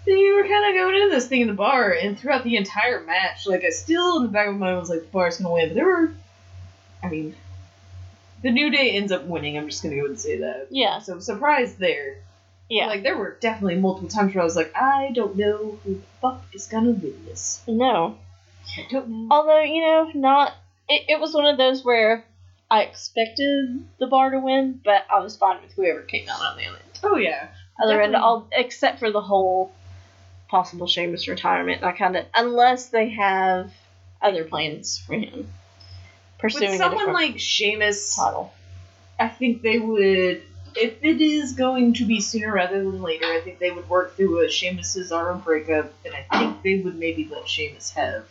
[0.06, 3.00] You were kind of going into this thing in the bar, and throughout the entire
[3.04, 5.52] match, like I still in the back of my mind was like, the bar's gonna
[5.52, 6.12] win, but there were,
[7.02, 7.34] I mean,
[8.42, 9.56] the New Day ends up winning.
[9.56, 10.66] I'm just gonna go and say that.
[10.70, 10.98] Yeah.
[10.98, 12.16] So surprise there.
[12.68, 12.86] Yeah.
[12.86, 16.00] Like there were definitely multiple times where I was like, I don't know who the
[16.20, 17.62] fuck is gonna win this.
[17.66, 18.18] no.
[18.76, 19.28] I don't know.
[19.30, 20.52] Although you know, not
[20.88, 22.24] it, it was one of those where
[22.70, 26.56] I expected the bar to win, but I was fine with whoever came out on
[26.56, 26.76] the end.
[27.02, 27.48] Oh yeah.
[27.82, 29.72] Other end, all except for the whole
[30.54, 31.80] possible Sheamus retirement.
[31.80, 33.72] that kind of unless they have
[34.22, 35.52] other plans for him
[36.38, 38.52] pursuing With someone like Sheamus, title.
[39.18, 40.42] I think they would.
[40.76, 44.16] If it is going to be sooner rather than later, I think they would work
[44.16, 48.26] through a Sheamus Cesaro breakup, and I think they would maybe let Sheamus have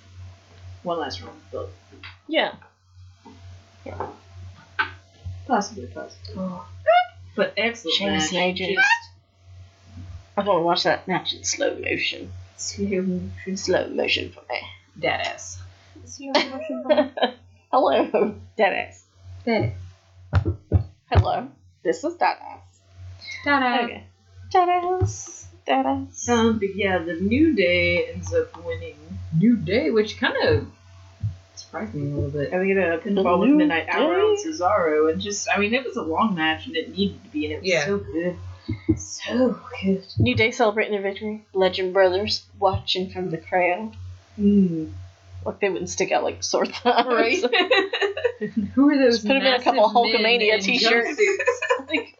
[0.83, 1.33] one last run.
[1.51, 1.69] But
[2.27, 2.53] Yeah.
[3.85, 4.07] yeah,
[5.47, 6.35] possibly, possibly.
[6.37, 6.67] Oh.
[7.35, 8.61] But excellent Sheamus match.
[10.35, 12.31] I want to watch that match in slow motion.
[12.57, 13.57] Slow motion.
[13.57, 14.59] Slow motion for me.
[14.99, 15.57] Deadass.
[17.71, 19.01] Hello, Deadass.
[19.45, 19.73] Deadass.
[21.11, 21.47] Hello,
[21.83, 22.61] this is Deadass.
[23.43, 23.83] Ta-da.
[23.83, 24.03] Okay.
[24.53, 25.45] Deadass.
[25.67, 26.29] Deadass.
[26.29, 28.97] Um, but yeah, the New Day ends up winning.
[29.37, 30.67] New Day, which kind of
[31.55, 32.53] surprised me a little bit.
[32.53, 35.83] I think it a pinfall with Midnight Hour on Cesaro, and just I mean, it
[35.85, 37.85] was a long match, and it needed to be, and it was Yeah.
[37.85, 38.35] so good,
[38.97, 40.05] so good.
[40.17, 41.45] New Day celebrating their victory.
[41.53, 43.95] Bludgeon Brothers watching from the crowd.
[44.39, 44.91] Mm.
[45.45, 47.07] Like they wouldn't stick out like sore thumbs.
[47.07, 47.43] Right.
[48.75, 49.15] Who are those?
[49.15, 51.19] Just put 'em in a couple Hulkamania t-shirts.
[51.89, 52.17] like,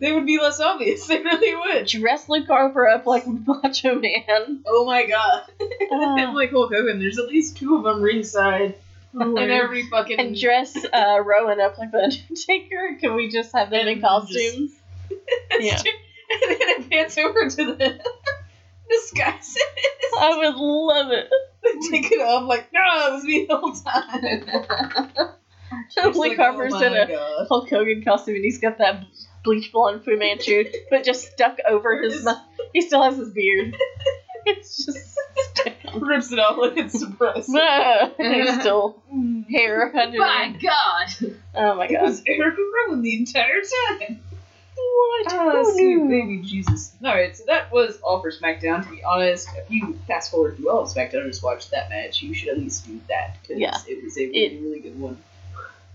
[0.00, 1.06] they would be less obvious.
[1.06, 1.86] They really would.
[1.86, 4.62] dress Luke Harper up like Macho Man.
[4.66, 5.44] Oh my god.
[5.90, 8.74] And like Hulk Hogan, there's at least two of them ringside
[9.14, 10.18] in every fucking.
[10.20, 12.96] and dress uh, Rowan up like the Undertaker.
[13.00, 14.72] Can we just have them in And costumes?
[15.60, 15.78] yeah.
[15.78, 18.00] and then it pans over to the
[18.90, 19.56] disguise.
[20.18, 21.30] I would love it.
[21.62, 24.42] the take it off, like, no, it was me the whole time.
[26.16, 27.46] Luke Harper's oh in a God.
[27.48, 29.04] Hulk Hogan costume and he's got that
[29.44, 32.38] bleach blonde Fu Manchu, but just stuck over his mouth.
[32.72, 33.76] He still has his beard.
[34.46, 35.18] It's just
[35.94, 37.50] rips it off like it's suppressed.
[38.18, 39.02] and there's still
[39.50, 40.56] hair under My.
[40.62, 41.34] God.
[41.54, 41.96] Oh my God!
[41.96, 43.60] It was Eric Rowan the entire
[44.00, 44.22] time.
[44.78, 45.26] What?
[45.32, 46.92] Oh, Oh, sweet baby Jesus.
[47.04, 48.84] Alright, so that was all for SmackDown.
[48.84, 51.88] To be honest, if you fast forward through all of SmackDown and just watch that
[51.90, 53.76] match, you should at least do that because Yeah.
[53.88, 55.18] it was a really, It- really good one.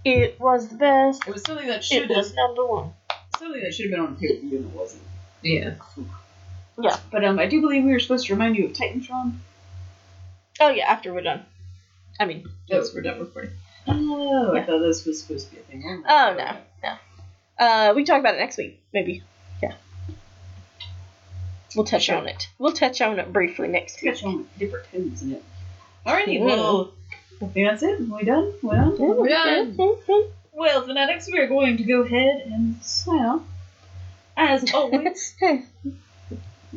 [0.05, 1.26] It was the best.
[1.27, 2.91] It was something that should have was number one.
[3.39, 5.03] something that should have been on pay per view and it wasn't.
[5.41, 5.76] Yeah.
[6.81, 6.97] Yeah.
[7.11, 9.38] But um, I do believe we were supposed to remind you of Titantron.
[10.60, 11.45] Oh yeah, after we're done.
[12.19, 13.51] I mean, Yes, we're done recording.
[13.88, 16.03] Oh, I thought this was supposed to be a thing.
[16.07, 16.57] Oh, no.
[17.59, 19.23] Uh, we can talk about it next week, maybe.
[19.61, 19.73] Yeah.
[21.75, 22.47] We'll touch on it.
[22.59, 24.13] We'll touch on it briefly next week.
[24.13, 25.43] Catch on with different tones in it.
[26.05, 26.45] Alrighty, Mm.
[26.45, 26.91] well,
[27.41, 27.99] I think that's it.
[28.01, 28.53] We done?
[28.61, 28.97] We done?
[28.99, 29.75] We're done.
[30.55, 33.41] Well, fanatics, we are going to go ahead and sign off.
[34.38, 35.35] As always,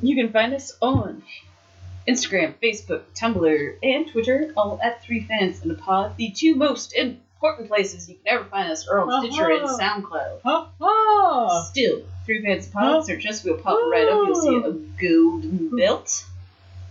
[0.02, 1.22] you can find us on
[2.08, 6.16] Instagram, Facebook, Tumblr, and Twitter, all at Three Fans in a Pod.
[6.16, 6.94] The two most
[7.36, 9.78] important places you can ever find us are on Stitcher and Uh-huh.
[9.78, 10.40] SoundCloud.
[10.42, 11.62] Ha ha.
[11.70, 12.82] Still, Three Fans in a Pod.
[12.84, 13.02] Huh?
[13.02, 14.26] Search us, we'll pop right up.
[14.26, 14.72] You'll see a
[15.08, 16.24] golden belt.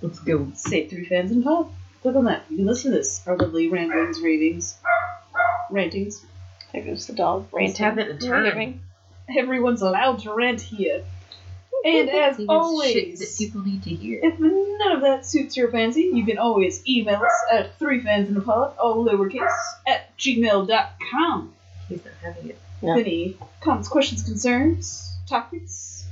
[0.02, 0.52] Let's go.
[0.56, 1.70] Say Three Fans in a Pod.
[2.02, 2.44] Click on that.
[2.50, 3.26] You can listen to this.
[3.28, 4.78] Our lovely ramblings, ravings,
[5.72, 6.24] rantings.
[6.74, 7.86] There goes the dog Let's ranting.
[7.86, 8.80] have it in turn.
[9.36, 11.04] Everyone's allowed to rant here.
[11.86, 14.20] And as See, shit always, that people need to hear.
[14.24, 19.06] if none of that suits your fancy, you can always email us at threefansinapod, all
[19.06, 19.54] lowercase,
[19.88, 21.54] at gmail.com.
[21.88, 22.60] He's not having it.
[22.82, 22.98] Yeah.
[22.98, 26.06] Any comments, questions, concerns, topics,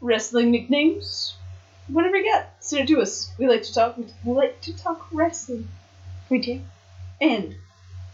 [0.00, 1.34] wrestling nicknames,
[1.86, 3.30] whatever you got, send it to us.
[3.38, 3.96] We like to talk.
[3.96, 5.68] We like to talk wrestling,
[6.28, 6.60] We do.
[7.20, 7.54] and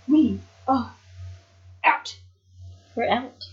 [0.06, 0.92] we are
[1.82, 2.16] out.
[2.94, 3.44] We're out.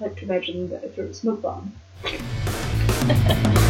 [0.00, 1.74] I like to imagine that if there was a smoke bomb.
[2.02, 3.69] Ha ha ha.